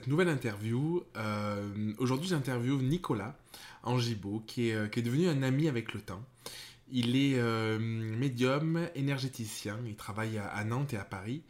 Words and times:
cette 0.00 0.06
nouvelle 0.06 0.30
interview. 0.30 1.04
Euh, 1.18 1.92
aujourd'hui, 1.98 2.26
j'interviewe 2.26 2.80
Nicolas 2.80 3.36
Angibaud, 3.82 4.42
qui 4.46 4.70
est, 4.70 4.74
euh, 4.74 4.86
qui 4.86 5.00
est 5.00 5.02
devenu 5.02 5.28
un 5.28 5.42
ami 5.42 5.68
avec 5.68 5.92
le 5.92 6.00
temps. 6.00 6.24
Il 6.90 7.16
est 7.16 7.34
euh, 7.36 7.78
médium, 7.78 8.88
énergéticien, 8.94 9.78
il 9.84 9.96
travaille 9.96 10.38
à, 10.38 10.64
Nantes 10.64 10.94
et 10.94 10.96
à 10.96 11.04
Paris. 11.04 11.42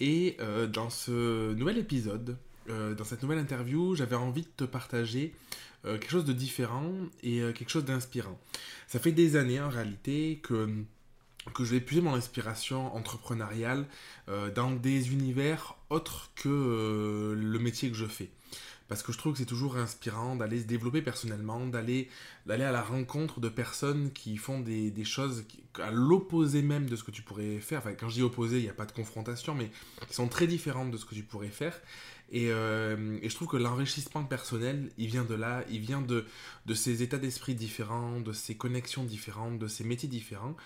Et 0.00 0.36
dans 0.72 0.90
ce 0.90 1.54
nouvel 1.54 1.78
épisode, 1.78 2.36
dans 2.68 3.04
cette 3.04 3.22
nouvelle 3.22 3.38
interview, 3.38 3.94
j'avais 3.94 4.16
envie 4.16 4.42
de 4.42 4.50
te 4.56 4.64
partager 4.64 5.34
quelque 5.84 6.10
chose 6.10 6.24
de 6.24 6.32
différent 6.32 6.92
et 7.22 7.40
quelque 7.54 7.70
chose 7.70 7.84
d'inspirant. 7.84 8.38
Ça 8.88 8.98
fait 8.98 9.12
des 9.12 9.36
années 9.36 9.60
en 9.60 9.68
réalité 9.68 10.40
que 10.42 10.84
que 11.54 11.62
je 11.62 11.72
vais 11.72 11.80
puiser 11.80 12.02
mon 12.02 12.14
inspiration 12.14 12.94
entrepreneuriale 12.96 13.86
dans 14.54 14.72
des 14.72 15.12
univers 15.12 15.76
autres 15.94 16.30
que 16.34 16.48
euh, 16.48 17.34
le 17.34 17.58
métier 17.58 17.90
que 17.90 17.96
je 17.96 18.06
fais. 18.06 18.30
Parce 18.88 19.02
que 19.02 19.12
je 19.12 19.18
trouve 19.18 19.32
que 19.32 19.38
c'est 19.38 19.46
toujours 19.46 19.78
inspirant 19.78 20.36
d'aller 20.36 20.60
se 20.60 20.66
développer 20.66 21.00
personnellement, 21.00 21.66
d'aller 21.66 22.08
à 22.46 22.56
la 22.70 22.82
rencontre 22.82 23.40
de 23.40 23.48
personnes 23.48 24.12
qui 24.12 24.36
font 24.36 24.60
des, 24.60 24.90
des 24.90 25.04
choses 25.04 25.46
à 25.82 25.90
l'opposé 25.90 26.60
même 26.60 26.88
de 26.88 26.94
ce 26.94 27.02
que 27.02 27.10
tu 27.10 27.22
pourrais 27.22 27.60
faire. 27.60 27.78
Enfin, 27.78 27.94
quand 27.94 28.10
je 28.10 28.16
dis 28.16 28.22
opposé, 28.22 28.58
il 28.58 28.62
n'y 28.62 28.68
a 28.68 28.74
pas 28.74 28.84
de 28.84 28.92
confrontation, 28.92 29.54
mais 29.54 29.70
qui 30.06 30.14
sont 30.14 30.28
très 30.28 30.46
différentes 30.46 30.90
de 30.90 30.98
ce 30.98 31.06
que 31.06 31.14
tu 31.14 31.22
pourrais 31.22 31.48
faire. 31.48 31.80
Euh, 32.32 33.18
et, 33.22 33.28
je 33.28 33.34
trouve 33.34 33.48
que 33.48 33.56
l'enrichissement 33.56 34.24
personnel, 34.24 34.90
il 34.98 35.06
vient 35.06 35.24
de 35.24 35.34
là, 35.34 35.64
il 35.70 35.80
vient 35.80 36.00
de, 36.00 36.24
de 36.66 36.74
ces 36.74 37.02
états 37.02 37.18
d'esprit 37.18 37.54
différents, 37.54 38.20
de 38.20 38.32
ces 38.32 38.56
connexions 38.56 39.04
différentes, 39.04 39.58
de 39.58 39.66
ces 39.66 39.84
métiers 39.84 40.08
différents. 40.08 40.56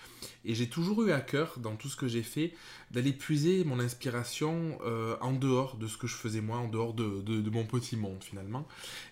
Et 0.45 0.55
j'ai 0.55 0.69
toujours 0.69 1.03
eu 1.03 1.11
à 1.11 1.21
cœur, 1.21 1.59
dans 1.59 1.75
tout 1.75 1.89
ce 1.89 1.95
que 1.95 2.07
j'ai 2.07 2.23
fait, 2.23 2.53
d'aller 2.91 3.13
puiser 3.13 3.63
mon 3.65 3.79
inspiration 3.79 4.79
euh, 4.85 5.15
en 5.21 5.33
dehors 5.33 5.77
de 5.77 5.87
ce 5.87 5.97
que 5.97 6.07
je 6.07 6.15
faisais 6.15 6.41
moi, 6.41 6.57
en 6.57 6.67
dehors 6.67 6.93
de, 6.93 7.21
de, 7.21 7.49
mon 7.49 7.65
petit 7.65 7.97
monde 7.97 8.23
finalement. 8.23 8.67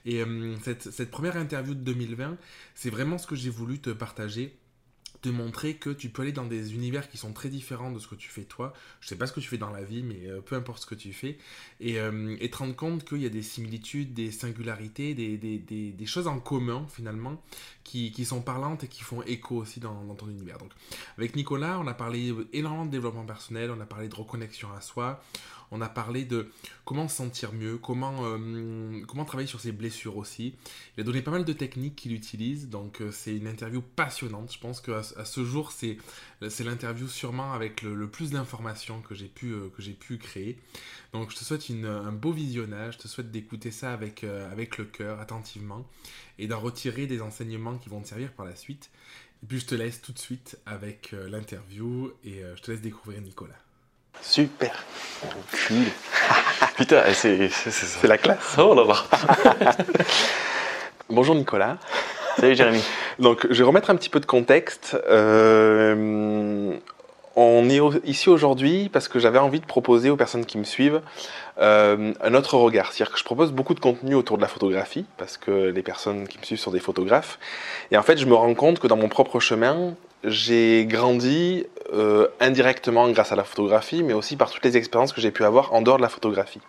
Et 0.06 0.22
euh, 0.22 0.56
cette, 0.64 0.92
cette 0.92 1.12
première 1.12 1.38
interview 1.38 1.74
de 1.74 1.82
2020, 1.82 2.38
c'est 2.76 2.90
vraiment 2.90 3.18
ce 3.18 3.28
que 3.28 3.36
j'ai 3.36 3.50
voulu 3.50 3.80
te 3.80 3.90
partager 3.90 4.58
te 5.22 5.30
montrer 5.30 5.76
que 5.76 5.90
tu 5.90 6.10
peux 6.10 6.24
aller 6.24 6.32
dans 6.32 6.46
des 6.46 6.74
univers 6.74 7.10
qui 7.10 7.18
sont 7.18 7.34
très 7.34 7.50
différents 7.50 7.92
de 7.92 8.00
ce 8.00 8.08
que 8.08 8.16
tu 8.16 8.30
fais 8.30 8.44
toi. 8.44 8.74
Je 9.02 9.08
sais 9.08 9.16
pas 9.16 9.28
ce 9.28 9.34
que 9.34 9.40
tu 9.40 9.48
fais 9.48 9.58
dans 9.58 9.72
la 9.72 9.84
vie, 9.84 10.04
mais 10.04 10.28
euh, 10.28 10.42
peu 10.42 10.56
importe 10.56 10.82
ce 10.82 10.86
que 10.86 10.96
tu 10.96 11.14
fais. 11.14 11.38
Et, 11.80 12.00
euh, 12.00 12.36
et 12.40 12.50
te 12.50 12.58
rendre 12.58 12.76
compte 12.76 13.04
qu'il 13.04 13.22
y 13.22 13.26
a 13.26 13.30
des 13.30 13.42
similitudes, 13.42 14.14
des 14.14 14.32
singularités, 14.32 15.14
des 15.14 16.06
choses 16.06 16.28
en 16.28 16.40
commun 16.40 16.86
finalement 16.90 17.42
qui, 17.88 18.26
sont 18.26 18.42
parlantes 18.42 18.84
et 18.84 18.88
qui 18.88 19.02
font 19.02 19.22
écho 19.24 19.56
aussi 19.56 19.80
dans, 19.80 20.14
ton 20.16 20.30
univers. 20.30 20.58
Donc 20.58 20.72
avec 21.18 21.36
Nicolas, 21.36 21.80
on 21.80 21.88
a 21.88 21.94
parlé 21.94 22.34
énormément 22.54 22.86
de 22.86 22.92
développement 22.92 23.26
personnel, 23.26 23.72
on 23.72 23.80
a 23.80 23.86
parlé 23.86 24.10
de 24.10 24.16
reconnexion 24.16 24.70
à 24.74 24.82
soi, 24.82 25.22
on 25.72 25.82
a 25.82 25.90
parlé 25.90 26.24
de 26.24 26.50
comment 26.86 27.08
se 27.08 27.18
sentir 27.18 27.54
mieux, 27.54 27.78
comment, 27.78 28.20
euh, 28.24 29.02
comment 29.08 29.26
travailler 29.26 29.48
sur 29.48 29.60
ses 29.60 29.72
blessures 29.72 30.18
aussi. 30.18 30.56
Il 30.96 31.02
a 31.02 31.04
donné 31.04 31.22
pas 31.22 31.32
mal 31.32 31.46
de 31.46 31.54
techniques 31.54 31.96
qu'il 31.96 32.14
utilise, 32.14 32.70
donc 32.70 33.02
euh, 33.02 33.12
c'est 33.12 33.36
une 33.36 33.48
interview 33.48 33.82
passionnante. 33.82 34.54
Je 34.54 34.60
pense 34.60 34.80
qu'à 34.80 35.00
à 35.00 35.26
ce 35.26 35.44
jour, 35.44 35.72
c'est 35.72 35.98
l'interview 36.42 37.08
sûrement 37.08 37.54
avec 37.54 37.82
le, 37.82 38.08
plus 38.10 38.32
d'informations 38.32 39.02
que 39.02 39.16
j'ai 39.16 39.28
pu, 39.28 39.52
euh, 39.52 39.70
que 39.76 39.82
pu 39.92 40.18
créer. 40.18 40.58
Donc 41.14 41.32
je 41.32 41.36
te 41.36 41.44
souhaite 41.44 41.70
un 41.70 42.12
beau 42.12 42.32
visionnage, 42.32 42.96
je 42.96 43.00
te 43.00 43.08
souhaite 43.08 43.32
d'écouter 43.32 43.72
ça 43.72 43.94
avec, 43.94 44.24
avec 44.24 44.78
le 44.78 44.86
cœur, 44.86 45.20
attentivement, 45.20 45.88
et 46.38 46.48
d'en 46.48 46.60
retirer 46.60 47.08
des 47.08 47.22
enseignements 47.22 47.77
qui 47.78 47.90
vont 47.90 48.02
te 48.02 48.08
servir 48.08 48.32
par 48.32 48.46
la 48.46 48.56
suite. 48.56 48.90
Et 49.44 49.46
puis 49.46 49.60
je 49.60 49.66
te 49.66 49.76
laisse 49.76 50.02
tout 50.02 50.12
de 50.12 50.20
suite 50.20 50.58
avec 50.66 51.14
l'interview 51.30 52.12
et 52.24 52.42
je 52.56 52.62
te 52.62 52.72
laisse 52.72 52.82
découvrir 52.82 53.22
Nicolas. 53.22 53.54
Super. 54.22 54.84
Cool. 55.68 55.86
Putain, 56.78 57.04
c'est, 57.14 57.50
la 58.04 58.18
classe. 58.18 58.56
Oh 58.58 58.74
là 58.74 58.84
là. 58.84 59.76
Bonjour 61.10 61.36
Nicolas. 61.36 61.78
Salut 62.38 62.56
Jérémy. 62.56 62.84
Donc, 63.20 63.48
je 63.50 63.58
vais 63.58 63.64
remettre 63.64 63.90
un 63.90 63.96
petit 63.96 64.10
peu 64.10 64.20
de 64.20 64.26
contexte. 64.26 64.98
Euh, 65.08 66.78
on 67.38 67.70
est 67.70 67.80
ici 68.04 68.30
aujourd'hui 68.30 68.90
parce 68.90 69.08
que 69.08 69.20
j'avais 69.20 69.38
envie 69.38 69.60
de 69.60 69.66
proposer 69.66 70.10
aux 70.10 70.18
personnes 70.18 70.46
qui 70.46 70.58
me 70.58 70.64
suivent 70.64 71.02
euh, 71.60 72.12
un 72.20 72.34
autre 72.34 72.58
regard. 72.58 72.92
C'est-à-dire 72.92 73.14
que 73.14 73.20
je 73.20 73.24
propose 73.24 73.52
beaucoup 73.52 73.76
de 73.76 73.80
contenu 73.80 74.16
autour 74.16 74.38
de 74.38 74.42
la 74.42 74.48
photographie 74.48 75.06
parce 75.18 75.38
que 75.38 75.70
les 75.70 75.84
personnes 75.84 76.28
qui 76.28 76.40
me 76.40 76.44
suivent 76.44 76.60
sont 76.60 76.72
des 76.72 76.80
photographes. 76.80 77.38
Et 77.92 77.98
en 77.98 78.02
fait, 78.02 78.18
je 78.18 78.26
me 78.26 78.34
rends 78.34 78.56
compte 78.56 78.80
que 78.80 78.88
dans 78.88 78.98
mon 78.98 79.08
propre 79.08 79.40
chemin, 79.40 79.94
j'ai 80.24 80.86
grandi 80.86 81.66
euh, 81.94 82.28
indirectement 82.40 83.08
grâce 83.10 83.32
à 83.32 83.36
la 83.36 83.44
photographie, 83.44 84.04
mais 84.04 84.14
aussi 84.14 84.36
par 84.36 84.52
toutes 84.52 84.66
les 84.66 84.76
expériences 84.76 85.14
que 85.14 85.22
j'ai 85.22 85.32
pu 85.32 85.44
avoir 85.44 85.74
en 85.74 85.82
dehors 85.82 85.98
de 85.98 86.02
la 86.02 86.10
photographie. 86.10 86.60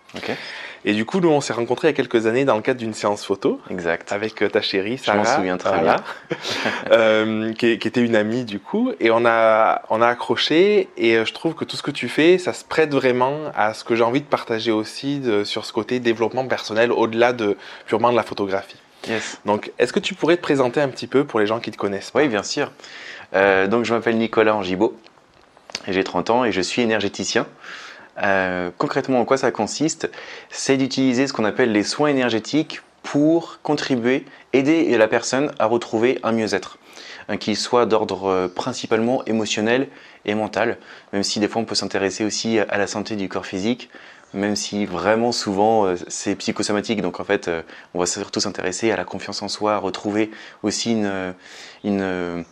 Et 0.85 0.93
du 0.93 1.05
coup, 1.05 1.19
nous, 1.21 1.29
on 1.29 1.41
s'est 1.41 1.53
rencontrés 1.53 1.89
il 1.89 1.91
y 1.91 1.95
a 1.95 1.97
quelques 1.97 2.27
années 2.27 2.45
dans 2.45 2.55
le 2.55 2.63
cadre 2.63 2.79
d'une 2.79 2.95
séance 2.95 3.25
photo. 3.25 3.61
Exact. 3.69 4.13
Avec 4.13 4.41
euh, 4.43 4.49
ta 4.49 4.61
chérie, 4.61 4.97
Sarah. 4.97 5.25
Je 5.25 5.29
m'en 5.29 5.37
souviens 5.37 5.57
très 5.57 5.81
bien. 5.81 5.97
euh, 6.93 7.53
qui, 7.55 7.79
qui, 7.79 7.89
était 7.89 8.01
une 8.01 8.15
amie, 8.15 8.45
du 8.45 8.61
coup. 8.61 8.93
Et 9.01 9.11
on 9.11 9.27
a, 9.27 9.83
on 9.91 10.01
a 10.03 10.07
accroché. 10.07 10.89
Et 10.97 11.25
je 11.25 11.33
trouve 11.33 11.55
que 11.55 11.65
tout 11.65 11.77
ce 11.77 11.83
que 11.83 11.91
tu 11.91 12.09
fais, 12.09 12.39
ça 12.39 12.53
se 12.53 12.65
prête 12.65 12.95
vraiment 12.95 13.51
à 13.57 13.75
ce 13.75 13.83
que 13.83 13.97
j'ai 13.97 14.05
envie 14.05 14.21
de 14.21 14.27
partager 14.27 14.71
aussi 14.71 15.19
de, 15.19 15.43
sur 15.43 15.65
ce 15.65 15.73
côté 15.73 15.99
développement 15.99 16.47
personnel, 16.47 16.93
au-delà 16.93 17.33
de 17.33 17.57
purement 17.87 18.13
de 18.13 18.17
la 18.17 18.23
photographie. 18.23 18.79
Yes. 19.09 19.41
Donc, 19.45 19.73
est-ce 19.79 19.93
que 19.93 20.01
tu 20.01 20.15
pourrais 20.15 20.37
te 20.37 20.43
présenter 20.43 20.81
un 20.81 20.89
petit 20.89 21.07
peu 21.07 21.25
pour 21.25 21.41
les 21.41 21.47
gens 21.47 21.61
qui 21.61 21.71
te 21.71 21.77
connaissent 21.77 22.13
Oui, 22.15 22.29
bien 22.29 22.43
sûr. 22.43 22.71
Euh, 23.35 23.67
donc, 23.67 23.85
je 23.85 23.95
m'appelle 23.95 24.17
Nicolas 24.17 24.55
Angibaud. 24.55 24.97
J'ai 25.87 26.05
30 26.05 26.31
ans 26.31 26.45
et 26.45 26.53
je 26.53 26.61
suis 26.61 26.83
énergéticien. 26.83 27.47
Euh, 28.23 28.71
concrètement, 28.79 29.21
en 29.21 29.25
quoi 29.25 29.37
ça 29.37 29.51
consiste? 29.51 30.11
C'est 30.51 30.77
d'utiliser 30.77 31.27
ce 31.27 31.33
qu'on 31.33 31.45
appelle 31.45 31.73
les 31.73 31.85
soins 31.85 32.09
énergétiques 32.09 32.83
pour 33.03 33.61
contribuer, 33.63 34.25
aider 34.53 34.97
la 34.99 35.09
personne 35.09 35.53
à 35.59 35.67
retrouver 35.67 36.19
un 36.23 36.33
mieux-être, 36.33 36.79
qui 37.39 37.55
soit 37.55 37.87
d'ordre 37.87 38.27
euh, 38.27 38.49
principalement 38.49 39.25
émotionnel 39.25 39.89
et 40.25 40.35
mental, 40.35 40.79
même 41.13 41.23
si 41.23 41.41
des 41.41 41.49
fois 41.49 41.63
on 41.63 41.65
peut 41.65 41.77
s'intéresser 41.77 42.25
aussi 42.25 42.59
à 42.59 42.77
la 42.77 42.87
santé 42.87 43.17
du 43.17 43.29
corps 43.29 43.47
physique, 43.47 43.89
même 44.35 44.57
si 44.57 44.85
vraiment 44.85 45.33
souvent 45.33 45.95
c'est 46.09 46.35
psychosomatique. 46.35 47.01
Donc 47.01 47.21
en 47.21 47.25
fait, 47.25 47.51
on 47.95 48.01
va 48.01 48.05
surtout 48.05 48.41
s'intéresser 48.41 48.91
à 48.91 48.97
la 48.97 49.05
confiance 49.05 49.41
en 49.41 49.49
soi, 49.49 49.75
à 49.75 49.79
retrouver 49.79 50.31
aussi 50.63 50.93
une 50.93 52.45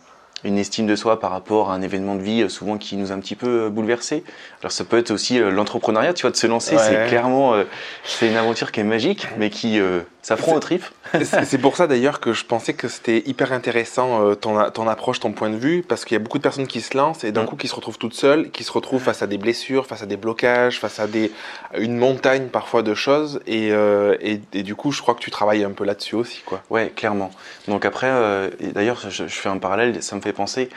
une 0.43 0.57
estime 0.57 0.85
de 0.85 0.95
soi 0.95 1.19
par 1.19 1.31
rapport 1.31 1.71
à 1.71 1.73
un 1.73 1.81
événement 1.81 2.15
de 2.15 2.21
vie 2.21 2.43
euh, 2.43 2.49
souvent 2.49 2.77
qui 2.77 2.95
nous 2.95 3.11
a 3.11 3.15
un 3.15 3.19
petit 3.19 3.35
peu 3.35 3.65
euh, 3.65 3.69
bouleversé. 3.69 4.23
Alors 4.61 4.71
ça 4.71 4.83
peut 4.83 4.97
être 4.97 5.11
aussi 5.11 5.39
euh, 5.39 5.49
l'entrepreneuriat, 5.49 6.13
tu 6.13 6.23
vois, 6.23 6.31
de 6.31 6.35
se 6.35 6.47
lancer, 6.47 6.77
c'est 6.77 7.07
clairement 7.07 7.55
c'est 8.03 8.27
une 8.27 8.35
aventure 8.35 8.71
qui 8.71 8.79
est 8.79 8.83
magique, 8.83 9.27
mais 9.37 9.49
qui 9.49 9.79
ça 10.27 10.35
prend 10.35 10.55
au 10.55 10.59
trip. 10.59 10.83
c'est 11.23 11.57
pour 11.57 11.77
ça 11.77 11.87
d'ailleurs 11.87 12.19
que 12.19 12.33
je 12.33 12.43
pensais 12.43 12.73
que 12.73 12.89
c'était 12.89 13.23
hyper 13.27 13.53
intéressant 13.53 14.25
euh, 14.25 14.35
ton, 14.35 14.69
ton, 14.71 14.85
approche, 14.89 15.21
ton 15.21 15.31
point 15.31 15.49
de 15.49 15.55
vue, 15.55 15.85
parce 15.87 16.03
qu'il 16.03 16.15
y 16.15 16.19
a 16.19 16.19
beaucoup 16.19 16.37
de 16.37 16.43
personnes 16.43 16.67
qui 16.67 16.81
se 16.81 16.97
lancent 16.97 17.23
et 17.23 17.31
d'un 17.31 17.43
mm. 17.43 17.45
coup 17.45 17.55
qui 17.55 17.69
se 17.69 17.75
retrouvent 17.75 17.97
toutes 17.97 18.13
seules, 18.13 18.51
qui 18.51 18.65
se 18.65 18.71
retrouvent 18.73 19.01
face 19.01 19.21
à 19.21 19.27
des 19.27 19.37
blessures, 19.37 19.87
face 19.87 20.03
à 20.03 20.05
des 20.05 20.17
blocages, 20.17 20.81
face 20.81 20.99
à 20.99 21.07
des, 21.07 21.31
une 21.77 21.95
montagne 21.95 22.47
parfois 22.47 22.83
de 22.83 22.93
choses. 22.93 23.39
Et, 23.47 23.71
euh, 23.71 24.17
et, 24.19 24.63
du 24.63 24.75
coup, 24.75 24.91
je 24.91 25.01
crois 25.01 25.15
que 25.15 25.21
tu 25.21 25.31
travailles 25.31 25.63
un 25.63 25.71
peu 25.71 25.85
là-dessus 25.85 26.15
aussi. 26.15 26.41
Quoi. 26.45 26.61
Ouais, 26.69 26.91
clairement. 26.93 27.31
Donc 27.69 27.85
après, 27.85 28.09
euh, 28.09 28.49
d'ailleurs, 28.59 29.09
je, 29.09 29.23
fais 29.27 29.47
un 29.47 29.59
parallèle, 29.59 30.03
ça 30.03 30.17
me 30.17 30.21
fait 30.21 30.33
penser, 30.33 30.67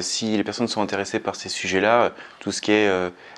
si 0.00 0.36
les 0.36 0.42
personnes 0.42 0.66
sont 0.66 0.82
intéressées 0.82 1.20
par 1.20 1.36
ces 1.36 1.48
sujets-là, 1.48 2.10
tout 2.40 2.50
ce 2.50 2.60
qui 2.60 2.72
est 2.72 2.90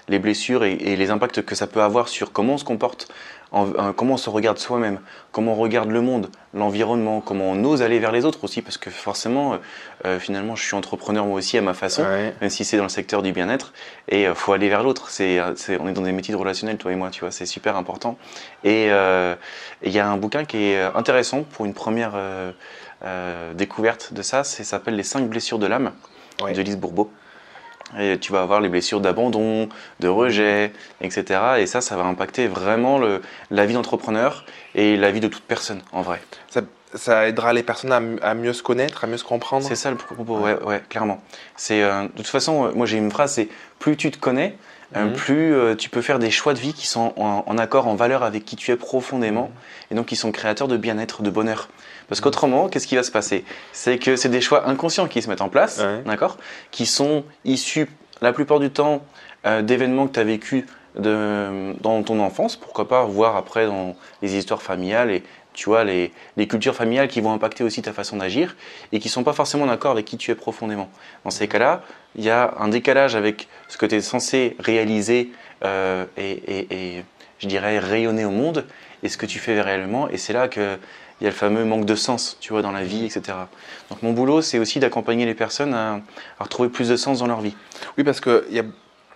les 0.08 0.18
blessures 0.18 0.64
et, 0.64 0.72
et, 0.72 0.96
les 0.96 1.10
impacts 1.10 1.42
que 1.42 1.54
ça 1.54 1.66
peut 1.66 1.82
avoir 1.82 2.08
sur 2.08 2.32
comment 2.32 2.54
on 2.54 2.58
se 2.58 2.64
comporte 2.64 3.08
comment 3.50 4.14
on 4.14 4.16
se 4.16 4.30
regarde 4.30 4.58
soi-même, 4.58 5.00
comment 5.32 5.52
on 5.52 5.56
regarde 5.56 5.90
le 5.90 6.00
monde, 6.00 6.30
l'environnement, 6.54 7.20
comment 7.20 7.50
on 7.50 7.64
ose 7.64 7.82
aller 7.82 7.98
vers 7.98 8.12
les 8.12 8.24
autres 8.24 8.44
aussi, 8.44 8.62
parce 8.62 8.78
que 8.78 8.90
forcément, 8.90 9.54
euh, 9.54 9.56
euh, 10.04 10.18
finalement, 10.18 10.54
je 10.54 10.64
suis 10.64 10.76
entrepreneur 10.76 11.26
moi 11.26 11.36
aussi 11.36 11.58
à 11.58 11.62
ma 11.62 11.74
façon, 11.74 12.04
même 12.04 12.50
si 12.50 12.64
c'est 12.64 12.76
dans 12.76 12.84
le 12.84 12.88
secteur 12.88 13.22
du 13.22 13.32
bien-être, 13.32 13.72
et 14.08 14.22
il 14.22 14.26
euh, 14.26 14.34
faut 14.34 14.52
aller 14.52 14.68
vers 14.68 14.82
l'autre. 14.82 15.10
C'est, 15.10 15.40
on 15.80 15.88
est 15.88 15.92
dans 15.92 16.02
des 16.02 16.12
métiers 16.12 16.32
de 16.32 16.38
relationnel, 16.38 16.76
toi 16.76 16.92
et 16.92 16.96
moi, 16.96 17.10
tu 17.10 17.20
vois, 17.20 17.32
c'est 17.32 17.46
super 17.46 17.76
important. 17.76 18.16
Et 18.62 18.86
il 18.86 19.92
y 19.92 19.98
a 19.98 20.08
un 20.08 20.16
bouquin 20.16 20.44
qui 20.44 20.58
est 20.58 20.80
intéressant 20.94 21.42
pour 21.42 21.66
une 21.66 21.74
première 21.74 22.12
découverte 23.54 24.12
de 24.12 24.22
ça, 24.22 24.44
ça 24.44 24.64
s'appelle 24.64 24.96
Les 24.96 25.02
5 25.02 25.28
blessures 25.28 25.58
de 25.58 25.66
l'âme, 25.66 25.92
de 26.40 26.62
Lise 26.62 26.76
Bourbeau. 26.76 27.10
Et 27.98 28.18
tu 28.18 28.32
vas 28.32 28.42
avoir 28.42 28.60
les 28.60 28.68
blessures 28.68 29.00
d'abandon, 29.00 29.68
de 29.98 30.08
rejet, 30.08 30.72
etc. 31.00 31.40
Et 31.58 31.66
ça, 31.66 31.80
ça 31.80 31.96
va 31.96 32.04
impacter 32.04 32.46
vraiment 32.46 32.98
le, 32.98 33.20
la 33.50 33.66
vie 33.66 33.74
d'entrepreneur 33.74 34.44
et 34.74 34.96
la 34.96 35.10
vie 35.10 35.20
de 35.20 35.28
toute 35.28 35.42
personne, 35.42 35.82
en 35.92 36.02
vrai. 36.02 36.20
Ça, 36.50 36.62
ça 36.94 37.28
aidera 37.28 37.52
les 37.52 37.62
personnes 37.62 37.92
à, 37.92 38.28
à, 38.28 38.34
mieux 38.34 38.52
se 38.52 38.62
connaître, 38.62 39.04
à 39.04 39.06
mieux 39.06 39.16
se 39.16 39.24
comprendre 39.24 39.66
C'est 39.66 39.76
ça 39.76 39.90
le 39.90 39.96
propos, 39.96 40.38
ouais, 40.38 40.60
ouais 40.62 40.82
clairement. 40.88 41.22
C'est, 41.56 41.82
euh, 41.82 42.02
de 42.04 42.08
toute 42.08 42.26
façon, 42.26 42.66
euh, 42.66 42.72
moi 42.74 42.86
j'ai 42.86 42.98
une 42.98 43.10
phrase, 43.10 43.34
c'est 43.34 43.48
plus 43.78 43.96
tu 43.96 44.10
te 44.10 44.18
connais, 44.18 44.56
euh, 44.96 45.06
mhm. 45.06 45.12
plus 45.12 45.76
tu 45.76 45.88
peux 45.88 46.02
faire 46.02 46.18
des 46.18 46.30
choix 46.30 46.54
de 46.54 46.58
vie 46.58 46.74
qui 46.74 46.86
sont 46.86 47.12
en, 47.16 47.58
accord, 47.58 47.86
en 47.86 47.94
valeur 47.94 48.22
avec 48.22 48.44
qui 48.44 48.56
tu 48.56 48.70
es 48.72 48.76
profondément, 48.76 49.44
mhm. 49.44 49.52
et 49.90 49.94
donc 49.94 50.06
qui 50.06 50.16
sont 50.16 50.32
créateurs 50.32 50.68
de 50.68 50.76
bien-être, 50.76 51.22
de 51.22 51.30
bonheur. 51.30 51.68
Parce 52.10 52.20
qu'autrement, 52.20 52.68
qu'est-ce 52.68 52.86
qui 52.86 52.96
va 52.96 53.04
se 53.04 53.12
passer? 53.12 53.44
C'est 53.72 53.96
que 53.98 54.16
c'est 54.16 54.28
des 54.28 54.42
choix 54.42 54.68
inconscients 54.68 55.06
qui 55.06 55.22
se 55.22 55.30
mettent 55.30 55.40
en 55.40 55.48
place, 55.48 55.80
d'accord? 56.04 56.36
Qui 56.72 56.84
sont 56.84 57.24
issus 57.46 57.88
la 58.20 58.32
plupart 58.32 58.60
du 58.60 58.70
temps 58.70 59.02
euh, 59.46 59.62
d'événements 59.62 60.06
que 60.06 60.12
tu 60.12 60.20
as 60.20 60.24
vécu 60.24 60.66
de, 60.98 61.72
dans 61.80 62.02
ton 62.02 62.20
enfance, 62.20 62.56
pourquoi 62.56 62.88
pas 62.88 63.04
voir 63.04 63.36
après 63.36 63.66
dans 63.66 63.96
les 64.22 64.36
histoires 64.36 64.60
familiales 64.60 65.10
et 65.10 65.22
tu 65.52 65.66
vois 65.66 65.84
les, 65.84 66.12
les 66.36 66.46
cultures 66.46 66.74
familiales 66.74 67.08
qui 67.08 67.20
vont 67.20 67.32
impacter 67.32 67.64
aussi 67.64 67.82
ta 67.82 67.92
façon 67.92 68.16
d'agir 68.16 68.56
et 68.92 68.98
qui 68.98 69.08
sont 69.08 69.24
pas 69.24 69.32
forcément 69.32 69.66
d'accord 69.66 69.92
avec 69.92 70.04
qui 70.04 70.16
tu 70.16 70.30
es 70.30 70.34
profondément. 70.34 70.90
Dans 71.24 71.30
ces 71.30 71.48
cas-là, 71.48 71.82
il 72.16 72.24
y 72.24 72.30
a 72.30 72.54
un 72.58 72.68
décalage 72.68 73.14
avec 73.14 73.48
ce 73.68 73.76
que 73.76 73.86
tu 73.86 73.96
es 73.96 74.00
censé 74.00 74.56
réaliser 74.58 75.30
euh, 75.64 76.04
et, 76.16 76.30
et, 76.30 76.66
et, 76.98 77.04
je 77.38 77.46
dirais 77.46 77.78
rayonner 77.78 78.24
au 78.24 78.30
monde 78.30 78.66
et 79.02 79.08
ce 79.08 79.16
que 79.16 79.26
tu 79.26 79.38
fais 79.38 79.60
réellement. 79.62 80.10
Et 80.10 80.18
c'est 80.18 80.34
là 80.34 80.48
que 80.48 80.76
il 81.20 81.24
y 81.24 81.26
a 81.26 81.30
le 81.30 81.36
fameux 81.36 81.64
manque 81.64 81.84
de 81.84 81.94
sens, 81.94 82.36
tu 82.40 82.52
vois, 82.52 82.62
dans 82.62 82.72
la 82.72 82.82
vie, 82.82 83.04
etc. 83.04 83.36
Donc 83.90 84.02
mon 84.02 84.12
boulot, 84.12 84.42
c'est 84.42 84.58
aussi 84.58 84.78
d'accompagner 84.78 85.26
les 85.26 85.34
personnes 85.34 85.74
à, 85.74 86.00
à, 86.38 86.44
retrouver 86.44 86.68
plus 86.68 86.88
de 86.88 86.96
sens 86.96 87.18
dans 87.18 87.26
leur 87.26 87.40
vie. 87.40 87.54
Oui, 87.98 88.04
parce 88.04 88.20
que 88.20 88.46
y 88.50 88.58
a, 88.58 88.64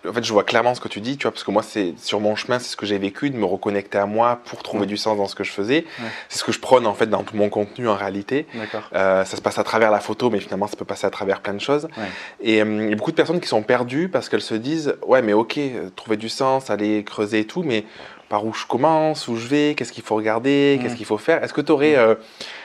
en 0.07 0.13
fait, 0.13 0.23
je 0.23 0.33
vois 0.33 0.43
clairement 0.43 0.75
ce 0.75 0.81
que 0.81 0.87
tu 0.87 1.01
dis, 1.01 1.17
tu 1.17 1.23
vois, 1.23 1.31
parce 1.31 1.43
que 1.43 1.51
moi, 1.51 1.63
c'est 1.63 1.93
sur 1.97 2.19
mon 2.19 2.35
chemin, 2.35 2.59
c'est 2.59 2.69
ce 2.69 2.77
que 2.77 2.85
j'ai 2.85 2.97
vécu, 2.97 3.29
de 3.29 3.37
me 3.37 3.45
reconnecter 3.45 3.97
à 3.97 4.05
moi 4.05 4.39
pour 4.45 4.63
trouver 4.63 4.81
ouais. 4.81 4.87
du 4.87 4.97
sens 4.97 5.17
dans 5.17 5.27
ce 5.27 5.35
que 5.35 5.43
je 5.43 5.51
faisais. 5.51 5.85
Ouais. 5.99 6.09
C'est 6.29 6.39
ce 6.39 6.43
que 6.43 6.51
je 6.51 6.59
prône 6.59 6.85
en 6.85 6.93
fait 6.93 7.07
dans 7.07 7.23
tout 7.23 7.35
mon 7.35 7.49
contenu 7.49 7.87
en 7.87 7.95
réalité. 7.95 8.47
Euh, 8.93 9.25
ça 9.25 9.37
se 9.37 9.41
passe 9.41 9.57
à 9.57 9.63
travers 9.63 9.91
la 9.91 9.99
photo, 9.99 10.29
mais 10.29 10.39
finalement, 10.39 10.67
ça 10.67 10.75
peut 10.75 10.85
passer 10.85 11.07
à 11.07 11.09
travers 11.09 11.41
plein 11.41 11.53
de 11.53 11.61
choses. 11.61 11.87
Ouais. 11.97 12.03
Et 12.41 12.61
euh, 12.61 12.83
il 12.83 12.89
y 12.89 12.93
a 12.93 12.95
beaucoup 12.95 13.11
de 13.11 13.15
personnes 13.15 13.39
qui 13.39 13.47
sont 13.47 13.63
perdues 13.63 14.09
parce 14.09 14.29
qu'elles 14.29 14.41
se 14.41 14.55
disent, 14.55 14.95
ouais, 15.05 15.21
mais 15.21 15.33
ok, 15.33 15.59
trouver 15.95 16.17
du 16.17 16.29
sens, 16.29 16.69
aller 16.69 17.03
creuser 17.03 17.39
et 17.39 17.45
tout, 17.45 17.63
mais 17.63 17.85
par 18.29 18.45
où 18.45 18.53
je 18.53 18.65
commence, 18.65 19.27
où 19.27 19.35
je 19.35 19.47
vais, 19.47 19.75
qu'est-ce 19.75 19.91
qu'il 19.91 20.03
faut 20.03 20.15
regarder, 20.15 20.79
qu'est-ce 20.81 20.95
qu'il 20.95 21.05
faut 21.05 21.17
faire. 21.17 21.43
Est-ce 21.43 21.53
que 21.53 21.61
tu 21.61 21.71
aurais, 21.71 21.95
euh, 21.95 22.15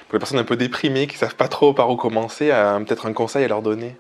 pour 0.09 0.15
les 0.15 0.19
personnes 0.19 0.39
un 0.39 0.45
peu 0.45 0.57
déprimées 0.57 1.07
qui 1.07 1.17
savent 1.17 1.37
pas 1.37 1.49
trop 1.49 1.73
par 1.73 1.91
où 1.91 1.97
commencer, 1.97 2.49
peut-être 2.87 3.07
un 3.07 3.13
conseil 3.13 3.45
à 3.45 3.49
leur 3.49 3.63
donner? 3.63 3.97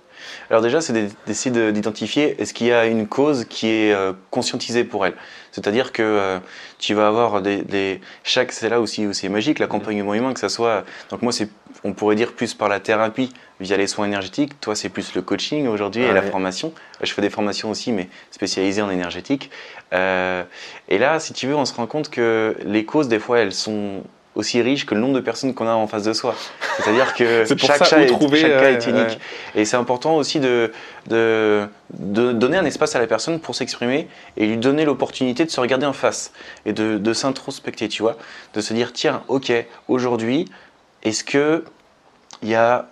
Alors 0.50 0.62
déjà, 0.62 0.80
c'est 0.80 0.92
d'essayer 1.26 1.72
d'identifier 1.72 2.40
est-ce 2.40 2.54
qu'il 2.54 2.66
y 2.66 2.72
a 2.72 2.86
une 2.86 3.06
cause 3.06 3.44
qui 3.48 3.68
est 3.68 3.92
euh, 3.92 4.12
conscientisée 4.30 4.84
pour 4.84 5.06
elle. 5.06 5.14
C'est-à-dire 5.52 5.92
que 5.92 6.02
euh, 6.02 6.38
tu 6.78 6.94
vas 6.94 7.08
avoir 7.08 7.42
des, 7.42 7.62
des... 7.62 8.00
chaque 8.24 8.52
c'est 8.52 8.68
là 8.68 8.80
aussi 8.80 9.06
où 9.06 9.12
c'est 9.12 9.28
magique 9.28 9.58
l'accompagnement 9.58 10.14
humain 10.14 10.32
que 10.32 10.40
ça 10.40 10.48
soit. 10.48 10.84
Donc 11.10 11.22
moi 11.22 11.32
c'est 11.32 11.48
on 11.82 11.92
pourrait 11.92 12.16
dire 12.16 12.32
plus 12.32 12.54
par 12.54 12.68
la 12.68 12.78
thérapie 12.80 13.32
via 13.58 13.76
les 13.76 13.86
soins 13.86 14.06
énergétiques. 14.06 14.60
Toi 14.60 14.76
c'est 14.76 14.88
plus 14.88 15.14
le 15.14 15.22
coaching 15.22 15.66
aujourd'hui 15.66 16.04
ah, 16.06 16.10
et 16.10 16.14
la 16.14 16.22
formation. 16.22 16.72
Je 17.02 17.12
fais 17.12 17.22
des 17.22 17.30
formations 17.30 17.70
aussi 17.70 17.92
mais 17.92 18.08
spécialisées 18.30 18.82
en 18.82 18.90
énergétique. 18.90 19.50
Euh, 19.92 20.44
et 20.88 20.98
là 20.98 21.18
si 21.18 21.32
tu 21.32 21.46
veux 21.46 21.56
on 21.56 21.64
se 21.64 21.74
rend 21.74 21.86
compte 21.86 22.10
que 22.10 22.56
les 22.64 22.84
causes 22.84 23.08
des 23.08 23.18
fois 23.18 23.38
elles 23.38 23.52
sont 23.52 24.02
aussi 24.34 24.62
riche 24.62 24.86
que 24.86 24.94
le 24.94 25.00
nombre 25.00 25.14
de 25.14 25.20
personnes 25.20 25.54
qu'on 25.54 25.66
a 25.66 25.72
en 25.72 25.86
face 25.86 26.04
de 26.04 26.12
soi. 26.12 26.34
C'est-à-dire 26.78 27.14
que 27.14 27.44
chaque, 27.56 27.84
ça, 27.84 28.00
est, 28.00 28.06
trouver, 28.06 28.40
chaque 28.40 28.50
euh, 28.52 28.60
cas 28.60 28.70
est 28.70 28.86
unique. 28.86 29.18
Ouais. 29.54 29.62
Et 29.62 29.64
c'est 29.64 29.76
important 29.76 30.16
aussi 30.16 30.38
de, 30.40 30.72
de, 31.08 31.66
de, 31.94 32.32
donner 32.32 32.56
un 32.56 32.64
espace 32.64 32.94
à 32.94 33.00
la 33.00 33.06
personne 33.06 33.40
pour 33.40 33.54
s'exprimer 33.54 34.08
et 34.36 34.46
lui 34.46 34.56
donner 34.56 34.84
l'opportunité 34.84 35.44
de 35.44 35.50
se 35.50 35.60
regarder 35.60 35.86
en 35.86 35.92
face 35.92 36.32
et 36.64 36.72
de, 36.72 36.98
de 36.98 37.12
s'introspecter, 37.12 37.88
tu 37.88 38.02
vois. 38.02 38.16
De 38.54 38.60
se 38.60 38.72
dire, 38.72 38.92
tiens, 38.92 39.22
ok, 39.28 39.52
aujourd'hui, 39.88 40.46
est-ce 41.02 41.24
que 41.24 41.64
il 42.42 42.48
y 42.48 42.54
a 42.54 42.88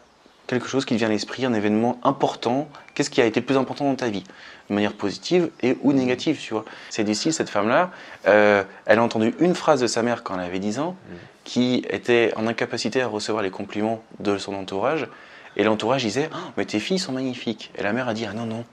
quelque 0.46 0.68
chose 0.68 0.84
qui 0.84 0.94
te 0.94 0.98
vient 0.98 1.08
à 1.08 1.10
l'esprit, 1.10 1.44
un 1.44 1.54
événement 1.54 2.00
important? 2.02 2.68
Qu'est-ce 2.94 3.10
qui 3.10 3.20
a 3.20 3.26
été 3.26 3.40
le 3.40 3.46
plus 3.46 3.56
important 3.56 3.84
dans 3.84 3.94
ta 3.94 4.08
vie? 4.08 4.24
De 4.68 4.74
manière 4.74 4.92
positive 4.92 5.50
et 5.62 5.78
ou 5.82 5.92
négative, 5.92 6.38
tu 6.38 6.52
vois. 6.52 6.64
C'est 6.90 7.04
d'ici, 7.04 7.32
cette 7.32 7.48
femme-là, 7.48 7.90
euh, 8.26 8.62
elle 8.84 8.98
a 8.98 9.02
entendu 9.02 9.34
une 9.40 9.54
phrase 9.54 9.80
de 9.80 9.86
sa 9.86 10.02
mère 10.02 10.22
quand 10.22 10.34
elle 10.34 10.44
avait 10.44 10.58
10 10.58 10.78
ans, 10.78 10.90
mmh. 10.90 11.14
Qui 11.48 11.82
était 11.88 12.30
en 12.36 12.46
incapacité 12.46 13.00
à 13.00 13.08
recevoir 13.08 13.42
les 13.42 13.48
compliments 13.48 14.02
de 14.20 14.36
son 14.36 14.52
entourage, 14.52 15.08
et 15.56 15.64
l'entourage 15.64 16.02
disait 16.02 16.28
oh, 16.30 16.50
Mais 16.58 16.66
tes 16.66 16.78
filles 16.78 16.98
sont 16.98 17.12
magnifiques!» 17.12 17.72
Et 17.78 17.82
la 17.82 17.94
mère 17.94 18.06
a 18.06 18.12
dit 18.12 18.26
«Ah 18.30 18.34
non, 18.34 18.44
non!» 18.44 18.66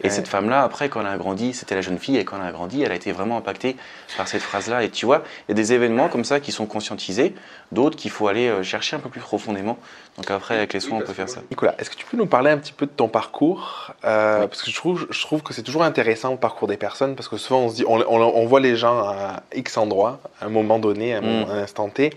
Et 0.00 0.04
ouais. 0.04 0.10
cette 0.10 0.28
femme-là, 0.28 0.62
après, 0.62 0.88
quand 0.88 1.00
elle 1.00 1.06
a 1.06 1.16
grandi, 1.16 1.52
c'était 1.52 1.74
la 1.74 1.80
jeune 1.80 1.98
fille, 1.98 2.16
et 2.16 2.24
quand 2.24 2.36
elle 2.40 2.48
a 2.48 2.52
grandi, 2.52 2.82
elle 2.82 2.92
a 2.92 2.94
été 2.94 3.12
vraiment 3.12 3.36
impactée 3.36 3.76
par 4.16 4.28
cette 4.28 4.42
phrase-là. 4.42 4.82
Et 4.82 4.90
tu 4.90 5.06
vois, 5.06 5.22
il 5.48 5.50
y 5.50 5.52
a 5.52 5.54
des 5.54 5.72
événements 5.72 6.08
comme 6.08 6.24
ça 6.24 6.40
qui 6.40 6.52
sont 6.52 6.66
conscientisés, 6.66 7.34
d'autres 7.72 7.96
qu'il 7.96 8.10
faut 8.10 8.28
aller 8.28 8.48
euh, 8.48 8.62
chercher 8.62 8.96
un 8.96 8.98
peu 8.98 9.08
plus 9.08 9.20
profondément. 9.20 9.78
Donc 10.16 10.30
après, 10.30 10.56
avec 10.56 10.72
les 10.72 10.80
soins, 10.80 10.98
oui, 10.98 11.02
on 11.04 11.06
peut 11.06 11.12
faire 11.12 11.28
ça. 11.28 11.40
Nicolas, 11.50 11.74
est-ce 11.78 11.90
que 11.90 11.96
tu 11.96 12.06
peux 12.06 12.16
nous 12.16 12.26
parler 12.26 12.50
un 12.50 12.58
petit 12.58 12.72
peu 12.72 12.86
de 12.86 12.90
ton 12.90 13.08
parcours 13.08 13.92
euh, 14.04 14.40
oui. 14.40 14.46
Parce 14.48 14.62
que 14.62 14.70
je 14.70 14.76
trouve, 14.76 15.06
je 15.10 15.20
trouve 15.22 15.42
que 15.42 15.52
c'est 15.52 15.62
toujours 15.62 15.82
intéressant 15.82 16.30
le 16.30 16.36
parcours 16.36 16.68
des 16.68 16.76
personnes, 16.76 17.14
parce 17.14 17.28
que 17.28 17.36
souvent 17.36 17.60
on 17.60 17.68
se 17.68 17.76
dit, 17.76 17.84
on, 17.86 18.00
on, 18.00 18.20
on 18.20 18.46
voit 18.46 18.60
les 18.60 18.76
gens 18.76 19.00
à 19.00 19.42
X 19.54 19.76
endroit, 19.76 20.20
à 20.40 20.46
un 20.46 20.48
moment 20.48 20.78
donné, 20.78 21.14
à 21.14 21.18
un, 21.18 21.20
moment, 21.20 21.46
mmh. 21.46 21.50
un 21.50 21.62
instant 21.62 21.88
T, 21.88 22.10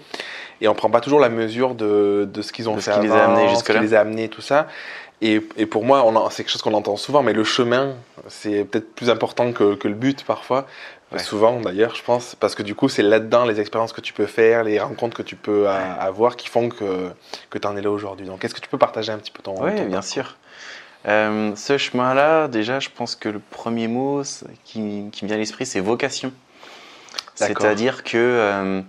et 0.62 0.68
on 0.68 0.74
prend 0.74 0.90
pas 0.90 1.02
toujours 1.02 1.20
la 1.20 1.30
mesure 1.30 1.76
de, 1.76 2.30
de 2.32 2.42
ce 2.42 2.54
qu'ils 2.54 2.70
ont 2.70 2.76
de 2.76 2.80
fait 2.80 2.92
ce 2.92 3.00
qui 3.00 3.06
avant, 3.06 3.16
les 3.16 3.22
a 3.22 3.26
amenés 3.26 3.50
jusque 3.50 3.68
ce 3.68 3.74
qui 3.74 3.80
les 3.80 3.94
a 3.94 4.00
amenés, 4.00 4.30
tout 4.30 4.42
ça. 4.42 4.68
Et, 5.26 5.42
et, 5.56 5.66
pour 5.66 5.86
moi, 5.86 6.04
c'est 6.32 6.44
quelque 6.44 6.52
chose 6.52 6.62
qu'on 6.62 6.74
entend 6.74 6.98
souvent, 6.98 7.24
mais 7.24 7.32
le 7.32 7.46
chemin, 7.46 7.96
c'est 8.28 8.66
peut-être 8.66 8.94
plus 8.94 9.10
important 9.10 9.54
que, 9.54 9.76
que, 9.76 9.88
le 9.88 9.94
but 9.94 10.26
parfois. 10.26 10.68
Ouais. 11.14 11.20
Souvent 11.20 11.62
d'ailleurs, 11.62 11.96
je 11.96 12.04
pense, 12.04 12.36
parce 12.36 12.56
que 12.56 12.64
du 12.64 12.76
coup, 12.76 12.90
c'est 12.90 13.04
là-dedans 13.04 13.46
les 13.46 13.62
expériences 13.62 13.94
que 13.94 14.02
tu 14.02 14.12
peux 14.12 14.26
faire, 14.26 14.66
les 14.66 14.82
rencontres 14.82 15.16
que 15.16 15.24
tu 15.24 15.38
peux 15.38 15.64
ouais. 15.64 15.70
avoir 15.70 16.36
qui 16.36 16.50
font 16.50 16.68
que, 16.68 17.10
que 17.50 17.58
tu 17.58 17.66
en 17.66 17.78
es 17.78 17.82
là 17.82 17.90
aujourd'hui. 17.90 18.26
Donc, 18.26 18.44
est-ce 18.44 18.54
que 18.54 18.60
tu 18.60 18.68
peux 18.68 18.78
partager 18.78 19.14
un 19.14 19.18
petit 19.18 19.32
peu 19.32 19.42
ton. 19.42 19.56
Oui, 19.64 19.80
bien 19.86 20.02
sûr. 20.02 20.36
Euh, 21.08 21.56
ce 21.56 21.78
chemin-là, 21.78 22.50
déjà, 22.50 22.82
je 22.82 22.90
pense 22.90 23.16
que 23.16 23.30
le 23.30 23.40
premier 23.40 23.88
mot 23.88 24.24
qui, 24.66 25.06
qui 25.10 25.24
me 25.24 25.28
vient 25.28 25.38
à 25.38 25.40
l'esprit, 25.40 25.66
c'est 25.66 25.80
vocation. 25.80 26.34
C'est-à-dire 27.36 28.04
que. 28.04 28.18
Euh, 28.18 28.82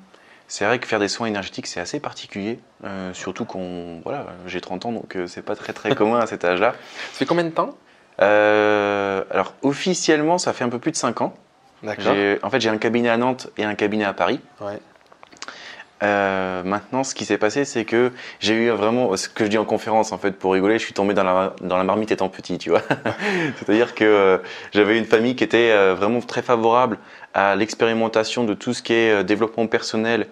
c'est 0.54 0.64
vrai 0.66 0.78
que 0.78 0.86
faire 0.86 1.00
des 1.00 1.08
soins 1.08 1.26
énergétiques, 1.26 1.66
c'est 1.66 1.80
assez 1.80 1.98
particulier, 1.98 2.60
euh, 2.84 3.12
surtout 3.12 3.44
qu'on, 3.44 4.00
voilà, 4.04 4.26
j'ai 4.46 4.60
30 4.60 4.86
ans, 4.86 4.92
donc 4.92 5.16
euh, 5.16 5.26
c'est 5.26 5.42
pas 5.42 5.56
très 5.56 5.72
très 5.72 5.96
commun 5.96 6.20
à 6.20 6.28
cet 6.28 6.44
âge-là. 6.44 6.74
Ça 7.12 7.18
fait 7.18 7.26
combien 7.26 7.42
de 7.42 7.50
temps? 7.50 7.76
Euh, 8.22 9.24
Alors 9.32 9.54
officiellement, 9.62 10.38
ça 10.38 10.52
fait 10.52 10.62
un 10.62 10.68
peu 10.68 10.78
plus 10.78 10.92
de 10.92 10.96
5 10.96 11.22
ans. 11.22 11.34
D'accord. 11.82 12.14
En 12.44 12.50
fait, 12.50 12.60
j'ai 12.60 12.68
un 12.68 12.78
cabinet 12.78 13.08
à 13.08 13.16
Nantes 13.16 13.48
et 13.58 13.64
un 13.64 13.74
cabinet 13.74 14.04
à 14.04 14.12
Paris. 14.12 14.38
Ouais. 14.60 14.78
Euh, 16.04 16.62
maintenant, 16.64 17.02
ce 17.02 17.14
qui 17.14 17.24
s'est 17.24 17.38
passé, 17.38 17.64
c'est 17.64 17.84
que 17.84 18.12
j'ai 18.40 18.54
eu 18.54 18.70
vraiment, 18.70 19.16
ce 19.16 19.28
que 19.28 19.44
je 19.44 19.50
dis 19.50 19.58
en 19.58 19.64
conférence, 19.64 20.12
en 20.12 20.18
fait, 20.18 20.32
pour 20.32 20.52
rigoler, 20.52 20.78
je 20.78 20.84
suis 20.84 20.92
tombé 20.92 21.14
dans 21.14 21.24
la, 21.24 21.54
dans 21.62 21.78
la 21.78 21.84
marmite 21.84 22.12
étant 22.12 22.28
petit, 22.28 22.58
tu 22.58 22.70
vois. 22.70 22.82
C'est-à-dire 23.56 23.94
que 23.94 24.04
euh, 24.04 24.38
j'avais 24.72 24.98
une 24.98 25.06
famille 25.06 25.34
qui 25.34 25.44
était 25.44 25.70
euh, 25.70 25.94
vraiment 25.94 26.20
très 26.20 26.42
favorable 26.42 26.98
à 27.32 27.56
l'expérimentation 27.56 28.44
de 28.44 28.54
tout 28.54 28.74
ce 28.74 28.82
qui 28.82 28.92
est 28.92 29.24
développement 29.24 29.66
personnel 29.66 30.26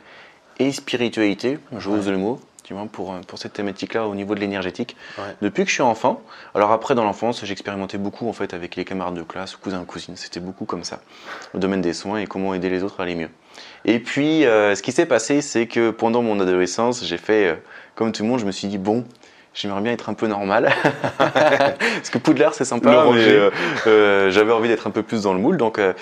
et 0.58 0.72
spiritualité, 0.72 1.58
j'ose 1.76 2.06
ouais. 2.06 2.12
le 2.12 2.18
mot, 2.18 2.40
tu 2.62 2.74
vois, 2.74 2.86
pour, 2.90 3.14
pour 3.26 3.38
cette 3.38 3.52
thématique-là 3.52 4.06
au 4.06 4.14
niveau 4.14 4.34
de 4.34 4.40
l'énergétique. 4.40 4.96
Ouais. 5.18 5.24
Depuis 5.42 5.64
que 5.64 5.68
je 5.68 5.74
suis 5.74 5.82
enfant, 5.82 6.22
alors 6.54 6.70
après 6.72 6.94
dans 6.94 7.04
l'enfance, 7.04 7.44
j'expérimentais 7.44 7.98
beaucoup 7.98 8.28
en 8.28 8.32
fait 8.32 8.54
avec 8.54 8.76
les 8.76 8.84
camarades 8.84 9.14
de 9.14 9.22
classe, 9.22 9.56
cousins, 9.56 9.84
cousines, 9.84 10.16
c'était 10.16 10.40
beaucoup 10.40 10.64
comme 10.64 10.84
ça, 10.84 11.00
le 11.54 11.60
domaine 11.60 11.80
des 11.80 11.92
soins 11.92 12.18
et 12.18 12.26
comment 12.26 12.54
aider 12.54 12.70
les 12.70 12.82
autres 12.82 13.00
à 13.00 13.02
aller 13.02 13.14
mieux. 13.14 13.30
Et 13.84 13.98
puis, 13.98 14.46
euh, 14.46 14.74
ce 14.74 14.82
qui 14.82 14.92
s'est 14.92 15.06
passé, 15.06 15.42
c'est 15.42 15.66
que 15.66 15.90
pendant 15.90 16.22
mon 16.22 16.38
adolescence, 16.40 17.04
j'ai 17.04 17.18
fait, 17.18 17.46
euh, 17.48 17.54
comme 17.94 18.12
tout 18.12 18.22
le 18.22 18.28
monde, 18.28 18.38
je 18.38 18.46
me 18.46 18.52
suis 18.52 18.68
dit, 18.68 18.78
bon, 18.78 19.04
j'aimerais 19.54 19.80
bien 19.80 19.92
être 19.92 20.08
un 20.08 20.14
peu 20.14 20.26
normal. 20.26 20.72
Parce 21.18 22.10
que 22.10 22.18
Poudlard, 22.18 22.54
c'est 22.54 22.64
sympa, 22.64 23.06
mais 23.12 23.28
euh, 23.28 23.50
euh, 23.86 24.30
j'avais 24.30 24.52
envie 24.52 24.68
d'être 24.68 24.86
un 24.86 24.90
peu 24.90 25.02
plus 25.02 25.22
dans 25.22 25.32
le 25.32 25.40
moule. 25.40 25.56
Donc, 25.56 25.78
euh, 25.78 25.92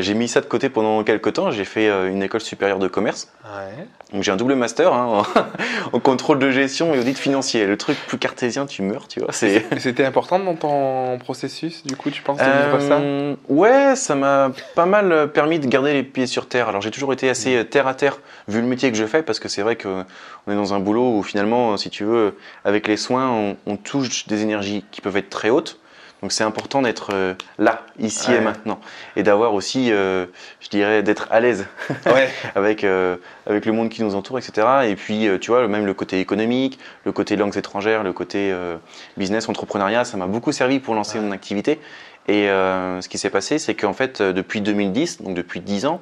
j'ai 0.00 0.14
mis 0.14 0.28
ça 0.28 0.40
de 0.40 0.46
côté 0.46 0.68
pendant 0.68 1.02
quelques 1.04 1.34
temps. 1.34 1.50
J'ai 1.50 1.64
fait 1.64 1.88
une 2.08 2.22
école 2.22 2.40
supérieure 2.40 2.78
de 2.78 2.88
commerce. 2.88 3.28
Ouais. 3.44 3.86
Donc, 4.14 4.22
j'ai 4.22 4.30
un 4.30 4.36
double 4.36 4.54
master 4.54 4.92
hein, 4.92 5.24
en, 5.92 5.98
contrôle 5.98 6.38
de 6.38 6.50
gestion 6.52 6.94
et 6.94 7.00
audit 7.00 7.18
financier. 7.18 7.66
Le 7.66 7.76
truc 7.76 7.98
plus 8.06 8.16
cartésien, 8.16 8.64
tu 8.64 8.82
meurs, 8.82 9.08
tu 9.08 9.18
vois. 9.18 9.32
C'était 9.32 10.04
important 10.04 10.38
dans 10.38 10.54
ton 10.54 11.18
processus, 11.18 11.84
du 11.84 11.96
coup, 11.96 12.10
tu 12.10 12.22
penses 12.22 12.38
de 12.38 12.44
vivre 12.44 12.80
ça 12.80 13.00
Ouais, 13.48 13.96
ça 13.96 14.14
m'a 14.14 14.52
pas 14.76 14.86
mal 14.86 15.32
permis 15.32 15.58
de 15.58 15.66
garder 15.66 15.92
les 15.92 16.04
pieds 16.04 16.28
sur 16.28 16.46
terre. 16.46 16.68
Alors, 16.68 16.80
j'ai 16.80 16.92
toujours 16.92 17.12
été 17.12 17.28
assez 17.28 17.60
mmh. 17.60 17.64
terre 17.64 17.88
à 17.88 17.94
terre, 17.94 18.20
vu 18.46 18.60
le 18.60 18.66
métier 18.68 18.92
que 18.92 18.96
je 18.96 19.04
fais, 19.04 19.22
parce 19.22 19.40
que 19.40 19.48
c'est 19.48 19.62
vrai 19.62 19.76
qu'on 19.76 20.04
est 20.48 20.54
dans 20.54 20.74
un 20.74 20.78
boulot 20.78 21.18
où 21.18 21.22
finalement, 21.24 21.76
si 21.76 21.90
tu 21.90 22.04
veux, 22.04 22.36
avec 22.64 22.86
les 22.86 22.96
soins, 22.96 23.28
on, 23.28 23.56
on, 23.66 23.76
touche 23.76 24.28
des 24.28 24.42
énergies 24.42 24.84
qui 24.92 25.00
peuvent 25.00 25.16
être 25.16 25.28
très 25.28 25.50
hautes. 25.50 25.80
Donc 26.24 26.32
c'est 26.32 26.42
important 26.42 26.80
d'être 26.80 27.10
euh, 27.12 27.34
là, 27.58 27.82
ici 27.98 28.30
ouais. 28.30 28.38
et 28.38 28.40
maintenant, 28.40 28.80
et 29.14 29.22
d'avoir 29.22 29.52
aussi, 29.52 29.92
euh, 29.92 30.24
je 30.60 30.70
dirais, 30.70 31.02
d'être 31.02 31.28
à 31.30 31.38
l'aise 31.38 31.66
ouais. 32.06 32.30
avec 32.54 32.82
euh, 32.82 33.16
avec 33.44 33.66
le 33.66 33.72
monde 33.72 33.90
qui 33.90 34.02
nous 34.02 34.14
entoure, 34.14 34.38
etc. 34.38 34.66
Et 34.86 34.96
puis 34.96 35.28
tu 35.38 35.50
vois, 35.50 35.68
même 35.68 35.84
le 35.84 35.92
côté 35.92 36.20
économique, 36.20 36.78
le 37.04 37.12
côté 37.12 37.36
langues 37.36 37.58
étrangères, 37.58 38.02
le 38.02 38.14
côté 38.14 38.54
business, 39.18 39.50
entrepreneuriat, 39.50 40.06
ça 40.06 40.16
m'a 40.16 40.26
beaucoup 40.26 40.50
servi 40.50 40.80
pour 40.80 40.94
lancer 40.94 41.18
ouais. 41.18 41.26
mon 41.26 41.30
activité. 41.30 41.78
Et 42.26 42.46
ce 42.46 43.06
qui 43.06 43.18
s'est 43.18 43.28
passé, 43.28 43.58
c'est 43.58 43.74
qu'en 43.74 43.92
fait, 43.92 44.22
depuis 44.22 44.62
2010, 44.62 45.20
donc 45.20 45.34
depuis 45.34 45.60
10 45.60 45.84
ans, 45.84 46.00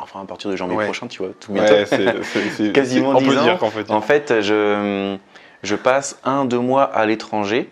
enfin 0.00 0.22
à 0.22 0.24
partir 0.24 0.50
de 0.50 0.56
janvier 0.56 0.78
prochain, 0.86 1.06
tu 1.06 1.22
vois, 1.22 1.32
tout 1.38 1.52
bientôt, 1.52 1.74
quasiment 2.72 3.12
10 3.12 3.36
ans. 3.36 3.58
En 3.60 3.68
fait, 3.68 3.90
en 3.90 4.00
fait, 4.00 4.40
je 4.40 5.18
je 5.62 5.76
passe 5.76 6.18
un, 6.24 6.46
deux 6.46 6.58
mois 6.58 6.84
à 6.84 7.04
l'étranger 7.04 7.70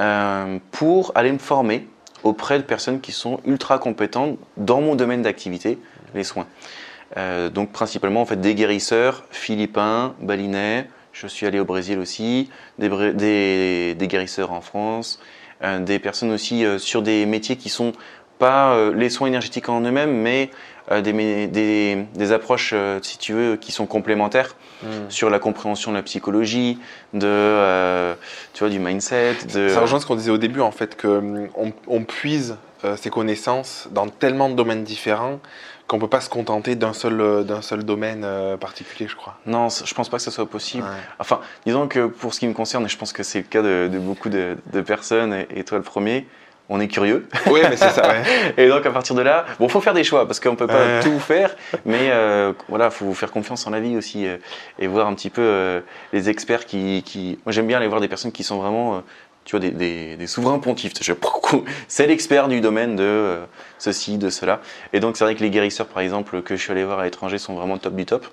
euh, 0.00 0.58
pour 0.70 1.12
aller 1.14 1.32
me 1.32 1.38
former 1.38 1.86
auprès 2.22 2.58
de 2.58 2.62
personnes 2.62 3.00
qui 3.00 3.12
sont 3.12 3.40
ultra 3.44 3.78
compétentes 3.78 4.38
dans 4.56 4.80
mon 4.80 4.94
domaine 4.94 5.22
d'activité, 5.22 5.78
les 6.14 6.24
soins. 6.24 6.46
Euh, 7.16 7.50
donc 7.50 7.72
principalement 7.72 8.22
en 8.22 8.24
fait 8.24 8.40
des 8.40 8.54
guérisseurs 8.54 9.24
philippins, 9.30 10.14
balinais. 10.20 10.88
Je 11.12 11.26
suis 11.26 11.46
allé 11.46 11.60
au 11.60 11.66
Brésil 11.66 11.98
aussi, 11.98 12.48
des, 12.78 13.96
guérisseurs 14.00 14.52
en 14.52 14.62
France, 14.62 15.20
euh, 15.62 15.78
des 15.78 15.98
personnes 15.98 16.30
aussi 16.30 16.64
sur 16.78 17.02
des 17.02 17.26
métiers 17.26 17.56
qui 17.56 17.68
sont 17.68 17.92
pas 18.38 18.90
les 18.94 19.10
soins 19.10 19.28
énergétiques 19.28 19.68
en 19.68 19.82
eux-mêmes, 19.82 20.16
mais 20.16 20.50
des, 20.90 21.12
mé- 21.12 21.46
des, 21.50 22.06
des 22.14 22.32
approches, 22.32 22.72
euh, 22.74 22.98
si 23.02 23.18
tu 23.18 23.32
veux, 23.32 23.56
qui 23.56 23.72
sont 23.72 23.86
complémentaires 23.86 24.54
Hmm. 24.84 25.08
sur 25.10 25.30
la 25.30 25.38
compréhension 25.38 25.92
de 25.92 25.96
la 25.96 26.02
psychologie, 26.02 26.76
de, 27.14 27.20
euh, 27.24 28.14
tu 28.52 28.64
vois, 28.64 28.68
du 28.68 28.80
mindset. 28.80 29.36
De... 29.54 29.68
Ça 29.68 29.80
rejoint 29.80 30.00
ce 30.00 30.06
qu'on 30.06 30.16
disait 30.16 30.32
au 30.32 30.38
début, 30.38 30.60
en 30.60 30.72
fait, 30.72 31.00
qu'on 31.00 31.48
on, 31.54 31.72
on 31.86 32.02
puise 32.02 32.56
euh, 32.84 32.96
ses 32.96 33.08
connaissances 33.08 33.86
dans 33.92 34.08
tellement 34.08 34.48
de 34.50 34.54
domaines 34.56 34.82
différents 34.82 35.38
qu'on 35.86 36.00
peut 36.00 36.08
pas 36.08 36.20
se 36.20 36.28
contenter 36.28 36.74
d'un 36.74 36.94
seul, 36.94 37.20
euh, 37.20 37.42
d'un 37.44 37.62
seul 37.62 37.84
domaine 37.84 38.22
euh, 38.24 38.56
particulier, 38.56 39.06
je 39.08 39.14
crois. 39.14 39.38
Non, 39.46 39.68
je 39.68 39.94
pense 39.94 40.08
pas 40.08 40.16
que 40.16 40.22
ce 40.24 40.32
soit 40.32 40.46
possible. 40.50 40.82
Ouais. 40.82 40.90
Enfin, 41.20 41.38
disons 41.64 41.86
que 41.86 42.06
pour 42.06 42.34
ce 42.34 42.40
qui 42.40 42.48
me 42.48 42.54
concerne, 42.54 42.84
et 42.84 42.88
je 42.88 42.98
pense 42.98 43.12
que 43.12 43.22
c'est 43.22 43.38
le 43.38 43.44
cas 43.44 43.62
de, 43.62 43.88
de 43.88 43.98
beaucoup 44.00 44.30
de, 44.30 44.56
de 44.72 44.80
personnes, 44.80 45.32
et, 45.32 45.46
et 45.54 45.62
toi 45.62 45.78
le 45.78 45.84
premier, 45.84 46.26
on 46.68 46.80
est 46.80 46.88
curieux. 46.88 47.26
Oui, 47.50 47.60
mais 47.68 47.76
c'est 47.76 47.90
ça, 47.90 48.08
ouais. 48.08 48.22
Et 48.56 48.68
donc 48.68 48.86
à 48.86 48.90
partir 48.90 49.14
de 49.14 49.20
là, 49.22 49.44
bon, 49.58 49.68
faut 49.68 49.80
faire 49.80 49.94
des 49.94 50.04
choix 50.04 50.26
parce 50.26 50.40
qu'on 50.40 50.56
peut 50.56 50.66
pas 50.66 51.00
tout 51.02 51.18
faire, 51.18 51.54
mais 51.84 52.10
euh, 52.10 52.52
voilà, 52.68 52.90
faut 52.90 53.12
faire 53.14 53.30
confiance 53.30 53.66
en 53.66 53.70
la 53.70 53.80
vie 53.80 53.96
aussi 53.96 54.26
euh, 54.26 54.36
et 54.78 54.86
voir 54.86 55.06
un 55.06 55.14
petit 55.14 55.28
peu 55.30 55.42
euh, 55.42 55.80
les 56.12 56.30
experts 56.30 56.64
qui, 56.64 57.02
qui... 57.04 57.38
Moi 57.44 57.52
j'aime 57.52 57.66
bien 57.66 57.76
aller 57.78 57.88
voir 57.88 58.00
des 58.00 58.08
personnes 58.08 58.32
qui 58.32 58.42
sont 58.42 58.58
vraiment, 58.58 58.96
euh, 58.96 59.00
tu 59.44 59.50
vois, 59.52 59.60
des, 59.60 59.70
des, 59.70 60.16
des 60.16 60.26
souverains 60.26 60.58
pontifs. 60.60 60.92
Je- 61.02 61.12
C'est 61.88 62.06
l'expert 62.06 62.48
du 62.48 62.60
domaine 62.60 62.96
de 62.96 63.38
ceci, 63.78 64.16
de 64.16 64.30
cela. 64.30 64.60
Et 64.92 65.00
donc 65.00 65.16
c'est 65.16 65.24
vrai 65.24 65.34
que 65.34 65.40
les 65.40 65.50
guérisseurs, 65.50 65.86
par 65.88 66.02
exemple, 66.02 66.40
que 66.42 66.56
je 66.56 66.62
suis 66.62 66.72
allé 66.72 66.84
voir 66.84 67.00
à 67.00 67.04
l'étranger, 67.04 67.38
sont 67.38 67.54
vraiment 67.54 67.76
top 67.76 67.94
du 67.94 68.06
top. 68.06 68.26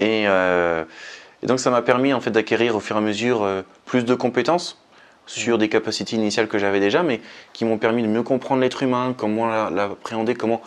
Et, 0.00 0.24
et 0.24 1.46
donc 1.46 1.60
ça 1.60 1.70
m'a 1.70 1.82
permis 1.82 2.12
en 2.12 2.20
fait 2.20 2.30
d'acquérir 2.30 2.74
au 2.76 2.80
fur 2.80 2.96
et 2.96 2.98
à 2.98 3.02
mesure 3.02 3.46
plus 3.84 4.04
de 4.04 4.14
compétences 4.14 4.80
sur 5.28 5.58
des 5.58 5.68
capacités 5.68 6.16
initiales 6.16 6.48
que 6.48 6.58
j'avais 6.58 6.80
déjà, 6.80 7.04
mais 7.04 7.20
qui 7.52 7.64
m'ont 7.64 7.78
permis 7.78 8.02
de 8.02 8.08
mieux 8.08 8.22
comprendre 8.24 8.60
l'être 8.62 8.82
humain, 8.82 9.14
comment 9.16 9.46
la- 9.46 9.70
l'appréhender, 9.70 10.34
comment 10.34 10.60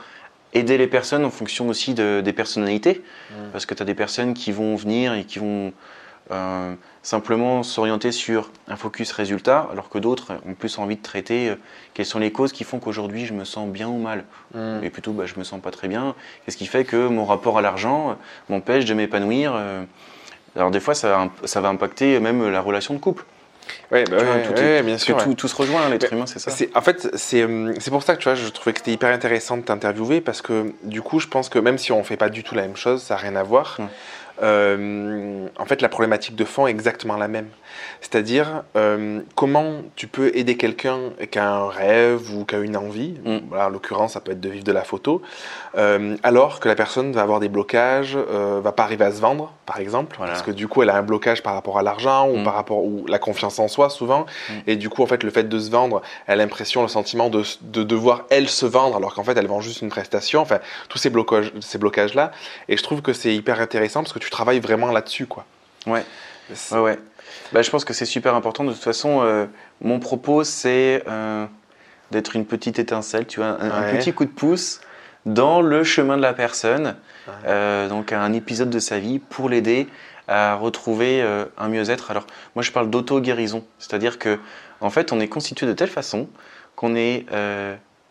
aider 0.53 0.77
les 0.77 0.88
personnes 0.88 1.25
en 1.25 1.30
fonction 1.32 1.68
aussi 1.68 1.94
de- 1.94 2.22
des 2.24 2.32
personnalités. 2.34 3.01
Parce 3.51 3.65
que 3.65 3.74
tu 3.74 3.82
as 3.82 3.86
des 3.86 3.96
personnes 3.96 4.34
qui 4.34 4.51
vont 4.51 4.75
venir 4.75 5.13
et 5.13 5.25
qui 5.25 5.39
vont 5.39 5.74
euh, 6.30 6.74
simplement 7.01 7.62
s'orienter 7.63 8.12
sur 8.13 8.51
un 8.70 8.77
focus 8.77 9.12
résultat, 9.12 9.68
alors 9.72 9.89
que 9.89 9.98
d'autres 9.98 10.34
ont 10.48 10.53
plus 10.53 10.77
envie 10.77 10.96
de 10.96 11.01
traiter 11.01 11.50
euh, 11.50 11.56
quelles 11.94 12.06
sont 12.06 12.20
les 12.20 12.32
causes 12.32 12.53
qui 12.53 12.63
font 12.63 12.80
qu'aujourd'hui 12.80 13.25
je 13.25 13.34
me 13.34 13.44
sens 13.44 13.68
bien 13.68 13.89
ou 13.89 13.98
mal. 13.98 14.24
Hmm. 14.53 14.80
Et 14.82 14.89
plutôt, 14.89 15.12
bah, 15.12 15.25
je 15.25 15.34
me 15.38 15.44
sens 15.44 15.60
pas 15.60 15.72
très 15.72 15.89
bien. 15.89 16.15
Qu'est-ce 16.46 16.56
qui 16.56 16.68
fait 16.68 16.86
que 16.86 17.08
mon 17.08 17.25
rapport 17.25 17.58
à 17.58 17.62
l'argent 17.62 18.12
euh, 18.12 18.13
m'empêche 18.50 18.86
de 18.86 18.94
m'épanouir 18.94 19.53
euh. 19.56 19.84
Alors 20.56 20.70
des 20.72 20.80
fois, 20.80 20.94
ça, 20.96 21.27
ça 21.44 21.60
va 21.60 21.68
impacter 21.70 22.20
même 22.22 22.50
la 22.50 22.62
relation 22.62 22.94
de 22.94 23.00
couple. 23.00 23.25
Ouais, 23.91 24.05
bah 24.05 24.17
vois, 24.23 24.35
ouais, 24.35 24.43
tout, 24.43 24.53
ouais, 24.53 24.79
est- 24.79 24.83
bien 24.83 24.97
sûr. 24.97 25.17
tout, 25.17 25.33
tout 25.33 25.47
se 25.47 25.55
rejoint, 25.55 25.89
l'être 25.89 26.11
humain, 26.13 26.25
c'est 26.25 26.39
ça. 26.39 26.51
En 26.75 26.81
fait, 26.81 27.09
c'est 27.15 27.43
hum, 27.43 27.73
c'est 27.79 27.91
pour 27.91 28.03
ça 28.03 28.15
que 28.15 28.19
tu 28.21 28.25
vois, 28.25 28.35
je 28.35 28.47
trouvais 28.47 28.71
que 28.73 28.79
c'était 28.79 28.91
hyper 28.93 29.13
intéressant 29.13 29.57
de 29.57 29.63
t'interviewer 29.63 30.21
parce 30.21 30.41
que 30.41 30.73
du 30.83 31.01
coup, 31.01 31.19
je 31.19 31.27
pense 31.27 31.49
que 31.49 31.59
même 31.59 31.77
si 31.77 31.91
on 31.91 32.03
fait 32.03 32.17
pas 32.17 32.29
du 32.29 32.43
tout 32.43 32.55
la 32.55 32.61
même 32.63 32.75
chose, 32.77 33.01
ça 33.03 33.15
n'a 33.15 33.19
rien 33.21 33.35
à 33.35 33.43
voir. 33.43 33.75
Ouais. 33.79 33.85
Euh, 34.41 35.47
en 35.57 35.65
fait, 35.65 35.81
la 35.81 35.89
problématique 35.89 36.35
de 36.35 36.45
fond 36.45 36.67
est 36.67 36.71
exactement 36.71 37.17
la 37.17 37.27
même. 37.27 37.47
C'est-à-dire, 38.01 38.63
euh, 38.75 39.21
comment 39.35 39.75
tu 39.95 40.07
peux 40.07 40.31
aider 40.35 40.57
quelqu'un 40.57 41.00
qui 41.29 41.39
a 41.39 41.50
un 41.50 41.69
rêve 41.69 42.33
ou 42.35 42.45
qui 42.45 42.55
a 42.55 42.59
une 42.59 42.75
envie, 42.75 43.15
Mm. 43.23 43.38
voilà, 43.50 43.67
en 43.67 43.69
l'occurrence, 43.69 44.13
ça 44.13 44.19
peut 44.21 44.31
être 44.31 44.41
de 44.41 44.50
vivre 44.50 44.63
de 44.63 44.71
la 44.71 44.83
photo, 44.83 45.21
euh, 45.77 46.15
alors 46.23 46.59
que 46.59 46.67
la 46.67 46.75
personne 46.75 47.11
va 47.13 47.21
avoir 47.21 47.39
des 47.39 47.50
blocages, 47.50 48.15
va 48.17 48.71
pas 48.71 48.83
arriver 48.83 49.05
à 49.05 49.11
se 49.11 49.21
vendre, 49.21 49.53
par 49.65 49.79
exemple, 49.79 50.15
Voilà. 50.17 50.33
parce 50.33 50.43
que 50.43 50.51
du 50.51 50.67
coup, 50.67 50.81
elle 50.83 50.89
a 50.89 50.97
un 50.97 51.01
blocage 51.03 51.43
par 51.43 51.53
rapport 51.53 51.77
à 51.77 51.83
l'argent 51.83 52.27
ou 52.29 52.38
Mm. 52.38 52.43
par 52.43 52.53
rapport 52.55 52.83
ou 52.83 53.05
la 53.07 53.19
confiance 53.19 53.59
en 53.59 53.67
soi, 53.67 53.89
souvent. 53.89 54.25
Mm. 54.50 54.53
Et 54.67 54.75
du 54.75 54.89
coup, 54.89 55.03
en 55.03 55.07
fait, 55.07 55.23
le 55.23 55.29
fait 55.29 55.47
de 55.47 55.59
se 55.59 55.69
vendre, 55.71 56.01
elle 56.27 56.39
a 56.39 56.43
l'impression, 56.43 56.81
le 56.81 56.88
sentiment 56.88 57.29
de, 57.29 57.43
de 57.61 57.83
devoir, 57.83 58.25
elle, 58.29 58.50
se 58.50 58.65
vendre, 58.65 58.95
alors 58.97 59.13
qu'en 59.13 59.23
fait, 59.23 59.38
elle 59.38 59.47
vend 59.47 59.61
juste 59.61 59.81
une 59.81 59.89
prestation. 59.89 60.41
Enfin, 60.41 60.59
tous 60.89 60.97
ces 60.97 61.09
blocages, 61.09 61.51
ces 61.61 61.77
blocages-là. 61.77 62.31
Et 62.67 62.77
je 62.77 62.83
trouve 62.83 63.01
que 63.01 63.13
c'est 63.13 63.33
hyper 63.33 63.61
intéressant 63.61 64.01
parce 64.01 64.13
que 64.13 64.19
tu 64.21 64.29
travailles 64.29 64.59
vraiment 64.59 64.91
là-dessus, 64.91 65.25
quoi. 65.25 65.45
Ouais. 65.87 66.05
Ouais, 66.71 66.79
ouais. 66.79 66.99
Bah, 67.51 67.61
je 67.61 67.69
pense 67.69 67.83
que 67.83 67.93
c'est 67.93 68.05
super 68.05 68.35
important. 68.35 68.63
De 68.63 68.71
toute 68.71 68.81
façon, 68.83 69.21
euh, 69.23 69.45
mon 69.81 69.99
propos, 69.99 70.43
c'est 70.43 71.03
euh, 71.07 71.45
d'être 72.11 72.35
une 72.35 72.45
petite 72.45 72.79
étincelle, 72.79 73.25
tu 73.25 73.39
vois, 73.39 73.57
un, 73.61 73.95
petit 73.95 74.13
coup 74.13 74.25
de 74.25 74.29
pouce 74.29 74.79
dans 75.25 75.61
le 75.61 75.83
chemin 75.83 76.17
de 76.17 76.21
la 76.21 76.33
personne, 76.33 76.95
Ouais. 77.27 77.33
euh, 77.45 77.87
donc 77.87 78.11
un 78.13 78.33
épisode 78.33 78.69
de 78.71 78.79
sa 78.79 78.97
vie 78.97 79.19
pour 79.19 79.47
l'aider 79.49 79.87
à 80.27 80.55
retrouver 80.55 81.21
un 81.57 81.67
mieux-être. 81.67 82.09
Alors, 82.09 82.25
moi, 82.55 82.63
je 82.63 82.71
parle 82.71 82.89
d'auto-guérison, 82.89 83.65
c'est-à-dire 83.79 84.17
que, 84.17 84.39
en 84.79 84.89
fait, 84.89 85.11
on 85.11 85.19
est 85.19 85.27
constitué 85.27 85.67
de 85.67 85.73
telle 85.73 85.89
façon 85.89 86.29
qu'on 86.75 86.95
est, 86.95 87.25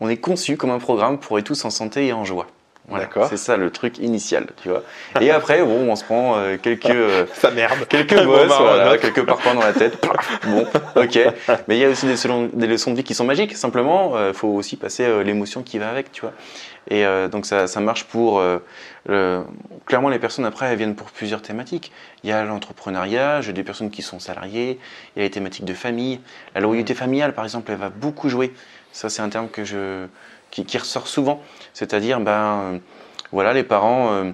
on 0.01 0.09
est 0.09 0.19
conçu 0.19 0.59
comme 0.59 0.71
un 0.71 0.79
programme 0.79 1.19
pour 1.19 1.39
être 1.39 1.47
tous 1.47 1.65
en 1.65 1.71
santé 1.71 2.09
et 2.09 2.13
en 2.13 2.25
joie. 2.25 2.47
Voilà, 2.91 3.09
c'est 3.29 3.37
ça 3.37 3.57
le 3.57 3.71
truc 3.71 3.99
initial, 3.99 4.47
tu 4.63 4.69
vois. 4.69 4.83
Et 5.21 5.31
après, 5.31 5.63
bon, 5.63 5.91
on 5.91 5.97
se 5.97 6.05
prend 6.05 6.37
euh, 6.37 6.57
quelques 6.61 6.87
euh, 6.91 7.25
Ça 7.35 7.51
merde. 7.51 7.87
quelques 7.89 8.15
bosses, 8.15 8.49
moment, 8.49 8.55
un 8.69 8.75
voilà, 8.75 8.99
quelques 8.99 9.25
parpaings 9.25 9.55
dans 9.55 9.61
la 9.63 9.73
tête. 9.73 10.05
Bon, 10.47 10.67
ok. 10.97 11.19
Mais 11.69 11.77
il 11.77 11.81
y 11.81 11.85
a 11.85 11.89
aussi 11.89 12.07
des, 12.07 12.67
leçons 12.67 12.91
de 12.91 12.97
vie 12.97 13.05
qui 13.05 13.15
sont 13.15 13.25
magiques. 13.25 13.57
Simplement, 13.57 14.15
il 14.29 14.35
faut 14.35 14.49
aussi 14.49 14.77
passer 14.77 15.05
euh, 15.05 15.23
l'émotion 15.23 15.63
qui 15.63 15.79
va 15.79 15.89
avec, 15.91 16.13
tu 16.13 16.23
vois. 16.23 16.33
Et 16.89 17.05
euh, 17.07 17.29
donc 17.29 17.47
ça, 17.47 17.67
ça 17.67 17.81
marche 17.81 18.05
pour. 18.05 18.39
euh, 18.41 18.59
le- 19.07 19.43
Clairement, 19.87 20.09
les 20.09 20.19
personnes 20.19 20.45
après, 20.45 20.67
elles 20.67 20.77
viennent 20.79 20.95
pour 20.95 21.11
plusieurs 21.11 21.43
thématiques. 21.43 21.91
Il 22.23 22.31
y 22.31 22.33
a 22.33 22.45
l'entrepreneuriat, 22.45 23.41
j'ai 23.41 23.53
des 23.53 23.65
personnes 23.65 23.91
qui 23.91 24.03
sont 24.03 24.21
salariées, 24.21 24.79
il 25.15 25.19
y 25.19 25.23
a 25.23 25.25
les 25.25 25.31
thématiques 25.31 25.65
de 25.65 25.75
famille. 25.75 26.21
La 26.55 26.61
loyauté 26.61 26.95
familiale, 26.95 27.33
par 27.35 27.45
exemple, 27.45 27.71
elle 27.73 27.79
va 27.79 27.89
beaucoup 27.91 28.29
jouer. 28.29 28.53
Ça, 28.93 29.09
c'est 29.09 29.23
un 29.23 29.29
terme 29.29 29.49
que 29.49 29.65
je, 29.65 30.07
qui, 30.51 30.65
qui 30.65 30.79
ressort 30.79 31.07
souvent. 31.07 31.43
C'est-à-dire, 31.73 32.21
ben, 32.21 32.33
euh, 32.33 32.79
voilà, 33.33 33.53
les 33.53 33.63
parents, 33.63 34.13
euh, 34.13 34.31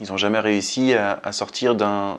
ils 0.00 0.08
n'ont 0.08 0.16
jamais 0.16 0.40
réussi 0.40 0.94
à, 0.94 1.20
à 1.22 1.32
sortir 1.32 1.74
d'un 1.74 2.18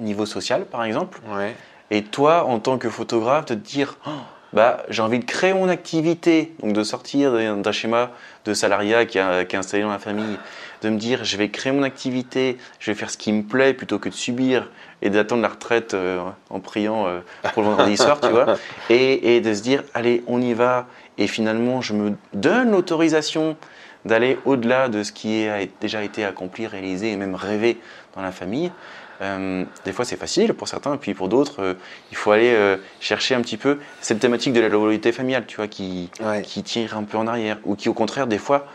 niveau 0.00 0.26
social, 0.26 0.64
par 0.64 0.84
exemple. 0.84 1.20
Ouais. 1.28 1.54
Et 1.90 2.02
toi, 2.02 2.44
en 2.44 2.58
tant 2.58 2.78
que 2.78 2.88
photographe, 2.88 3.46
de 3.46 3.54
te 3.54 3.60
dire, 3.60 3.96
Oh, 4.06 4.10
bah, 4.52 4.82
j'ai 4.88 5.02
envie 5.02 5.18
de 5.18 5.24
créer 5.24 5.54
mon 5.54 5.68
activité, 5.68 6.54
donc 6.62 6.74
de 6.74 6.82
sortir 6.84 7.32
d'un 7.32 7.72
schéma 7.72 8.10
de 8.44 8.52
salariat 8.52 9.06
qui, 9.06 9.18
est 9.18 9.54
installé 9.54 9.82
dans 9.82 9.90
la 9.90 9.98
famille, 9.98 10.38
de 10.82 10.90
me 10.90 10.98
dire, 10.98 11.24
je 11.24 11.36
vais 11.36 11.48
créer 11.48 11.72
mon 11.72 11.82
activité, 11.82 12.58
je 12.78 12.90
vais 12.90 12.94
faire 12.94 13.08
ce 13.08 13.16
qui 13.16 13.32
me 13.32 13.42
plaît 13.42 13.72
plutôt 13.72 13.98
que 13.98 14.08
de 14.08 14.14
subir 14.14 14.68
et 15.00 15.10
d'attendre 15.10 15.42
la 15.42 15.48
retraite 15.48 15.94
euh, 15.94 16.20
en 16.50 16.60
priant 16.60 17.06
euh, 17.06 17.20
pour 17.54 17.62
le 17.62 17.70
vendredi 17.70 17.96
soir, 17.96 18.20
tu 18.20 18.28
vois, 18.28 18.56
et, 18.90 19.36
et 19.36 19.40
de 19.40 19.54
se 19.54 19.62
dire, 19.62 19.84
allez, 19.94 20.22
on 20.26 20.40
y 20.40 20.52
va, 20.52 20.86
et 21.18 21.26
finalement, 21.26 21.80
je 21.80 21.92
me 21.94 22.12
donne 22.32 22.70
l'autorisation 22.70 23.56
d'aller 24.04 24.38
au-delà 24.44 24.88
de 24.88 25.02
ce 25.02 25.12
qui 25.12 25.46
a 25.46 25.58
déjà 25.80 26.02
été 26.02 26.24
accompli, 26.24 26.66
réalisé 26.66 27.12
et 27.12 27.16
même 27.16 27.34
rêvé 27.34 27.78
dans 28.16 28.22
la 28.22 28.32
famille. 28.32 28.72
Euh, 29.20 29.64
des 29.84 29.92
fois, 29.92 30.04
c'est 30.04 30.16
facile 30.16 30.52
pour 30.54 30.66
certains, 30.66 30.94
et 30.94 30.98
puis 30.98 31.14
pour 31.14 31.28
d'autres, 31.28 31.62
euh, 31.62 31.74
il 32.10 32.16
faut 32.16 32.32
aller 32.32 32.50
euh, 32.52 32.76
chercher 32.98 33.36
un 33.36 33.40
petit 33.40 33.56
peu 33.56 33.78
cette 34.00 34.18
thématique 34.18 34.52
de 34.52 34.60
la 34.60 34.68
loyauté 34.68 35.12
familiale, 35.12 35.44
tu 35.46 35.56
vois, 35.56 35.68
qui, 35.68 36.10
Ouais. 36.20 36.42
qui 36.42 36.64
tire 36.64 36.96
un 36.96 37.04
peu 37.04 37.16
en 37.18 37.28
arrière, 37.28 37.58
ou 37.64 37.76
qui, 37.76 37.88
au 37.88 37.94
contraire, 37.94 38.26
des 38.26 38.38
fois, 38.38 38.66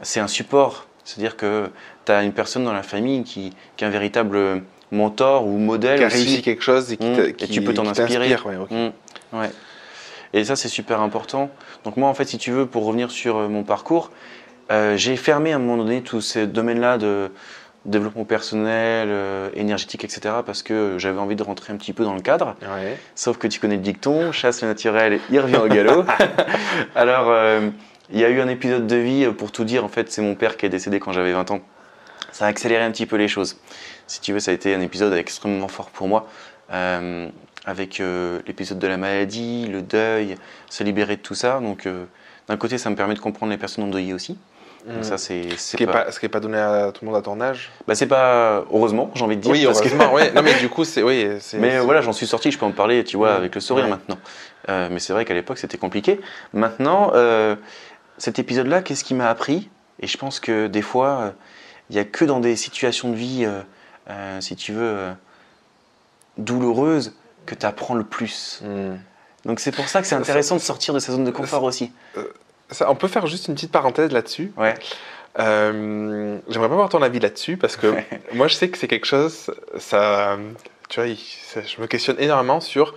c'est 0.00 0.20
un 0.20 0.28
support. 0.28 0.86
C'est-à-dire 1.04 1.36
que 1.36 1.68
tu 2.06 2.12
as 2.12 2.22
une 2.22 2.32
personne 2.32 2.64
dans 2.64 2.72
la 2.72 2.82
famille 2.82 3.24
qui, 3.24 3.52
qui 3.76 3.84
est 3.84 3.86
un 3.86 3.90
véritable 3.90 4.62
mentor 4.90 5.46
ou 5.46 5.58
modèle 5.58 5.98
Qui 5.98 6.04
a 6.04 6.06
aussi. 6.06 6.16
réussi 6.16 6.40
quelque 6.42 6.62
chose 6.62 6.90
et 6.92 6.96
qui, 6.96 7.06
Mm. 7.06 7.20
Et 7.20 7.32
qui- 7.34 7.48
tu 7.48 7.60
peux 7.60 7.74
t'en 7.74 7.86
inspirer. 7.86 8.34
ouais. 8.46 8.90
Ouais. 9.34 9.50
Et 10.34 10.44
ça, 10.44 10.56
c'est 10.56 10.68
super 10.68 11.00
important. 11.00 11.48
Donc 11.84 11.96
moi, 11.96 12.10
en 12.10 12.14
fait, 12.14 12.26
si 12.26 12.36
tu 12.36 12.50
veux, 12.50 12.66
pour 12.66 12.84
revenir 12.84 13.10
sur 13.10 13.38
euh, 13.38 13.48
mon 13.48 13.62
parcours, 13.62 14.10
euh, 14.70 14.96
j'ai 14.96 15.16
fermé 15.16 15.52
à 15.52 15.56
un 15.56 15.58
moment 15.58 15.82
donné 15.82 16.02
tous 16.02 16.20
ces 16.20 16.46
domaines-là 16.46 16.98
de 16.98 17.30
développement 17.84 18.24
personnel, 18.24 19.08
euh, 19.10 19.50
énergétique, 19.54 20.04
etc. 20.04 20.36
parce 20.44 20.62
que 20.62 20.96
j'avais 20.98 21.18
envie 21.18 21.36
de 21.36 21.42
rentrer 21.42 21.72
un 21.72 21.76
petit 21.76 21.92
peu 21.92 22.04
dans 22.04 22.14
le 22.14 22.20
cadre. 22.20 22.56
Ouais. 22.62 22.98
Sauf 23.14 23.36
que 23.38 23.46
tu 23.46 23.60
connais 23.60 23.76
le 23.76 23.82
dicton, 23.82 24.32
chasse 24.32 24.62
le 24.62 24.68
naturel, 24.68 25.20
il 25.30 25.38
revient 25.40 25.56
au 25.56 25.68
galop. 25.68 26.04
Alors, 26.94 27.28
euh, 27.28 27.68
il 28.10 28.18
y 28.18 28.24
a 28.24 28.30
eu 28.30 28.40
un 28.40 28.48
épisode 28.48 28.86
de 28.86 28.96
vie, 28.96 29.26
pour 29.36 29.52
tout 29.52 29.64
dire, 29.64 29.84
en 29.84 29.88
fait, 29.88 30.10
c'est 30.10 30.22
mon 30.22 30.34
père 30.34 30.56
qui 30.56 30.66
est 30.66 30.70
décédé 30.70 30.98
quand 30.98 31.12
j'avais 31.12 31.32
20 31.32 31.50
ans. 31.50 31.60
Ça 32.32 32.46
a 32.46 32.48
accéléré 32.48 32.82
un 32.82 32.90
petit 32.90 33.06
peu 33.06 33.16
les 33.16 33.28
choses. 33.28 33.58
Si 34.06 34.20
tu 34.20 34.32
veux, 34.32 34.40
ça 34.40 34.50
a 34.50 34.54
été 34.54 34.74
un 34.74 34.80
épisode 34.80 35.12
extrêmement 35.12 35.68
fort 35.68 35.90
pour 35.90 36.08
moi, 36.08 36.26
euh, 36.72 37.28
avec 37.66 38.00
euh, 38.00 38.40
l'épisode 38.46 38.78
de 38.78 38.86
la 38.86 38.96
maladie, 38.96 39.66
le 39.70 39.82
deuil, 39.82 40.36
se 40.70 40.84
libérer 40.84 41.16
de 41.16 41.22
tout 41.22 41.34
ça. 41.34 41.60
Donc, 41.60 41.86
euh, 41.86 42.04
d'un 42.48 42.56
côté, 42.56 42.76
ça 42.78 42.90
me 42.90 42.96
permet 42.96 43.14
de 43.14 43.20
comprendre 43.20 43.50
les 43.52 43.58
personnes 43.58 43.84
endeuillées 43.84 44.12
aussi. 44.14 44.38
Donc 44.86 44.98
Mm. 44.98 45.02
ça, 45.02 45.16
c'est 45.16 45.48
Ce 45.52 45.56
c'est 45.56 45.76
qui 45.78 45.86
n'est 45.86 45.90
pas... 45.92 46.02
pas, 46.04 46.12
ce 46.12 46.20
qui 46.20 46.26
est 46.26 46.28
pas 46.28 46.40
donné 46.40 46.58
à 46.58 46.92
tout 46.92 47.06
le 47.06 47.10
monde 47.10 47.18
à 47.18 47.22
ton 47.22 47.40
âge. 47.40 47.70
Bah, 47.88 47.94
c'est 47.94 48.06
pas... 48.06 48.64
Heureusement, 48.70 49.10
j'ai 49.14 49.24
envie 49.24 49.36
de 49.36 49.40
dire. 49.40 49.50
Oui, 49.50 49.64
parce 49.64 49.80
que- 49.80 49.88
heureusement, 49.88 50.12
ouais. 50.12 50.30
Non, 50.34 50.42
mais 50.42 50.52
du 50.60 50.68
coup, 50.68 50.84
c'est. 50.84 51.02
Oui, 51.02 51.26
c'est- 51.40 51.56
Mais 51.58 51.70
c'est- 51.70 51.78
voilà, 51.78 52.02
j'en 52.02 52.12
suis 52.12 52.26
sorti, 52.26 52.50
je 52.50 52.58
peux 52.58 52.66
en 52.66 52.70
parler, 52.72 53.02
tu 53.02 53.16
vois, 53.16 53.30
Ouais. 53.30 53.36
avec 53.36 53.54
le 53.54 53.62
sourire 53.62 53.84
Ouais. 53.86 53.90
maintenant. 53.92 54.18
Euh, 54.68 54.88
mais 54.90 54.98
c'est 54.98 55.14
vrai 55.14 55.24
qu'à 55.24 55.32
l'époque, 55.32 55.56
c'était 55.56 55.78
compliqué. 55.78 56.20
Maintenant, 56.52 57.12
euh, 57.14 57.56
cet 58.18 58.38
épisode-là, 58.38 58.82
qu'est-ce 58.82 59.04
qui 59.04 59.14
m'a 59.14 59.30
appris? 59.30 59.70
Et 60.00 60.06
je 60.06 60.18
pense 60.18 60.38
que 60.38 60.66
des 60.66 60.82
fois, 60.82 61.08
euh, 61.20 61.30
il 61.88 61.94
n'y 61.94 62.00
a 62.00 62.04
que 62.04 62.26
dans 62.26 62.40
des 62.40 62.54
situations 62.54 63.08
de 63.10 63.16
vie, 63.16 63.46
euh, 63.46 63.62
euh, 64.10 64.38
si 64.42 64.54
tu 64.54 64.72
veux, 64.72 64.82
euh, 64.82 65.12
douloureuses, 66.36 67.14
que 67.46 67.54
tu 67.54 67.66
apprends 67.66 67.94
le 67.94 68.04
plus. 68.04 68.60
Mm. 68.64 68.96
Donc 69.44 69.60
c'est 69.60 69.72
pour 69.72 69.88
ça 69.88 70.00
que 70.00 70.06
c'est 70.06 70.14
intéressant 70.14 70.56
de 70.56 70.60
sortir 70.60 70.94
de 70.94 70.98
sa 70.98 71.12
zone 71.12 71.24
de 71.24 71.30
confort 71.30 71.62
aussi. 71.64 71.92
ça, 72.70 72.90
on 72.90 72.94
peut 72.94 73.08
faire 73.08 73.26
juste 73.26 73.48
une 73.48 73.54
petite 73.54 73.72
parenthèse 73.72 74.10
là-dessus. 74.10 74.52
Ouais. 74.56 74.74
Euh, 75.38 76.38
J'aimerais 76.48 76.68
pas 76.68 76.74
avoir 76.74 76.88
ton 76.88 77.02
avis 77.02 77.18
là-dessus 77.20 77.56
parce 77.56 77.76
que 77.76 77.94
moi 78.34 78.48
je 78.48 78.54
sais 78.54 78.68
que 78.68 78.78
c'est 78.78 78.88
quelque 78.88 79.06
chose, 79.06 79.50
ça, 79.78 80.38
tu 80.88 81.00
vois, 81.00 81.08
je 81.08 81.80
me 81.80 81.86
questionne 81.86 82.16
énormément 82.20 82.60
sur 82.60 82.94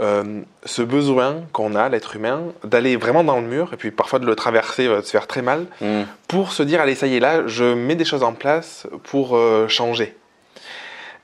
euh, 0.00 0.40
ce 0.64 0.80
besoin 0.80 1.42
qu'on 1.52 1.74
a, 1.74 1.90
l'être 1.90 2.16
humain, 2.16 2.44
d'aller 2.64 2.96
vraiment 2.96 3.22
dans 3.24 3.38
le 3.40 3.46
mur 3.46 3.70
et 3.74 3.76
puis 3.76 3.90
parfois 3.90 4.18
de 4.18 4.24
le 4.26 4.34
traverser, 4.34 4.86
euh, 4.86 5.00
de 5.02 5.06
se 5.06 5.10
faire 5.10 5.26
très 5.26 5.42
mal, 5.42 5.66
Hmm. 5.82 6.04
pour 6.28 6.52
se 6.52 6.62
dire 6.62 6.80
allez 6.80 6.94
ça 6.94 7.06
y 7.06 7.16
est 7.16 7.20
là, 7.20 7.46
je 7.46 7.64
mets 7.74 7.94
des 7.96 8.06
choses 8.06 8.22
en 8.22 8.32
place 8.32 8.86
pour 9.04 9.36
euh, 9.36 9.68
changer. 9.68 10.16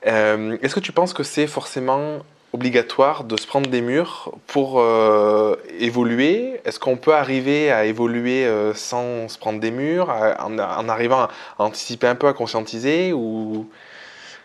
Euh, 0.07 0.57
Est-ce 0.61 0.75
que 0.75 0.79
tu 0.79 0.91
penses 0.91 1.13
que 1.13 1.23
c'est 1.23 1.47
forcément 1.47 2.19
obligatoire 2.53 3.25
de 3.25 3.37
se 3.37 3.45
prendre 3.45 3.69
des 3.69 3.81
murs 3.81 4.31
pour 4.47 4.79
euh, 4.79 5.55
évoluer? 5.79 6.61
Est-ce 6.65 6.79
qu'on 6.79 6.97
peut 6.97 7.13
arriver 7.13 7.71
à 7.71 7.85
évoluer 7.85 8.45
euh, 8.45 8.73
sans 8.73 9.27
se 9.27 9.37
prendre 9.37 9.59
des 9.59 9.71
murs, 9.71 10.09
en, 10.09 10.89
arrivant 10.89 11.23
à 11.23 11.29
anticiper 11.59 12.07
un 12.07 12.15
peu, 12.15 12.27
à 12.27 12.33
conscientiser 12.33 13.13
ou? 13.13 13.69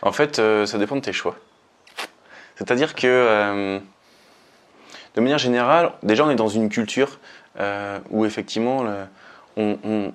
En 0.01 0.11
fait, 0.11 0.35
ça 0.35 0.77
dépend 0.77 0.97
de 0.97 1.01
tes 1.01 1.13
choix. 1.13 1.35
C'est-à-dire 2.57 2.93
que, 2.93 3.79
de 5.15 5.21
manière 5.21 5.39
générale, 5.39 5.93
déjà 6.03 6.25
on 6.25 6.29
est 6.29 6.35
dans 6.35 6.49
une 6.49 6.69
culture 6.69 7.19
où 8.11 8.25
effectivement 8.25 8.85
on- 9.57 10.11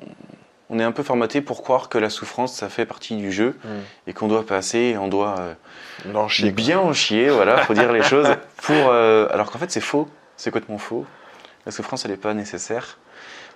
on 0.70 0.78
est 0.78 0.84
un 0.84 0.92
peu 0.92 1.02
formaté 1.02 1.40
pour 1.40 1.62
croire 1.62 1.88
que 1.88 1.98
la 1.98 2.08
souffrance 2.08 2.54
ça 2.54 2.68
fait 2.68 2.86
partie 2.86 3.16
du 3.16 3.32
jeu 3.32 3.58
et 4.06 4.12
qu'on 4.12 4.28
doit 4.28 4.46
passer, 4.46 4.96
on 4.98 5.08
doit 5.08 5.34
euh, 5.40 6.28
chier, 6.28 6.52
bien 6.52 6.78
en 6.78 6.92
chier, 6.92 7.28
voilà, 7.28 7.58
faut 7.58 7.74
dire 7.74 7.92
les 7.92 8.02
choses. 8.04 8.28
Pour, 8.62 8.76
euh, 8.76 9.26
alors 9.30 9.50
qu'en 9.50 9.58
fait 9.58 9.70
c'est 9.70 9.80
faux, 9.80 10.08
c'est 10.36 10.50
complètement 10.50 10.78
faux. 10.78 11.04
La 11.66 11.72
souffrance 11.72 12.04
elle 12.04 12.12
n'est 12.12 12.16
pas 12.16 12.34
nécessaire. 12.34 12.98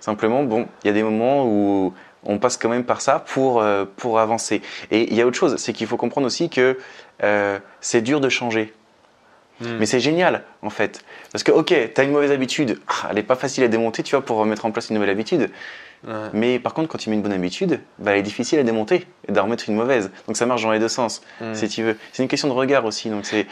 Simplement, 0.01 0.43
bon, 0.43 0.67
il 0.83 0.87
y 0.87 0.89
a 0.89 0.93
des 0.93 1.01
moments 1.01 1.45
où 1.47 1.93
on 2.23 2.37
passe 2.37 2.57
quand 2.57 2.69
même 2.69 2.83
par 2.83 3.01
ça 3.01 3.19
pour, 3.19 3.61
euh, 3.61 3.85
pour 3.95 4.19
avancer. 4.19 4.61
Et 4.91 5.09
il 5.09 5.15
y 5.15 5.21
a 5.21 5.25
autre 5.25 5.37
chose, 5.37 5.55
c'est 5.55 5.73
qu'il 5.73 5.87
faut 5.87 5.97
comprendre 5.97 6.27
aussi 6.27 6.49
que 6.49 6.77
c'est 7.79 8.01
dur 8.01 8.19
de 8.19 8.29
changer. 8.29 8.73
Hmm. 9.61 9.77
Mais 9.79 9.85
c'est 9.85 10.01
génial, 10.01 10.43
en 10.61 10.69
fait. 10.69 11.05
Parce 11.31 11.43
que, 11.43 11.51
ok, 11.51 11.73
tu 11.93 12.01
as 12.01 12.03
une 12.03 12.11
mauvaise 12.11 12.31
habitude, 12.31 12.77
ah, 12.87 13.07
elle 13.09 13.15
n'est 13.15 13.23
pas 13.23 13.37
facile 13.37 13.63
à 13.63 13.69
démonter, 13.69 14.03
tu 14.03 14.11
vois, 14.15 14.23
pour 14.23 14.45
mettre 14.45 14.65
en 14.65 14.71
place 14.71 14.89
une 14.89 14.95
nouvelle 14.95 15.09
habitude. 15.09 15.49
Ouais. 16.07 16.13
Mais 16.33 16.59
par 16.59 16.73
contre, 16.73 16.87
quand 16.87 16.97
tu 16.97 17.09
mets 17.09 17.15
une 17.15 17.21
bonne 17.21 17.33
habitude, 17.33 17.79
bah, 17.99 18.11
elle 18.11 18.19
est 18.19 18.23
difficile 18.23 18.59
à 18.59 18.63
démonter 18.63 19.07
et 19.27 19.31
d'en 19.31 19.43
remettre 19.43 19.67
une 19.67 19.75
mauvaise. 19.75 20.11
Donc 20.27 20.37
ça 20.37 20.45
marche 20.45 20.61
dans 20.63 20.71
les 20.71 20.79
deux 20.79 20.87
sens, 20.89 21.21
Hmm. 21.41 21.53
si 21.55 21.67
tu 21.67 21.83
veux. 21.83 21.97
C'est 22.13 22.21
une 22.23 22.29
question 22.29 22.47
de 22.47 22.53
regard 22.53 22.85
aussi. 22.85 23.09
Donc 23.09 23.25
c'est, 23.25 23.47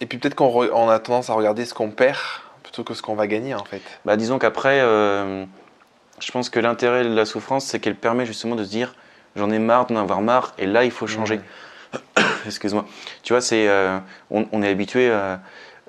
Et 0.00 0.06
puis 0.06 0.18
peut-être 0.18 0.34
qu'on 0.34 0.48
re- 0.48 0.70
on 0.72 0.88
a 0.88 0.98
tendance 1.00 1.30
à 1.30 1.34
regarder 1.34 1.64
ce 1.64 1.74
qu'on 1.74 1.90
perd 1.90 2.18
plutôt 2.62 2.84
que 2.84 2.94
ce 2.94 3.02
qu'on 3.02 3.14
va 3.14 3.26
gagner 3.26 3.54
en 3.54 3.64
fait. 3.64 3.80
bah, 4.04 4.16
disons 4.16 4.38
qu'après, 4.38 4.80
euh, 4.80 5.44
je 6.20 6.30
pense 6.32 6.48
que 6.48 6.60
l'intérêt 6.60 7.04
de 7.04 7.14
la 7.14 7.24
souffrance, 7.24 7.64
c'est 7.66 7.80
qu'elle 7.80 7.96
permet 7.96 8.24
justement 8.26 8.54
de 8.56 8.64
se 8.64 8.70
dire, 8.70 8.94
j'en 9.36 9.50
ai 9.50 9.58
marre 9.58 9.86
d'en 9.86 9.96
avoir 9.96 10.20
marre, 10.22 10.54
et 10.58 10.66
là, 10.66 10.84
il 10.84 10.90
faut 10.92 11.06
changer. 11.08 11.40
Excuse-moi. 12.46 12.84
Tu 13.22 13.32
vois, 13.32 13.40
c'est, 13.40 13.68
euh, 13.68 13.98
on, 14.30 14.46
on 14.52 14.62
est 14.62 14.68
habitué 14.68 15.10
à. 15.10 15.40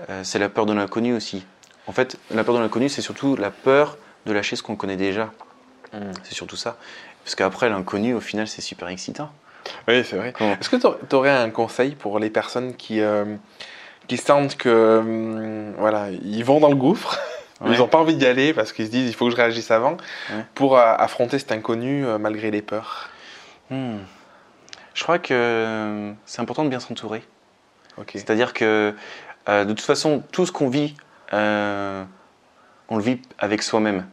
euh, 0.09 0.21
c'est 0.23 0.39
la 0.39 0.49
peur 0.49 0.65
de 0.65 0.73
l'inconnu 0.73 1.13
aussi. 1.15 1.45
En 1.87 1.91
fait, 1.91 2.17
la 2.31 2.43
peur 2.43 2.55
de 2.55 2.59
l'inconnu, 2.59 2.89
c'est 2.89 3.01
surtout 3.01 3.35
la 3.35 3.51
peur 3.51 3.97
de 4.25 4.33
lâcher 4.33 4.55
ce 4.55 4.63
qu'on 4.63 4.75
connaît 4.75 4.95
déjà. 4.95 5.31
Hmm. 5.93 6.11
C'est 6.23 6.33
surtout 6.33 6.55
ça. 6.55 6.77
Parce 7.23 7.35
qu'après, 7.35 7.69
l'inconnu, 7.69 8.13
au 8.13 8.19
final, 8.19 8.47
c'est 8.47 8.61
super 8.61 8.87
excitant. 8.89 9.31
Oui, 9.87 10.03
c'est 10.05 10.15
vrai. 10.17 10.33
Comment 10.37 10.53
Est-ce 10.59 10.69
que 10.69 10.75
tu 10.75 11.15
aurais 11.15 11.31
un 11.31 11.49
conseil 11.49 11.95
pour 11.95 12.19
les 12.19 12.29
personnes 12.29 12.75
qui, 12.75 13.01
euh, 13.01 13.35
qui 14.07 14.17
sentent 14.17 14.57
que 14.57 14.99
hum, 14.99 15.73
voilà, 15.79 16.09
ils 16.11 16.43
vont 16.45 16.59
dans 16.59 16.69
le 16.69 16.75
gouffre, 16.75 17.19
Ouais. 17.61 17.71
ils 17.71 17.77
n'ont 17.79 17.87
pas 17.87 17.99
envie 17.99 18.15
d'y 18.17 18.25
aller 18.25 18.53
parce 18.53 18.73
qu'ils 18.73 18.85
se 18.87 18.91
disent 18.91 19.07
il 19.07 19.13
faut 19.15 19.25
que 19.25 19.31
je 19.31 19.37
réagisse 19.37 19.71
avant 19.71 19.93
Ouais. 20.29 20.45
pour 20.55 20.77
euh, 20.77 20.93
affronter 20.97 21.39
cet 21.39 21.53
inconnu 21.53 22.05
euh, 22.05 22.17
malgré 22.17 22.51
les 22.51 22.61
peurs? 22.61 23.09
Hmm. 23.69 23.99
Je 24.93 25.03
crois 25.03 25.19
que 25.19 26.13
c'est 26.25 26.41
important 26.41 26.63
de 26.65 26.69
bien 26.69 26.79
s'entourer. 26.81 27.23
C'est-à-dire 28.13 28.53
que 28.53 28.93
euh, 29.47 29.63
de 29.65 29.69
toute 29.73 29.85
façon, 29.85 30.21
tout 30.33 30.45
ce 30.45 30.51
qu'on 30.51 30.67
vit, 30.69 30.95
euh, 31.33 32.03
on 32.89 32.97
le 32.97 33.03
vit 33.03 33.21
avec 33.39 33.63
soi-même, 33.63 34.05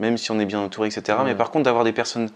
même 0.00 0.18
si 0.18 0.30
on 0.32 0.40
est 0.40 0.46
bien 0.46 0.58
entouré, 0.60 0.88
etc. 0.88 1.18
Mhm. 1.20 1.26
Mais 1.26 1.34
par 1.36 1.50
contre, 1.50 1.64
d'avoir 1.64 1.84
des 1.84 1.92
personnes 1.92 2.28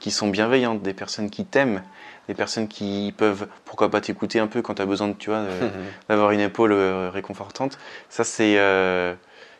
qui 0.00 0.10
sont 0.10 0.28
bienveillantes, 0.28 0.82
des 0.82 0.94
personnes 0.94 1.30
qui 1.30 1.44
t'aiment, 1.44 1.82
des 2.28 2.34
personnes 2.34 2.66
qui 2.68 3.14
peuvent, 3.16 3.46
pourquoi 3.64 3.90
pas, 3.90 4.00
t'écouter 4.00 4.40
un 4.40 4.46
peu 4.46 4.62
quand 4.62 4.74
tu 4.74 4.82
as 4.82 4.86
besoin 4.86 5.08
de, 5.08 5.12
tu 5.14 5.30
vois, 5.30 5.42
de- 5.42 5.48
d'avoir 6.08 6.32
une 6.32 6.40
épaule 6.40 6.72
euh, 6.72 7.10
réconfortante, 7.12 7.78
ça 8.08 8.24
c'est 8.24 8.58
euh, 8.58 9.14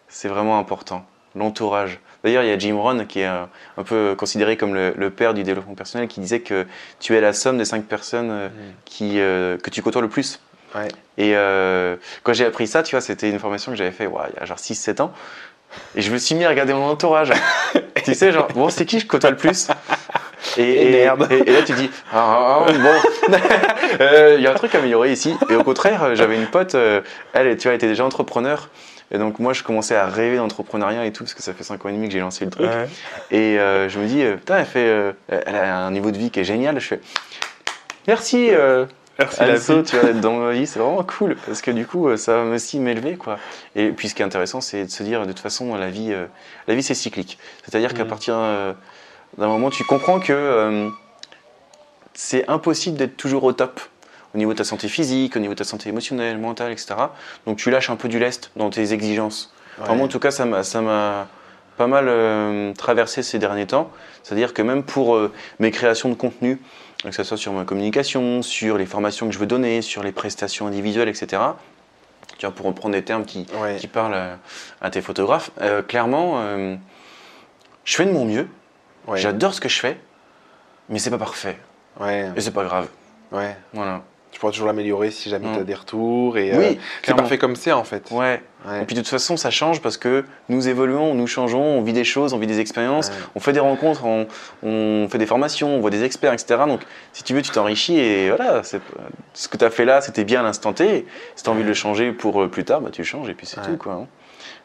c'est 0.08 0.28
vraiment 0.28 0.58
important. 0.58 1.04
L'entourage. 1.36 2.00
D'ailleurs, 2.24 2.42
il 2.42 2.48
y 2.48 2.52
a 2.52 2.58
Jim 2.58 2.76
Rohn 2.76 3.06
qui 3.06 3.20
est 3.20 3.26
euh, 3.28 3.44
un 3.76 3.84
peu 3.84 4.14
considéré 4.18 4.56
comme 4.56 4.74
le, 4.74 4.92
le 4.96 5.10
père 5.10 5.32
du 5.32 5.44
développement 5.44 5.74
personnel 5.76 6.08
qui 6.08 6.18
disait 6.20 6.40
que 6.40 6.66
tu 6.98 7.14
es 7.16 7.20
la 7.20 7.32
somme 7.32 7.56
des 7.56 7.64
cinq 7.64 7.84
personnes 7.84 8.30
euh, 8.30 8.48
qui, 8.84 9.20
euh, 9.20 9.56
que 9.56 9.70
tu 9.70 9.80
côtoies 9.80 10.02
le 10.02 10.08
plus. 10.08 10.40
Ouais. 10.74 10.88
Et 11.18 11.36
euh, 11.36 11.96
quand 12.24 12.32
j'ai 12.32 12.44
appris 12.44 12.66
ça, 12.66 12.82
tu 12.82 12.94
vois, 12.96 13.00
c'était 13.00 13.30
une 13.30 13.38
formation 13.38 13.70
que 13.72 13.78
j'avais 13.78 13.90
fait 13.92 14.04
il 14.04 14.36
y 14.36 14.42
a 14.42 14.44
genre 14.44 14.58
6-7 14.58 15.00
ans. 15.02 15.12
Et 15.94 16.02
je 16.02 16.12
me 16.12 16.18
suis 16.18 16.34
mis 16.34 16.44
à 16.44 16.48
regarder 16.48 16.72
mon 16.74 16.88
entourage. 16.88 17.32
tu 18.04 18.14
sais, 18.14 18.32
genre, 18.32 18.48
bon, 18.54 18.68
c'est 18.70 18.84
qui 18.86 19.00
je 19.00 19.06
côtoie 19.06 19.30
le 19.30 19.36
plus? 19.36 19.68
Et, 20.56 20.88
Et 20.88 20.90
merde. 20.92 21.28
et- 21.30 21.48
et 21.48 21.52
là, 21.52 21.62
tu 21.62 21.72
dis, 21.72 21.90
ah, 22.12 22.64
ah, 22.66 22.72
bon, 22.72 23.36
Euh, 24.00 24.36
il 24.38 24.42
y 24.42 24.46
a 24.46 24.52
un 24.52 24.54
truc 24.54 24.74
à 24.74 24.78
améliorer 24.78 25.12
ici. 25.12 25.36
Et 25.50 25.56
au 25.56 25.64
contraire, 25.64 26.02
euh, 26.04 26.14
j'avais 26.14 26.36
une 26.36 26.46
pote, 26.46 26.74
euh, 26.74 27.00
elle, 27.32 27.56
tu 27.56 27.68
vois, 27.68 27.74
était 27.74 27.88
déjà 27.88 28.04
entrepreneur. 28.04 28.68
Et 29.10 29.18
donc, 29.18 29.38
moi, 29.40 29.52
je 29.52 29.62
commençais 29.64 29.96
à 29.96 30.06
rêver 30.06 30.36
d'entrepreneuriat 30.36 31.04
et 31.04 31.12
tout, 31.12 31.24
parce 31.24 31.34
que 31.34 31.42
ça 31.42 31.52
fait 31.52 31.64
5 31.64 31.84
ans 31.84 31.88
et 31.88 31.92
demi 31.92 32.06
que 32.06 32.12
j'ai 32.12 32.20
lancé 32.20 32.44
le 32.44 32.50
truc. 32.52 32.66
Ouais. 32.70 32.86
Et 33.32 33.58
euh, 33.58 33.88
je 33.88 33.98
me 33.98 34.06
dis, 34.06 34.22
putain, 34.38 34.58
elle, 34.58 34.66
fait, 34.66 35.14
elle 35.28 35.54
a 35.56 35.78
un 35.78 35.90
niveau 35.90 36.10
de 36.12 36.18
vie 36.18 36.30
qui 36.30 36.40
est 36.40 36.44
génial. 36.44 36.78
Je 36.78 36.86
fais, 36.86 37.00
merci, 38.06 38.50
Merci 39.20 39.42
Anso, 39.42 39.82
tu 39.82 39.96
être 39.96 40.20
dans 40.20 40.36
ma 40.36 40.52
vie, 40.52 40.66
c'est 40.66 40.78
vraiment 40.78 41.02
cool 41.04 41.36
parce 41.46 41.60
que 41.60 41.70
du 41.70 41.86
coup, 41.86 42.08
euh, 42.08 42.16
ça 42.16 42.42
va 42.42 42.50
aussi 42.54 42.78
m'élever 42.78 43.16
quoi. 43.16 43.38
Et 43.76 43.90
puis 43.90 44.08
ce 44.08 44.14
qui 44.14 44.22
est 44.22 44.24
intéressant, 44.24 44.62
c'est 44.62 44.84
de 44.86 44.90
se 44.90 45.02
dire 45.02 45.20
de 45.22 45.26
toute 45.26 45.40
façon, 45.40 45.74
la 45.76 45.90
vie, 45.90 46.10
euh, 46.10 46.24
la 46.68 46.74
vie 46.74 46.82
c'est 46.82 46.94
cyclique. 46.94 47.38
C'est-à-dire 47.62 47.92
qu'à 47.92 48.04
Mhm. 48.04 48.08
partir 48.08 48.34
euh, 48.36 48.72
d'un 49.36 49.48
moment, 49.48 49.68
tu 49.68 49.84
comprends 49.84 50.20
que 50.20 50.32
euh, 50.32 50.88
c'est 52.14 52.48
impossible 52.48 52.96
d'être 52.96 53.18
toujours 53.18 53.44
au 53.44 53.52
top 53.52 53.78
au 54.34 54.38
niveau 54.38 54.52
de 54.54 54.58
ta 54.58 54.64
santé 54.64 54.88
physique, 54.88 55.36
au 55.36 55.40
niveau 55.40 55.52
de 55.52 55.58
ta 55.58 55.64
santé 55.64 55.90
émotionnelle, 55.90 56.38
mentale, 56.38 56.72
etc. 56.72 56.94
Donc 57.46 57.58
tu 57.58 57.70
lâches 57.70 57.90
un 57.90 57.96
peu 57.96 58.08
du 58.08 58.18
lest 58.18 58.52
dans 58.56 58.70
tes 58.70 58.94
exigences. 58.94 59.52
Enfin, 59.82 59.94
moi, 59.94 60.04
en 60.06 60.08
tout 60.08 60.18
cas, 60.20 60.30
ça 60.30 60.44
m'a, 60.46 60.62
ça 60.62 60.80
m'a 60.82 61.26
pas 61.76 61.86
mal 61.88 62.74
traversé 62.76 63.22
ces 63.22 63.38
derniers 63.38 63.66
temps. 63.66 63.90
C'est-à-dire 64.22 64.54
que 64.54 64.62
même 64.62 64.84
pour 64.84 65.18
mes 65.58 65.70
créations 65.72 66.10
de 66.10 66.14
contenu, 66.14 66.60
que 67.04 67.12
ce 67.12 67.22
soit 67.22 67.36
sur 67.36 67.52
ma 67.52 67.64
communication, 67.64 68.42
sur 68.42 68.76
les 68.76 68.86
formations 68.86 69.26
que 69.26 69.32
je 69.32 69.38
veux 69.38 69.46
donner, 69.46 69.82
sur 69.82 70.02
les 70.02 70.12
prestations 70.12 70.66
individuelles, 70.66 71.08
etc. 71.08 71.42
Tu 72.38 72.46
vois, 72.46 72.54
pour 72.54 72.66
reprendre 72.66 72.94
des 72.94 73.02
termes 73.02 73.24
qui, 73.24 73.46
Ouais. 73.60 73.76
qui 73.76 73.86
parlent 73.86 74.14
à, 74.14 74.38
à 74.80 74.90
tes 74.90 75.00
photographes, 75.00 75.50
euh, 75.60 75.82
clairement, 75.82 76.34
euh, 76.40 76.76
je 77.84 77.96
fais 77.96 78.04
de 78.04 78.12
mon 78.12 78.24
mieux. 78.24 78.48
Ouais. 79.06 79.18
J'adore 79.18 79.54
ce 79.54 79.60
que 79.60 79.68
je 79.68 79.78
fais, 79.80 79.98
mais 80.88 80.98
c'est 80.98 81.10
pas 81.10 81.18
parfait. 81.18 81.58
Ouais. 81.98 82.30
Et 82.36 82.40
c'est 82.40 82.50
pas 82.52 82.64
grave. 82.64 82.88
Ouais. 83.32 83.56
Voilà. 83.72 84.02
Tu 84.30 84.38
pourras 84.38 84.52
toujours 84.52 84.68
l'améliorer 84.68 85.10
si 85.10 85.28
jamais 85.28 85.48
Mm. 85.48 85.54
tu 85.54 85.60
as 85.60 85.64
des 85.64 85.74
retours. 85.74 86.38
Et, 86.38 86.52
euh, 86.52 86.58
oui, 86.58 86.78
c'est 87.02 87.14
parfait 87.16 87.38
comme 87.38 87.56
c'est 87.56 87.72
en 87.72 87.84
fait. 87.84 88.10
Ouais. 88.10 88.42
Ouais. 88.68 88.82
Et 88.82 88.84
puis 88.84 88.94
de 88.94 89.00
toute 89.00 89.08
façon, 89.08 89.36
ça 89.38 89.50
change 89.50 89.80
parce 89.80 89.96
que 89.96 90.24
nous 90.50 90.68
évoluons, 90.68 91.14
nous 91.14 91.26
changeons, 91.26 91.62
on 91.62 91.82
vit 91.82 91.92
des 91.94 92.04
choses, 92.04 92.34
on 92.34 92.38
vit 92.38 92.46
des 92.46 92.60
expériences, 92.60 93.08
Ouais. 93.08 93.14
on 93.36 93.40
fait 93.40 93.52
des 93.54 93.60
rencontres, 93.60 94.04
on, 94.04 94.26
on 94.62 95.08
fait 95.10 95.16
des 95.18 95.26
formations, 95.26 95.76
on 95.76 95.80
voit 95.80 95.90
des 95.90 96.04
experts, 96.04 96.32
etc. 96.34 96.60
Donc 96.66 96.80
si 97.14 97.22
tu 97.24 97.32
veux, 97.34 97.40
tu 97.42 97.50
t'enrichis 97.50 97.98
et 97.98 98.28
voilà, 98.28 98.62
ce 99.32 99.48
que 99.48 99.56
tu 99.56 99.64
as 99.64 99.70
fait 99.70 99.84
là, 99.86 100.00
c'était 100.02 100.24
bien 100.24 100.40
à 100.40 100.42
l'instant 100.42 100.72
T. 100.74 101.06
Si 101.36 101.42
tu 101.44 101.48
as 101.48 101.52
envie 101.52 101.62
de 101.62 101.68
le 101.68 101.74
changer 101.74 102.12
pour 102.12 102.42
euh, 102.42 102.48
plus 102.48 102.64
tard, 102.64 102.80
bah, 102.82 102.90
tu 102.92 103.00
le 103.00 103.06
changes 103.06 103.28
et 103.30 103.34
puis 103.34 103.46
c'est 103.46 103.60
Ouais. 103.60 103.66
tout. 103.66 103.76
quoi. 103.78 103.92
hein. 103.94 104.06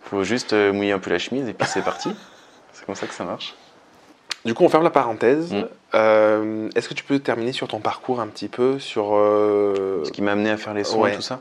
faut 0.03 0.23
juste 0.23 0.51
euh, 0.53 0.73
mouiller 0.73 0.91
un 0.91 0.99
peu 0.99 1.09
la 1.09 1.17
chemise 1.19 1.47
et 1.47 1.53
puis 1.53 1.67
c'est 1.67 1.81
parti. 1.83 2.09
C'est 2.73 2.85
comme 2.85 2.95
ça 2.95 3.07
que 3.07 3.13
ça 3.13 3.23
marche. 3.23 3.55
Du 4.43 4.53
coup, 4.53 4.63
on 4.65 4.69
ferme 4.69 4.83
la 4.83 4.89
parenthèse. 4.89 5.53
Mm. 5.53 5.63
Euh, 5.95 6.69
Est-ce 6.75 6.89
que 6.89 6.93
tu 6.93 7.05
peux 7.05 7.19
terminer 7.19 7.53
sur 7.53 7.69
ton 7.69 7.79
parcours 7.79 8.19
un 8.19 8.27
petit 8.27 8.49
peu 8.49 8.77
sur 8.79 9.11
euh, 9.15 10.03
Ce 10.03 10.11
qui 10.11 10.21
m'a 10.21 10.33
amené 10.33 10.49
à 10.51 10.57
faire 10.57 10.73
les 10.73 10.83
soins 10.83 11.07
et 11.07 11.15
tout 11.15 11.21
ça. 11.21 11.39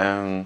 Euh, 0.00 0.42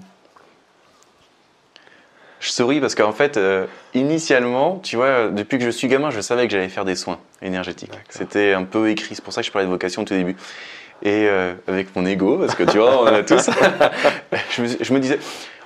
je 2.41 2.49
souris 2.51 2.79
parce 2.81 2.95
qu'en 2.95 3.13
fait, 3.13 3.37
euh, 3.37 3.65
initialement, 3.93 4.79
tu 4.83 4.97
vois, 4.97 5.29
depuis 5.29 5.57
que 5.59 5.63
je 5.63 5.69
suis 5.69 5.87
gamin, 5.87 6.09
je 6.09 6.19
savais 6.21 6.47
que 6.47 6.51
j'allais 6.51 6.67
faire 6.69 6.83
des 6.85 6.95
soins 6.95 7.19
énergétiques. 7.41 7.91
C'était 8.09 8.51
un 8.53 8.63
peu 8.63 8.89
écrit, 8.89 9.15
c'est 9.15 9.23
pour 9.23 9.31
ça 9.31 9.41
que 9.41 9.47
je 9.47 9.51
parlais 9.51 9.65
de 9.67 9.71
vocation 9.71 10.01
au 10.01 10.05
tout 10.05 10.13
début. 10.15 10.35
Et 11.03 11.27
euh, 11.29 11.53
avec 11.67 11.95
mon 11.95 12.05
ego, 12.05 12.37
parce 12.37 12.55
que 12.55 12.63
tu 12.63 12.77
vois, 12.77 13.01
on 13.01 13.03
en 13.03 13.13
a 13.13 13.23
tous, 13.23 13.49
je, 14.51 14.61
me, 14.61 14.67
je 14.81 14.93
me 14.93 14.99
disais, 14.99 15.19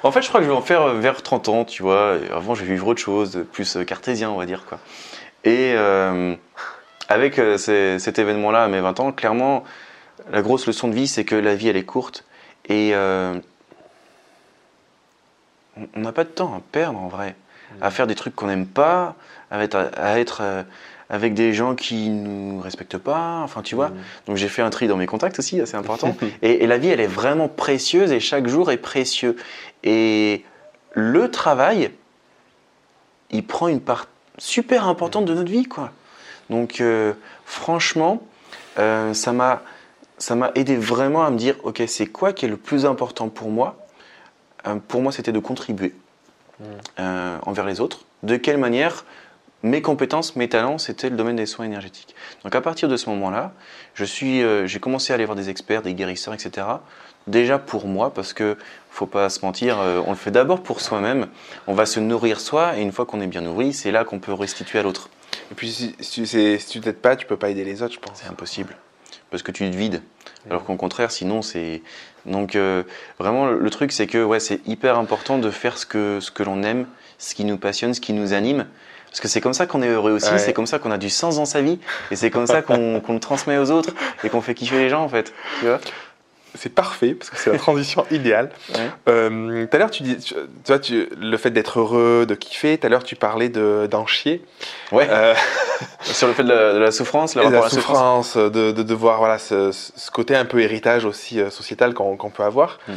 en 0.03 0.11
fait, 0.11 0.21
je 0.21 0.27
crois 0.29 0.39
que 0.41 0.45
je 0.45 0.51
vais 0.51 0.55
en 0.55 0.61
faire 0.61 0.81
euh, 0.83 0.99
vers 0.99 1.21
30 1.23 1.49
ans, 1.49 1.65
tu 1.65 1.81
vois. 1.81 2.17
Avant, 2.33 2.55
je 2.55 2.63
vais 2.63 2.71
vivre 2.73 2.87
autre 2.87 3.01
chose, 3.01 3.43
plus 3.51 3.77
cartésien, 3.87 4.29
on 4.29 4.37
va 4.37 4.45
dire, 4.45 4.65
quoi. 4.67 4.79
Et 5.43 5.73
euh, 5.75 6.35
avec 7.09 7.35
ces- 7.57 7.99
cet 7.99 8.19
événement-là 8.19 8.63
à 8.63 8.67
mes 8.67 8.79
20 8.81 8.99
ans, 8.99 9.11
clairement, 9.11 9.63
la 10.31 10.41
grosse 10.41 10.67
leçon 10.67 10.87
de 10.87 10.95
vie, 10.95 11.07
c'est 11.07 11.23
que 11.25 11.35
la 11.35 11.55
vie, 11.55 11.67
elle 11.69 11.77
est 11.77 11.83
courte. 11.83 12.23
Et 12.67 12.93
on- 15.77 15.99
n'a 15.99 16.11
pas 16.11 16.23
de 16.23 16.29
temps 16.29 16.53
à 16.53 16.61
perdre, 16.71 16.99
en 16.99 17.07
vrai. 17.07 17.35
à 17.81 17.91
faire 17.91 18.07
des 18.07 18.15
trucs 18.15 18.35
qu'on 18.35 18.47
n'aime 18.47 18.67
pas, 18.67 19.15
à 19.51 19.61
être, 19.61 19.89
à 19.97 20.19
être 20.19 20.39
euh, 20.41 20.63
avec 21.09 21.33
des 21.33 21.51
gens 21.51 21.75
qui 21.75 22.09
nous 22.09 22.61
respectent 22.61 22.97
pas. 22.97 23.41
Enfin, 23.43 23.61
tu 23.61 23.75
vois. 23.75 23.89
Mm. 23.89 23.95
Donc 24.27 24.37
j'ai 24.37 24.47
fait 24.47 24.61
un 24.61 24.69
tri 24.69 24.87
dans 24.87 24.95
mes 24.97 25.07
contacts 25.07 25.39
aussi, 25.39 25.59
c'est 25.65 25.75
important. 25.75 26.15
et, 26.41 26.63
et 26.63 26.67
la 26.67 26.77
vie, 26.77 26.87
elle 26.89 27.01
est 27.01 27.07
vraiment 27.07 27.49
précieuse 27.49 28.11
et 28.13 28.19
chaque 28.21 28.47
jour 28.47 28.71
est 28.71 28.77
précieux. 28.77 29.35
Et 29.83 30.45
le 30.93 31.29
travail, 31.29 31.91
il 33.31 33.45
prend 33.45 33.67
une 33.67 33.81
part 33.81 34.07
super 34.37 34.87
importante 34.87 35.25
de 35.25 35.33
notre 35.33 35.51
vie, 35.51 35.65
quoi. 35.65 35.91
Donc 36.49 36.79
euh, 36.79 37.13
franchement, 37.45 38.21
euh, 38.79 39.13
ça 39.13 39.33
m'a 39.33 39.61
ça 40.17 40.35
m'a 40.35 40.51
aidé 40.55 40.77
vraiment 40.77 41.25
à 41.25 41.29
me 41.29 41.37
dire, 41.37 41.55
ok, 41.63 41.83
c'est 41.87 42.07
quoi 42.07 42.31
qui 42.31 42.45
est 42.45 42.49
le 42.49 42.57
plus 42.57 42.85
important 42.85 43.27
pour 43.27 43.49
moi? 43.49 43.84
Pour 44.87 45.01
moi, 45.01 45.11
c'était 45.11 45.31
de 45.31 45.39
contribuer 45.39 45.93
euh, 46.99 47.37
envers 47.43 47.65
les 47.65 47.81
autres. 47.81 48.05
De 48.23 48.37
quelle 48.37 48.57
manière 48.57 49.05
mes 49.63 49.81
compétences, 49.81 50.35
mes 50.35 50.47
talents, 50.47 50.77
c'était 50.77 51.09
le 51.09 51.17
domaine 51.17 51.35
des 51.35 51.47
soins 51.47 51.65
énergétiques. 51.65 52.15
Donc 52.43 52.55
à 52.55 52.61
partir 52.61 52.87
de 52.87 52.97
ce 52.97 53.09
moment-là, 53.09 53.53
je 53.95 54.05
suis, 54.05 54.43
euh, 54.43 54.67
j'ai 54.67 54.79
commencé 54.79 55.11
à 55.11 55.15
aller 55.15 55.25
voir 55.25 55.35
des 55.35 55.49
experts, 55.49 55.81
des 55.81 55.95
guérisseurs, 55.95 56.33
etc. 56.33 56.67
Déjà 57.27 57.57
pour 57.57 57.87
moi, 57.87 58.13
parce 58.13 58.33
que 58.33 58.57
faut 58.91 59.07
pas 59.07 59.29
se 59.29 59.43
mentir, 59.43 59.79
euh, 59.79 60.01
on 60.05 60.11
le 60.11 60.15
fait 60.15 60.31
d'abord 60.31 60.61
pour 60.61 60.81
soi-même. 60.81 61.27
On 61.65 61.73
va 61.73 61.87
se 61.87 61.99
nourrir 61.99 62.39
soi, 62.39 62.77
et 62.77 62.81
une 62.81 62.91
fois 62.91 63.05
qu'on 63.05 63.21
est 63.21 63.27
bien 63.27 63.41
nourri, 63.41 63.73
c'est 63.73 63.91
là 63.91 64.05
qu'on 64.05 64.19
peut 64.19 64.33
restituer 64.33 64.79
à 64.79 64.83
l'autre. 64.83 65.09
Et 65.51 65.55
puis 65.55 65.71
si, 65.71 65.95
si 65.99 66.27
si 66.27 66.67
tu 66.67 66.79
t'aides 66.79 67.01
pas, 67.01 67.15
tu 67.15 67.25
peux 67.25 67.37
pas 67.37 67.49
aider 67.49 67.65
les 67.65 67.81
autres, 67.81 67.95
je 67.95 67.99
pense. 67.99 68.19
C'est 68.21 68.29
impossible. 68.29 68.77
Parce 69.35 69.43
que 69.43 69.51
tu 69.51 69.69
te 69.69 69.75
vides. 69.75 70.01
Alors 70.49 70.63
qu'au 70.63 70.77
contraire, 70.77 71.11
sinon, 71.11 71.41
c'est. 71.41 71.81
Donc, 72.25 72.55
euh, 72.55 72.83
vraiment, 73.19 73.47
le, 73.47 73.69
truc, 73.69 73.91
c'est 73.91 74.07
que 74.07 74.23
ouais, 74.23 74.39
c'est 74.39 74.65
hyper 74.65 74.97
important 74.97 75.39
de 75.39 75.51
faire 75.51 75.77
ce 75.77 75.85
que, 75.85 76.21
ce 76.21 76.31
que 76.31 76.41
l'on 76.41 76.63
aime, 76.63 76.85
ce 77.17 77.35
qui 77.35 77.43
nous 77.43 77.57
passionne, 77.57 77.93
ce 77.93 77.99
qui 77.99 78.13
nous 78.13 78.31
anime. 78.31 78.65
Parce 79.07 79.19
que 79.19 79.27
c'est 79.27 79.41
comme 79.41 79.53
ça 79.53 79.65
qu'on 79.65 79.81
est 79.81 79.89
heureux 79.89 80.13
aussi, 80.13 80.31
Ouais. 80.31 80.37
c'est 80.37 80.53
comme 80.53 80.67
ça 80.67 80.79
qu'on 80.79 80.91
a 80.91 80.97
du 80.97 81.09
sens 81.09 81.35
dans 81.35 81.43
sa 81.43 81.61
vie, 81.61 81.79
et 82.11 82.15
c'est 82.15 82.29
comme 82.29 82.47
ça 82.47 82.61
qu'on 82.61 83.01
qu'on 83.01 83.13
le 83.15 83.19
transmet 83.19 83.57
aux 83.57 83.71
autres, 83.71 83.93
et 84.23 84.29
qu'on 84.29 84.39
fait 84.39 84.53
kiffer 84.53 84.77
les 84.77 84.87
gens, 84.89 85.03
en 85.03 85.09
fait. 85.09 85.33
Tu 85.59 85.65
vois? 85.65 85.81
C'est 86.55 86.73
parfait, 86.73 87.13
parce 87.13 87.29
que 87.29 87.37
c'est 87.37 87.51
la 87.51 87.57
transition 87.57 88.05
idéale. 88.11 88.49
Ouais. 88.73 88.89
Euh, 89.09 89.65
tout 89.67 89.75
à 89.75 89.79
l'heure, 89.79 89.91
tu 89.91 90.03
dis, 90.03 90.17
tu, 90.17 90.33
tu 90.33 90.39
vois, 90.67 90.79
tu- 90.79 91.07
le 91.19 91.37
fait 91.37 91.51
d'être 91.51 91.79
heureux, 91.79 92.25
de 92.27 92.35
kiffer, 92.35 92.77
tout 92.77 92.87
à 92.87 92.89
l'heure, 92.89 93.03
tu 93.03 93.15
parlais 93.15 93.49
de- 93.49 93.87
d'en 93.89 94.05
chier. 94.05 94.43
Ouais. 94.91 95.07
Euh, 95.09 95.33
Sur 96.01 96.27
le 96.27 96.33
fait 96.33 96.43
de 96.43 96.49
la, 96.49 96.73
de 96.73 96.77
la 96.77 96.91
souffrance, 96.91 97.35
le 97.35 97.41
rapport 97.41 97.53
à 97.53 97.57
la 97.57 97.63
la 97.65 97.69
souffrance. 97.69 98.29
souffrance, 98.31 98.37
de, 98.51 98.71
de, 98.71 98.83
de 98.83 98.93
voir 98.93 99.17
voilà, 99.19 99.37
ce, 99.37 99.71
ce 99.71 100.09
côté 100.11 100.35
un 100.35 100.45
peu 100.45 100.61
héritage 100.61 101.03
aussi 101.05 101.39
euh, 101.41 101.49
sociétal 101.49 101.93
qu'on 101.93 102.15
peut 102.29 102.43
avoir. 102.43 102.77
Mm. 102.87 102.93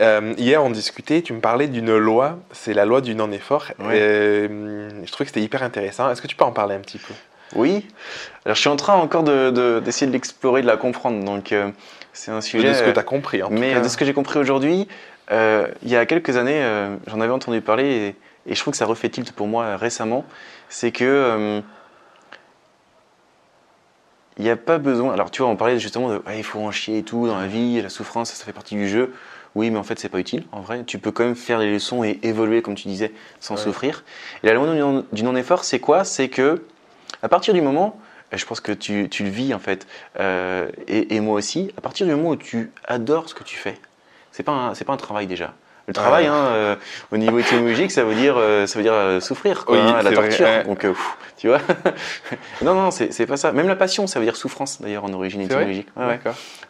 Euh, 0.00 0.34
hier, 0.36 0.62
on 0.62 0.70
discutait, 0.70 1.22
tu 1.22 1.32
me 1.32 1.40
parlais 1.40 1.68
d'une 1.68 1.96
loi, 1.96 2.38
c'est 2.52 2.74
la 2.74 2.84
loi 2.84 3.00
du 3.00 3.14
non-effort. 3.14 3.66
Ouais. 3.78 4.46
Hum, 4.50 4.88
je 5.04 5.10
trouvais 5.12 5.24
que 5.24 5.30
c'était 5.30 5.40
hyper 5.42 5.62
intéressant. 5.62 6.10
Est-ce 6.10 6.20
que 6.20 6.26
tu 6.26 6.36
peux 6.36 6.44
en 6.44 6.52
parler 6.52 6.74
un 6.74 6.80
petit 6.80 6.98
peu? 6.98 7.14
Oui. 7.54 7.86
Alors, 8.44 8.56
je 8.56 8.60
suis 8.60 8.68
en 8.68 8.76
train 8.76 8.94
encore 8.96 9.22
d'essayer 9.22 9.52
de, 9.52 9.80
d'essayer 9.80 10.06
de 10.06 10.12
l'explorer, 10.12 10.60
de 10.60 10.66
la 10.66 10.76
comprendre. 10.76 11.24
Donc, 11.24 11.52
euh, 11.52 11.70
c'est 12.18 12.30
un 12.32 12.40
sujet. 12.40 12.68
De 12.68 12.74
ce 12.74 12.82
que 12.82 12.88
euh, 12.88 12.92
tu 12.92 12.98
as 12.98 13.02
compris, 13.04 13.42
en 13.42 13.48
tout 13.48 13.54
Mais 13.54 13.74
cas. 13.74 13.80
de 13.80 13.88
ce 13.88 13.96
que 13.96 14.04
j'ai 14.04 14.12
compris 14.12 14.38
aujourd'hui, 14.38 14.88
euh, 15.30 15.68
il 15.82 15.88
y 15.88 15.96
a 15.96 16.04
quelques 16.04 16.36
années, 16.36 16.62
euh, 16.62 16.96
j'en 17.06 17.20
avais 17.20 17.32
entendu 17.32 17.60
parler 17.60 18.14
et, 18.46 18.50
et 18.50 18.54
je 18.54 18.60
trouve 18.60 18.72
que 18.72 18.78
ça 18.78 18.86
refait 18.86 19.08
tilt 19.08 19.30
pour 19.32 19.46
moi 19.46 19.64
euh, 19.64 19.76
récemment. 19.76 20.24
C'est 20.68 20.90
que 20.90 21.04
euh, 21.04 21.60
il 24.36 24.44
n'y 24.44 24.50
a 24.50 24.56
pas 24.56 24.78
besoin. 24.78 25.12
Alors 25.12 25.30
tu 25.30 25.42
vois, 25.42 25.50
on 25.50 25.56
parlait 25.56 25.78
justement 25.78 26.08
de 26.10 26.22
il 26.36 26.44
faut 26.44 26.60
en 26.60 26.70
chier 26.70 26.98
et 26.98 27.02
tout 27.02 27.26
dans 27.26 27.38
la 27.38 27.46
vie, 27.46 27.80
la 27.82 27.88
souffrance, 27.88 28.30
ça, 28.30 28.36
ça 28.36 28.44
fait 28.44 28.52
partie 28.52 28.74
du 28.74 28.88
jeu. 28.88 29.14
Oui, 29.54 29.70
mais 29.70 29.78
en 29.78 29.82
fait, 29.82 29.98
c'est 29.98 30.08
pas 30.10 30.18
utile. 30.20 30.44
En 30.52 30.60
vrai, 30.60 30.84
tu 30.84 30.98
peux 30.98 31.10
quand 31.10 31.24
même 31.24 31.34
faire 31.34 31.58
des 31.58 31.70
leçons 31.72 32.04
et 32.04 32.20
évoluer, 32.22 32.62
comme 32.62 32.74
tu 32.74 32.86
disais, 32.86 33.12
sans 33.40 33.54
Ouais. 33.56 33.60
souffrir. 33.62 34.04
Et 34.42 34.46
la 34.46 34.52
loi 34.52 34.70
du 34.72 34.78
non- 34.78 35.04
du 35.10 35.22
non-effort, 35.22 35.64
c'est 35.64 35.80
quoi? 35.80 36.04
C'est 36.04 36.28
que 36.28 36.62
à 37.22 37.28
partir 37.28 37.54
du 37.54 37.60
moment, 37.62 37.98
je 38.32 38.44
pense 38.44 38.60
que 38.60 38.72
tu, 38.72 39.08
tu 39.08 39.24
le 39.24 39.30
vis 39.30 39.54
en 39.54 39.58
fait, 39.58 39.86
euh, 40.20 40.68
et, 40.86 41.16
et 41.16 41.20
moi 41.20 41.34
aussi, 41.34 41.72
à 41.78 41.80
partir 41.80 42.06
du 42.06 42.14
moment 42.14 42.30
où 42.30 42.36
tu 42.36 42.70
adores 42.86 43.28
ce 43.28 43.34
que 43.34 43.44
tu 43.44 43.56
fais, 43.56 43.76
c'est 44.32 44.42
pas 44.42 44.72
c'est 44.74 44.84
pas 44.84 44.92
un 44.92 44.96
travail 44.98 45.26
déjà. 45.26 45.54
Le 45.86 45.94
travail, 45.94 46.24
Ouais. 46.24 46.28
hein, 46.30 46.46
euh, 46.48 46.76
au 47.12 47.16
niveau 47.16 47.38
étymologique, 47.38 47.90
ça 47.90 48.04
veut 48.04 48.14
dire, 48.14 48.34
euh, 48.36 48.66
ça 48.66 48.78
veut 48.78 48.82
dire 48.82 48.92
euh, 48.92 49.20
souffrir, 49.20 49.64
quoi, 49.64 49.74
Oui, 49.74 49.80
hein, 49.82 50.02
la 50.02 50.10
vrai, 50.10 50.28
torture. 50.28 50.44
ouais. 50.44 50.64
Donc, 50.64 50.84
euh, 50.84 50.90
pff, 50.90 51.16
tu 51.38 51.48
vois. 51.48 51.60
non, 52.62 52.74
non, 52.74 52.90
c'est 52.90 53.24
pas 53.24 53.38
ça. 53.38 53.52
Même 53.52 53.68
la 53.68 53.74
passion, 53.74 54.06
ça 54.06 54.18
veut 54.18 54.26
dire 54.26 54.36
souffrance, 54.36 54.82
d'ailleurs, 54.82 55.04
en 55.06 55.12
origine 55.14 55.40
vrai 55.46 55.54
étymologique. 55.62 55.88
Ouais. 55.96 56.20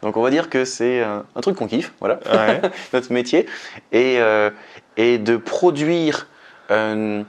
Donc, 0.03 0.17
on 0.17 0.23
va 0.23 0.31
dire 0.31 0.49
que 0.49 0.65
c'est 0.65 1.03
un, 1.03 1.25
un 1.35 1.41
truc 1.41 1.57
qu'on 1.57 1.67
kiffe, 1.67 1.93
voilà 1.99 2.21
notre 2.93 3.13
métier, 3.13 3.47
et, 3.91 4.21
euh, 4.21 4.51
et 4.97 5.19
de 5.19 5.37
produire, 5.37 6.29
euh, 6.71 7.25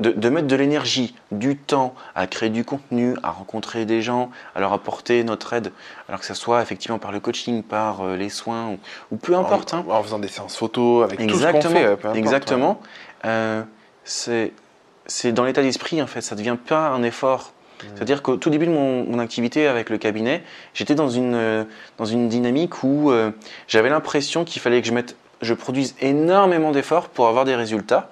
de, 0.00 0.10
de 0.10 0.28
mettre 0.28 0.48
de 0.48 0.56
l'énergie, 0.56 1.14
du 1.30 1.56
temps 1.56 1.94
à 2.16 2.26
créer 2.26 2.48
du 2.50 2.64
contenu, 2.64 3.14
à 3.22 3.30
rencontrer 3.30 3.84
des 3.84 4.02
gens, 4.02 4.30
à 4.56 4.60
leur 4.60 4.72
apporter 4.72 5.22
notre 5.22 5.52
aide, 5.52 5.72
alors 6.08 6.20
que 6.20 6.26
ce 6.26 6.34
soit 6.34 6.60
effectivement 6.62 6.98
par 6.98 7.12
le 7.12 7.20
coaching, 7.20 7.62
par 7.62 8.00
euh, 8.00 8.16
les 8.16 8.28
soins, 8.30 8.68
ou, 8.70 8.78
ou 9.12 9.16
peu 9.16 9.36
importe. 9.36 9.74
hein. 9.74 9.84
En, 9.88 10.02
faisant 10.02 10.18
des 10.18 10.28
séances 10.28 10.56
photos, 10.56 11.04
avec 11.04 11.20
Exactement, 11.20 11.62
tout 11.62 11.68
ce 11.68 11.72
qu'on 11.72 11.78
fait. 11.80 11.86
euh, 11.86 11.92
importe, 11.94 12.16
exactement. 12.16 12.80
Euh, 13.24 13.62
c'est 14.04 15.32
dans 15.32 15.44
l'état 15.44 15.62
d'esprit 15.62 16.00
en 16.02 16.06
fait, 16.06 16.20
ça 16.20 16.34
ne 16.34 16.40
devient 16.40 16.56
pas 16.66 16.88
un 16.88 17.02
effort. 17.02 17.52
C'est-à-dire 17.94 18.22
qu'au 18.22 18.36
tout 18.36 18.50
début 18.50 18.66
de 18.66 18.72
mon, 18.72 19.04
mon 19.04 19.18
activité 19.18 19.66
avec 19.66 19.88
le 19.88 19.96
cabinet, 19.96 20.42
j'étais 20.74 20.94
dans 20.94 21.08
une, 21.08 21.34
euh, 21.34 21.64
dans 21.96 22.04
une 22.04 22.28
dynamique 22.28 22.82
où 22.84 23.10
euh, 23.10 23.30
j'avais 23.68 23.88
l'impression 23.88 24.44
qu'il 24.44 24.60
fallait 24.60 24.82
que 24.82 24.86
je, 24.86 24.92
mette, 24.92 25.16
je 25.40 25.54
produise 25.54 25.94
énormément 26.02 26.72
d'efforts 26.72 27.08
pour 27.08 27.26
avoir 27.26 27.46
des 27.46 27.54
résultats. 27.56 28.10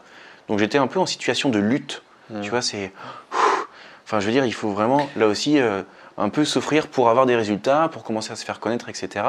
Donc 0.49 0.59
j'étais 0.59 0.79
un 0.79 0.87
peu 0.87 0.99
en 0.99 1.07
situation 1.07 1.49
de 1.49 1.59
lutte. 1.59 2.03
Mm. 2.31 2.41
Tu 2.41 2.51
vois, 2.51 2.63
c'est. 2.63 2.93
Enfin, 4.05 4.21
je 4.21 4.27
veux 4.27 4.33
dire, 4.33 4.47
il 4.47 4.55
faut 4.55 4.71
vraiment, 4.71 5.09
là 5.17 5.27
aussi, 5.27 5.59
euh, 5.59 5.83
un 6.17 6.31
peu 6.31 6.45
souffrir 6.45 6.89
pour 6.89 7.11
avoir 7.11 7.27
des 7.27 7.37
résultats, 7.37 7.89
pour 7.93 8.05
commencer 8.05 8.33
à 8.33 8.37
se 8.37 8.45
faire 8.45 8.59
connaître, 8.59 8.89
etc. 8.89 9.25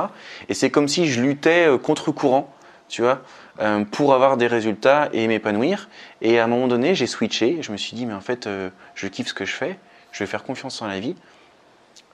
Et 0.47 0.53
c'est 0.53 0.69
comme 0.69 0.87
si 0.87 1.05
je 1.05 1.21
luttais 1.21 1.67
euh, 1.67 1.77
contre 1.77 2.11
courant, 2.11 2.53
tu 2.89 3.01
vois, 3.01 3.21
euh, 3.61 3.85
pour 3.85 4.13
avoir 4.13 4.35
des 4.37 4.47
résultats 4.47 5.09
et 5.13 5.27
m'épanouir. 5.27 5.87
Et 6.21 6.39
à 6.39 6.45
un 6.45 6.47
moment 6.47 6.67
donné, 6.67 6.95
j'ai 6.95 7.07
switché. 7.07 7.59
Je 7.61 7.71
me 7.71 7.77
suis 7.77 7.95
dit, 7.95 8.05
mais 8.05 8.13
en 8.13 8.21
fait, 8.21 8.47
euh, 8.47 8.69
je 8.95 9.07
kiffe 9.07 9.27
ce 9.27 9.33
que 9.33 9.45
je 9.45 9.53
fais, 9.53 9.77
je 10.11 10.19
vais 10.19 10.27
faire 10.27 10.43
confiance 10.43 10.81
en 10.81 10.87
la 10.87 10.99
vie. 10.99 11.15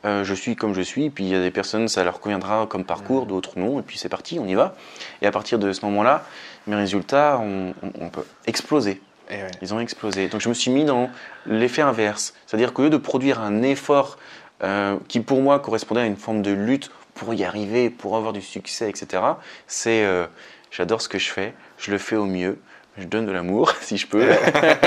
Euh, 0.03 0.23
je 0.23 0.33
suis 0.35 0.55
comme 0.55 0.73
je 0.75 0.81
suis, 0.81 1.09
puis 1.09 1.23
il 1.23 1.29
y 1.31 1.35
a 1.35 1.41
des 1.41 1.49
personnes, 1.49 1.87
ça 1.87 2.03
leur 2.03 2.19
conviendra 2.19 2.67
comme 2.67 2.83
parcours, 2.83 3.25
d'autres 3.25 3.57
non, 3.57 3.79
et 3.79 3.81
puis 3.81 3.97
c'est 3.97 4.09
parti, 4.09 4.37
on 4.37 4.45
y 4.45 4.53
va. 4.53 4.75
Et 5.21 5.25
à 5.25 5.31
partir 5.31 5.57
de 5.57 5.71
ce 5.71 5.83
moment-là, 5.85 6.23
mes 6.67 6.75
résultats 6.75 7.38
ont, 7.39 7.73
ont- 7.84 8.06
ont 8.06 8.12
explosé. 8.47 9.01
Et 9.30 9.36
ouais. 9.38 9.47
Ils 9.62 9.73
ont 9.73 9.80
explosé. 9.80 10.28
Donc 10.28 10.41
je 10.41 10.49
me 10.49 10.54
suis 10.54 10.69
mis 10.71 10.86
dans 10.86 11.10
l'effet 11.45 11.82
inverse. 11.82 12.34
C'est-à-dire 12.45 12.73
qu'au 12.73 12.84
lieu 12.84 12.89
de 12.89 12.97
produire 12.97 13.39
un 13.41 13.62
effort 13.63 14.17
euh, 14.63 14.97
qui 15.08 15.19
pour 15.19 15.41
moi 15.41 15.60
correspondait 15.60 16.01
à 16.01 16.06
une 16.06 16.15
forme 16.17 16.41
de 16.41 16.51
lutte 16.51 16.91
pour 17.15 17.34
y 17.34 17.43
arriver, 17.43 17.89
pour 17.89 18.15
avoir 18.17 18.34
du 18.34 18.41
succès, 18.41 18.89
etc., 18.89 19.23
c'est 19.67 20.04
euh, 20.04 20.25
j'adore 20.71 21.01
ce 21.01 21.10
que 21.10 21.17
je 21.17 21.30
fais, 21.32 21.54
je 21.78 21.89
le 21.91 21.97
fais 21.97 22.15
au 22.17 22.25
mieux, 22.25 22.60
je 22.97 23.06
donne 23.06 23.25
de 23.25 23.32
l'amour 23.32 23.73
si 23.82 23.97
je 23.97 24.06
peux. 24.08 24.28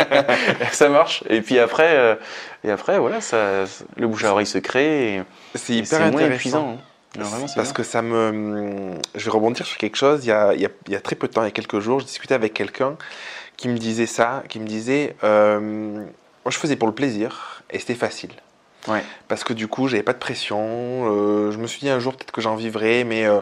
ça 0.72 0.88
marche. 0.88 1.24
Et 1.28 1.40
puis 1.40 1.58
après, 1.58 1.96
euh, 1.96 2.14
et 2.64 2.70
après 2.70 2.98
voilà, 2.98 3.20
ça, 3.20 3.64
le 3.96 4.06
bouche 4.06 4.24
à 4.24 4.32
oreille 4.32 4.46
se 4.46 4.58
crée 4.58 5.22
C'est 5.54 5.72
et 5.74 5.76
hyper 5.78 6.00
moins 6.00 6.08
intéressant. 6.08 6.34
épuisant. 6.34 6.70
hein. 6.78 6.82
Vraiment, 7.16 7.46
Parce 7.54 7.54
bien. 7.54 7.72
que 7.72 7.82
ça 7.82 8.02
me. 8.02 8.94
Je 9.14 9.24
vais 9.24 9.30
rebondir 9.30 9.66
sur 9.66 9.78
quelque 9.78 9.96
chose. 9.96 10.24
Il 10.24 10.28
y 10.28 10.32
a, 10.32 10.54
il 10.54 10.60
y 10.60 10.66
a- 10.66 10.70
il 10.86 10.92
y 10.92 10.96
a 10.96 11.00
très 11.00 11.16
peu 11.16 11.26
de 11.28 11.32
temps, 11.32 11.42
il 11.42 11.46
y 11.46 11.48
a 11.48 11.52
quelques 11.52 11.80
jours, 11.80 12.00
je 12.00 12.04
discutais 12.04 12.34
avec 12.34 12.52
quelqu'un 12.54 12.96
qui 13.56 13.68
me 13.68 13.78
disait 13.78 14.06
ça, 14.06 14.42
qui 14.48 14.60
me 14.60 14.66
disait 14.66 15.16
euh, 15.24 15.58
Moi, 15.60 16.50
je 16.50 16.58
faisais 16.58 16.76
pour 16.76 16.86
le 16.88 16.94
plaisir 16.94 17.62
et 17.70 17.78
c'était 17.78 17.94
facile. 17.94 18.30
Ouais. 18.86 19.02
Parce 19.26 19.42
que 19.44 19.52
du 19.52 19.68
coup, 19.68 19.88
j'avais 19.88 20.02
pas 20.02 20.12
de 20.12 20.18
pression. 20.18 20.58
euh, 20.60 21.50
je 21.50 21.58
me 21.58 21.66
suis 21.66 21.80
dit 21.80 21.88
un 21.90 21.98
jour, 21.98 22.14
peut-être 22.14 22.30
que 22.32 22.40
j'en 22.40 22.54
vivrai, 22.56 23.04
mais 23.04 23.26
euh, 23.26 23.40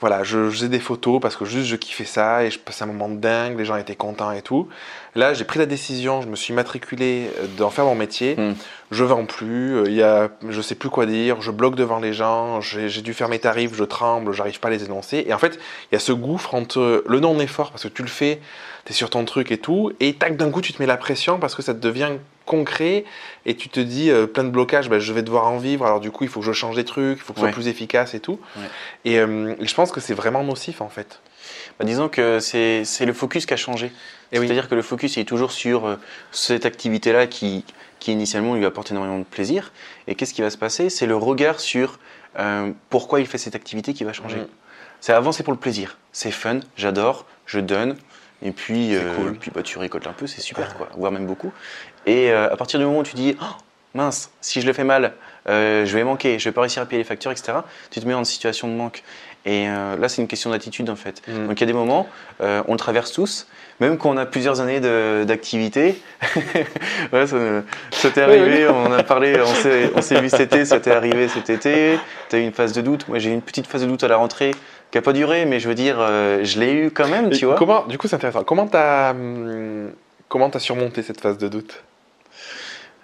voilà, 0.00 0.22
je, 0.22 0.48
faisais 0.50 0.68
des 0.68 0.78
photos 0.78 1.20
parce 1.20 1.36
que 1.36 1.44
juste 1.44 1.66
je 1.66 1.76
kiffais 1.76 2.04
ça 2.04 2.44
et 2.44 2.50
je 2.50 2.58
passais 2.58 2.84
un 2.84 2.86
moment 2.86 3.08
dingue, 3.08 3.58
les 3.58 3.64
gens 3.64 3.76
étaient 3.76 3.96
contents 3.96 4.30
et 4.30 4.42
tout. 4.42 4.68
Là, 5.16 5.34
j'ai 5.34 5.44
pris 5.44 5.58
la 5.58 5.66
décision, 5.66 6.20
je 6.20 6.28
me 6.28 6.36
suis 6.36 6.52
matriculé 6.52 7.30
euh, 7.40 7.46
d'en 7.56 7.70
faire 7.70 7.84
mon 7.86 7.94
métier. 7.94 8.36
Mm. 8.36 8.54
Je 8.92 9.02
vends 9.02 9.24
plus, 9.24 9.74
euh, 9.78 9.84
il 9.86 9.94
y 9.94 10.02
a, 10.02 10.28
je 10.48 10.60
sais 10.60 10.74
plus 10.76 10.90
quoi 10.90 11.06
dire, 11.06 11.40
je 11.40 11.50
bloque 11.50 11.74
devant 11.74 11.98
les 11.98 12.12
gens, 12.12 12.60
j'ai 12.60 13.02
dû 13.02 13.14
faire 13.14 13.28
mes 13.28 13.38
tarifs, 13.40 13.74
je 13.74 13.82
tremble, 13.82 14.32
j'arrive 14.32 14.60
pas 14.60 14.68
à 14.68 14.70
les 14.70 14.84
énoncer. 14.84 15.24
Et 15.26 15.32
en 15.34 15.38
fait, 15.38 15.58
il 15.90 15.94
y 15.94 15.96
a 15.96 15.98
ce 16.00 16.12
gouffre 16.12 16.54
entre 16.54 17.02
le 17.06 17.18
non-effort 17.20 17.70
parce 17.72 17.82
que 17.84 17.88
tu 17.88 18.02
le 18.02 18.08
fais, 18.08 18.40
tu 18.84 18.92
es 18.92 18.94
sur 18.94 19.10
ton 19.10 19.24
truc 19.24 19.50
et 19.50 19.58
tout, 19.58 19.90
et 19.98 20.12
tac, 20.12 20.36
d'un 20.36 20.50
coup, 20.50 20.60
tu 20.60 20.72
te 20.72 20.80
mets 20.80 20.86
la 20.86 20.96
pression 20.98 21.38
parce 21.40 21.54
que 21.56 21.62
ça 21.62 21.74
te 21.74 21.80
devient 21.80 22.10
concret 22.44 23.04
et 23.44 23.56
tu 23.56 23.68
te 23.68 23.80
dis 23.80 24.08
euh, 24.10 24.26
plein 24.28 24.44
de 24.44 24.50
blocages, 24.50 24.88
ben, 24.88 25.00
je 25.00 25.12
vais 25.12 25.22
devoir 25.22 25.48
en 25.48 25.58
vivre, 25.58 25.84
alors 25.84 25.98
du 25.98 26.12
coup, 26.12 26.22
il 26.22 26.30
faut 26.30 26.38
que 26.40 26.46
je 26.46 26.52
change 26.52 26.76
des 26.76 26.84
trucs, 26.84 27.18
il 27.18 27.22
faut 27.22 27.32
que 27.32 27.40
Ouais. 27.40 27.46
soit 27.46 27.52
plus 27.54 27.66
efficace 27.66 28.14
et 28.14 28.20
tout. 28.20 28.38
Ouais. 28.56 28.62
Et, 29.04 29.18
euh, 29.18 29.54
et 29.60 29.66
je 29.66 29.74
pense 29.74 29.90
que 29.90 29.98
c'est 30.00 30.14
vraiment 30.14 30.44
nocif 30.44 30.80
en 30.80 30.88
fait. 30.88 31.20
Bah, 31.78 31.84
disons 31.84 32.08
que 32.08 32.40
c'est 32.40 32.84
le 33.00 33.12
focus 33.12 33.46
qui 33.46 33.54
a 33.54 33.56
changé. 33.56 33.92
Oui. 34.32 34.38
C'est-à-dire 34.40 34.68
que 34.68 34.74
le 34.74 34.82
focus 34.82 35.18
est 35.18 35.24
toujours 35.24 35.52
sur 35.52 35.86
euh, 35.86 35.96
cette 36.32 36.66
activité-là 36.66 37.26
qui, 37.26 37.64
qui 38.00 38.12
initialement 38.12 38.54
lui 38.54 38.66
apporte 38.66 38.90
énormément 38.90 39.18
de 39.18 39.24
plaisir. 39.24 39.72
Et 40.08 40.14
qu'est-ce 40.14 40.34
qui 40.34 40.42
va 40.42 40.50
se 40.50 40.58
passer? 40.58 40.90
C'est 40.90 41.06
le 41.06 41.16
regard 41.16 41.60
sur 41.60 41.98
euh, 42.38 42.72
pourquoi 42.90 43.20
il 43.20 43.26
fait 43.26 43.38
cette 43.38 43.54
activité 43.54 43.94
qui 43.94 44.04
va 44.04 44.12
changer. 44.12 44.38
Mhm. 44.38 44.48
C'est 45.00 45.12
avant 45.12 45.32
c'est 45.32 45.42
pour 45.42 45.52
le 45.52 45.58
plaisir. 45.58 45.98
C'est 46.12 46.30
fun, 46.30 46.60
j'adore, 46.76 47.26
je 47.44 47.60
donne, 47.60 47.96
Et 48.42 48.50
puis, 48.50 48.94
euh, 48.94 49.14
cool. 49.14 49.36
puis 49.38 49.50
bah, 49.54 49.62
tu 49.62 49.78
récoltes 49.78 50.06
un 50.06 50.12
peu, 50.12 50.26
c'est 50.26 50.40
super, 50.40 50.74
quoi, 50.74 50.88
voire 50.96 51.12
même 51.12 51.26
beaucoup. 51.26 51.52
Et 52.06 52.30
à 52.30 52.56
partir 52.56 52.78
du 52.78 52.84
moment 52.86 53.00
où 53.00 53.02
tu 53.02 53.14
dis, 53.14 53.36
Oh, 53.40 53.44
mince, 53.96 54.30
si 54.40 54.60
je 54.60 54.66
le 54.66 54.72
fais 54.72 54.84
mal, 54.84 55.14
euh, 55.48 55.84
je 55.84 55.96
vais 55.96 56.04
manquer, 56.04 56.38
je 56.38 56.48
vais 56.48 56.52
pas 56.52 56.60
réussir 56.60 56.82
à 56.82 56.86
payer 56.86 56.98
les 56.98 57.04
factures, 57.04 57.32
etc., 57.32 57.58
tu 57.90 58.00
te 58.00 58.06
mets 58.06 58.14
en 58.14 58.24
situation 58.24 58.68
de 58.68 58.74
manque. 58.74 59.02
Et 59.46 59.68
euh, 59.68 59.96
là, 59.96 60.08
c'est 60.08 60.20
une 60.20 60.28
question 60.28 60.50
d'attitude, 60.50 60.90
en 60.90 60.96
fait. 60.96 61.22
Mm. 61.28 61.46
Donc 61.46 61.58
il 61.58 61.60
y 61.60 61.62
a 61.62 61.66
des 61.66 61.72
moments, 61.72 62.08
euh, 62.40 62.62
on 62.66 62.72
le 62.72 62.78
traverse 62.78 63.12
tous, 63.12 63.46
même 63.78 63.96
quand 63.96 64.10
on 64.10 64.16
a 64.16 64.26
plusieurs 64.26 64.60
années 64.60 64.80
d'activité. 65.24 66.02
ouais, 67.12 67.26
ça, 67.28 67.36
ça 67.92 68.10
t'est 68.10 68.22
arrivé, 68.22 68.68
on 68.68 68.90
a 68.92 69.04
parlé, 69.04 69.36
on 69.94 70.02
s'est 70.02 70.20
vu 70.20 70.28
cet 70.28 70.40
été, 70.40 70.64
ça 70.64 70.80
t'est 70.80 70.90
arrivé 70.90 71.28
cet 71.28 71.48
été. 71.48 71.98
Tu 72.28 72.36
as 72.36 72.38
eu 72.40 72.42
une 72.42 72.52
phase 72.52 72.72
de 72.72 72.80
doute. 72.80 73.06
Moi, 73.08 73.18
j'ai 73.20 73.30
eu 73.30 73.34
une 73.34 73.40
petite 73.42 73.68
phase 73.68 73.82
de 73.82 73.86
doute 73.86 74.02
à 74.02 74.08
la 74.08 74.16
rentrée 74.16 74.50
qui 74.90 74.98
n'a 74.98 75.02
pas 75.02 75.12
duré, 75.12 75.44
mais 75.46 75.60
je 75.60 75.68
veux 75.68 75.74
dire, 75.76 75.96
euh, 76.00 76.40
je 76.42 76.58
l'ai 76.58 76.72
eu 76.72 76.90
quand 76.90 77.06
même, 77.08 77.26
Et 77.32 77.36
tu 77.36 77.46
vois. 77.46 77.54
Comment, 77.54 77.84
du 77.86 77.98
coup, 77.98 78.08
c'est 78.08 78.16
intéressant. 78.16 78.42
Comment 78.42 78.66
t'as 78.66 79.10
hum, 79.12 79.90
comment 80.28 80.50
t'as 80.50 80.58
surmonté 80.58 81.02
cette 81.02 81.20
phase 81.20 81.38
de 81.38 81.46
doute? 81.46 81.84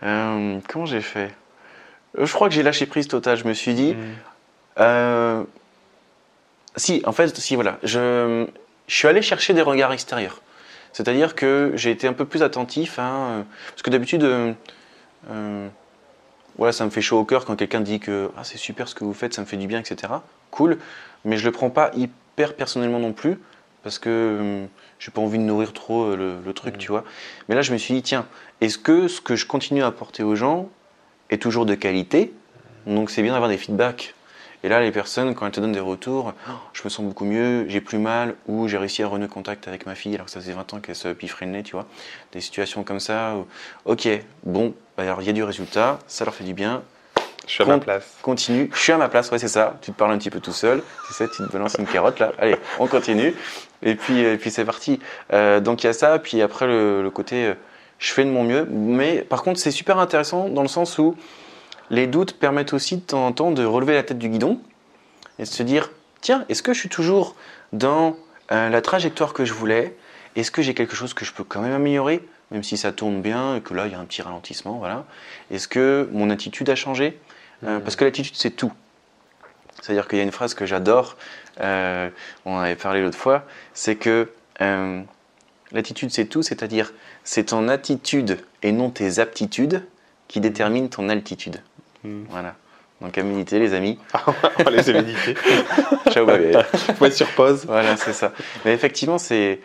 Comment 0.00 0.86
j'ai 0.86 1.00
fait? 1.00 1.30
Je 2.18 2.32
crois 2.32 2.48
que 2.48 2.54
j'ai 2.54 2.62
lâché 2.64 2.86
prise 2.86 3.06
totale. 3.08 3.36
Je 3.36 3.44
me 3.46 3.52
suis 3.54 3.72
Mm. 3.72 3.76
dit, 3.76 3.96
euh, 4.80 5.42
si, 6.76 7.02
en 7.04 7.12
fait, 7.12 7.34
si, 7.36 7.54
voilà. 7.54 7.78
Je, 7.82 8.46
je 8.86 8.94
suis 8.94 9.08
allé 9.08 9.22
chercher 9.22 9.54
des 9.54 9.62
regards 9.62 9.92
extérieurs. 9.92 10.40
C'est-à-dire 10.92 11.34
que 11.34 11.72
j'ai 11.74 11.90
été 11.90 12.06
un 12.06 12.12
peu 12.12 12.24
plus 12.24 12.42
attentif, 12.42 12.98
hein, 12.98 13.14
euh, 13.30 13.42
parce 13.70 13.82
que 13.82 13.90
d'habitude, 13.90 14.24
euh, 14.24 14.52
euh, 15.30 15.68
voilà, 16.58 16.72
ça 16.72 16.84
me 16.84 16.90
fait 16.90 17.00
chaud 17.00 17.18
au 17.18 17.24
cœur 17.24 17.44
quand 17.46 17.56
quelqu'un 17.56 17.80
dit 17.80 17.98
que 17.98 18.30
ah, 18.36 18.44
c'est 18.44 18.58
super 18.58 18.88
ce 18.88 18.94
que 18.94 19.04
vous 19.04 19.14
faites, 19.14 19.32
ça 19.32 19.40
me 19.40 19.46
fait 19.46 19.56
du 19.56 19.66
bien, 19.66 19.80
etc. 19.80 20.12
Cool, 20.50 20.78
mais 21.24 21.38
je 21.38 21.46
le 21.46 21.52
prends 21.52 21.70
pas 21.70 21.90
hyper 21.94 22.54
personnellement 22.54 22.98
non 22.98 23.12
plus, 23.14 23.38
parce 23.82 23.98
que 23.98 24.10
euh, 24.10 24.66
j'ai 24.98 25.10
pas 25.10 25.22
envie 25.22 25.38
de 25.38 25.44
nourrir 25.44 25.72
trop 25.72 26.14
le, 26.14 26.34
le 26.44 26.52
truc, 26.52 26.74
Mhm. 26.74 26.80
tu 26.80 26.88
vois. 26.90 27.04
Mais 27.48 27.54
là, 27.54 27.62
je 27.62 27.72
me 27.72 27.78
suis 27.78 27.94
dit, 27.94 28.02
tiens, 28.02 28.26
est-ce 28.60 28.76
que 28.76 29.08
ce 29.08 29.20
que 29.22 29.34
je 29.34 29.46
continue 29.46 29.82
à 29.82 29.86
apporter 29.86 30.22
aux 30.22 30.36
gens 30.36 30.68
est 31.30 31.40
toujours 31.40 31.64
de 31.64 31.74
qualité? 31.74 32.34
Donc, 32.86 33.10
c'est 33.10 33.22
bien 33.22 33.32
d'avoir 33.32 33.48
des 33.48 33.56
feedbacks. 33.56 34.14
Et 34.64 34.68
là, 34.68 34.80
les 34.80 34.92
personnes, 34.92 35.34
quand 35.34 35.46
elles 35.46 35.52
te 35.52 35.60
donnent 35.60 35.72
des 35.72 35.80
retours, 35.80 36.34
Oh, 36.48 36.52
je 36.72 36.82
me 36.84 36.88
sens 36.88 37.04
beaucoup 37.04 37.24
mieux, 37.24 37.66
j'ai 37.68 37.80
plus 37.80 37.98
mal, 37.98 38.34
ou 38.46 38.68
j'ai 38.68 38.78
réussi 38.78 39.02
à 39.02 39.08
renouer 39.08 39.28
contact 39.28 39.66
avec 39.68 39.86
ma 39.86 39.94
fille 39.94 40.14
alors 40.14 40.26
que 40.26 40.32
ça 40.32 40.40
faisait 40.40 40.52
20 40.52 40.74
ans 40.74 40.80
qu'elle 40.80 40.94
se 40.94 41.08
piffrait 41.08 41.46
le 41.46 41.52
nez, 41.52 41.62
tu 41.62 41.72
vois. 41.72 41.86
Des 42.32 42.40
situations 42.40 42.84
comme 42.84 43.00
ça, 43.00 43.34
où, 43.36 43.46
ok, 43.90 44.08
bon, 44.44 44.74
bah 44.96 45.02
alors 45.04 45.20
il 45.20 45.26
y 45.26 45.30
a 45.30 45.32
du 45.32 45.42
résultat, 45.42 45.98
ça 46.06 46.24
leur 46.24 46.34
fait 46.34 46.44
du 46.44 46.54
bien, 46.54 46.82
Je 47.46 47.52
suis 47.54 47.62
à 47.64 47.66
ma 47.66 47.78
place. 47.78 48.18
continue, 48.22 48.70
je 48.72 48.78
suis 48.78 48.92
à 48.92 48.98
ma 48.98 49.08
place, 49.08 49.30
ouais, 49.32 49.38
c'est 49.38 49.48
ça, 49.48 49.78
tu 49.82 49.90
te 49.90 49.96
parles 49.96 50.12
un 50.12 50.18
petit 50.18 50.30
peu 50.30 50.38
tout 50.40 50.52
seul, 50.52 50.82
tu 51.08 51.12
sais, 51.12 51.28
tu 51.28 51.38
te 51.44 51.52
balances 51.52 51.74
une 51.78 51.86
carotte 51.86 52.20
là, 52.20 52.32
allez, 52.38 52.56
on 52.78 52.86
continue, 52.86 53.34
et 53.82 53.96
puis, 53.96 54.20
et 54.20 54.36
puis 54.36 54.52
c'est 54.52 54.64
parti. 54.64 55.00
Euh, 55.32 55.58
donc 55.58 55.82
il 55.82 55.86
y 55.86 55.90
a 55.90 55.92
ça, 55.92 56.18
puis 56.20 56.40
après 56.40 56.68
le, 56.68 57.02
le 57.02 57.10
côté, 57.10 57.46
euh, 57.46 57.54
je 57.98 58.12
fais 58.12 58.24
de 58.24 58.30
mon 58.30 58.44
mieux, 58.44 58.64
mais 58.70 59.22
par 59.22 59.42
contre, 59.42 59.58
c'est 59.58 59.70
super 59.72 59.98
intéressant 59.98 60.48
dans 60.48 60.62
le 60.62 60.68
sens 60.68 60.98
où 60.98 61.16
les 61.92 62.06
doutes 62.08 62.32
permettent 62.32 62.72
aussi 62.72 62.96
de 62.96 63.02
temps 63.02 63.24
en 63.24 63.32
temps 63.32 63.52
de 63.52 63.64
relever 63.64 63.92
la 63.94 64.02
tête 64.02 64.18
du 64.18 64.28
guidon 64.28 64.60
et 65.38 65.42
de 65.42 65.48
se 65.48 65.62
dire, 65.62 65.90
tiens, 66.22 66.44
est-ce 66.48 66.62
que 66.62 66.72
je 66.72 66.80
suis 66.80 66.88
toujours 66.88 67.36
dans 67.72 68.16
euh, 68.50 68.70
la 68.70 68.80
trajectoire 68.80 69.34
que 69.34 69.44
je 69.44 69.52
voulais? 69.52 69.94
Est-ce 70.34 70.50
que 70.50 70.62
j'ai 70.62 70.72
quelque 70.72 70.96
chose 70.96 71.12
que 71.12 71.26
je 71.26 71.32
peux 71.32 71.44
quand 71.44 71.60
même 71.60 71.74
améliorer, 71.74 72.26
même 72.50 72.62
si 72.62 72.78
ça 72.78 72.92
tourne 72.92 73.20
bien 73.20 73.56
et 73.56 73.60
que 73.60 73.74
là, 73.74 73.86
il 73.86 73.92
y 73.92 73.94
a 73.94 73.98
un 73.98 74.04
petit 74.06 74.22
ralentissement, 74.22 74.78
voilà? 74.78 75.04
Est-ce 75.50 75.68
que 75.68 76.08
mon 76.12 76.30
attitude 76.30 76.68
a 76.70 76.74
changé? 76.74 77.20
Euh, 77.64 77.78
Parce 77.78 77.94
que 77.94 78.04
l'attitude, 78.04 78.36
c'est 78.36 78.50
tout. 78.50 78.72
C'est-à-dire 79.82 80.08
qu'il 80.08 80.18
y 80.18 80.22
a 80.22 80.24
une 80.24 80.32
phrase 80.32 80.54
que 80.54 80.64
j'adore, 80.64 81.16
euh, 81.60 82.08
on 82.46 82.54
en 82.56 82.60
avait 82.60 82.76
parlé 82.76 83.02
l'autre 83.02 83.18
fois, 83.18 83.44
c'est 83.74 83.96
que 83.96 84.30
euh, 84.62 85.02
l'attitude, 85.72 86.10
c'est 86.10 86.26
tout, 86.26 86.42
c'est-à-dire 86.42 86.94
c'est 87.24 87.44
ton 87.44 87.68
attitude 87.68 88.38
et 88.62 88.72
non 88.72 88.90
tes 88.90 89.18
aptitudes 89.18 89.84
qui 90.28 90.40
déterminent 90.40 90.88
ton 90.88 91.10
altitude. 91.10 91.60
Mm. 92.04 92.24
Voilà. 92.28 92.54
Donc 93.00 93.18
à 93.18 93.22
méditer, 93.24 93.58
les 93.58 93.74
amis. 93.74 93.98
On 94.58 94.62
va 94.62 94.70
les 94.70 94.92
méditer. 94.92 95.34
Ciao, 96.10 96.24
bébé. 96.24 96.56
Faut 96.96 97.04
être 97.06 97.16
sur 97.16 97.26
pause. 97.34 97.64
Voilà, 97.66 97.96
c'est 97.96 98.12
ça. 98.12 98.32
Mais 98.64 98.72
effectivement, 98.72 99.18
c'est 99.18 99.58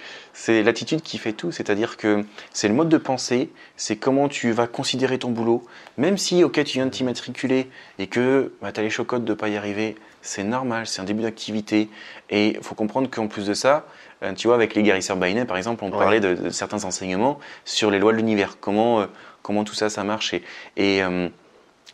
l'attitude 0.47 1.03
qui 1.03 1.19
fait 1.19 1.33
tout. 1.33 1.51
C'est-à-dire 1.51 1.97
que 1.97 2.25
c'est 2.51 2.67
le 2.67 2.73
mode 2.73 2.89
de 2.89 2.97
pensée, 2.97 3.51
c'est 3.75 3.95
comment 3.95 4.27
tu 4.27 4.51
vas 4.51 4.65
considérer 4.65 5.19
ton 5.19 5.29
boulot. 5.29 5.63
Même 5.97 6.17
si, 6.17 6.43
ok, 6.43 6.63
tu 6.63 6.77
viens 6.79 6.87
de 6.87 6.91
t'immatriculer 6.91 7.69
et 7.99 8.07
que 8.07 8.53
bah, 8.61 8.71
tu 8.71 8.79
as 8.79 8.83
les 8.83 8.89
chocottes 8.89 9.23
de 9.23 9.33
ne 9.33 9.37
pas 9.37 9.49
y 9.49 9.57
arriver, 9.57 9.95
c'est 10.23 10.43
normal, 10.43 10.87
c'est 10.87 11.01
un 11.01 11.05
début 11.05 11.21
d'activité. 11.21 11.89
Et 12.31 12.55
il 12.57 12.63
faut 12.63 12.73
comprendre 12.73 13.07
qu'en 13.07 13.27
plus 13.27 13.45
de 13.45 13.53
ça, 13.53 13.85
euh, 14.23 14.33
tu 14.33 14.47
vois, 14.47 14.55
avec 14.55 14.73
les 14.73 14.81
guérisseurs 14.81 15.15
Bainet, 15.15 15.45
par 15.45 15.57
exemple, 15.57 15.83
on 15.83 15.91
Ouais. 15.91 15.99
parlait 15.99 16.19
de, 16.19 16.33
de 16.33 16.49
certains 16.49 16.85
enseignements 16.85 17.37
sur 17.65 17.91
les 17.91 17.99
lois 17.99 18.13
de 18.13 18.17
l'univers, 18.17 18.57
comment, 18.59 19.01
euh, 19.01 19.05
comment 19.43 19.63
tout 19.63 19.75
ça, 19.75 19.91
ça 19.91 20.03
marche. 20.03 20.33
Et 20.33 20.41
et, 20.75 21.03
euh, 21.03 21.29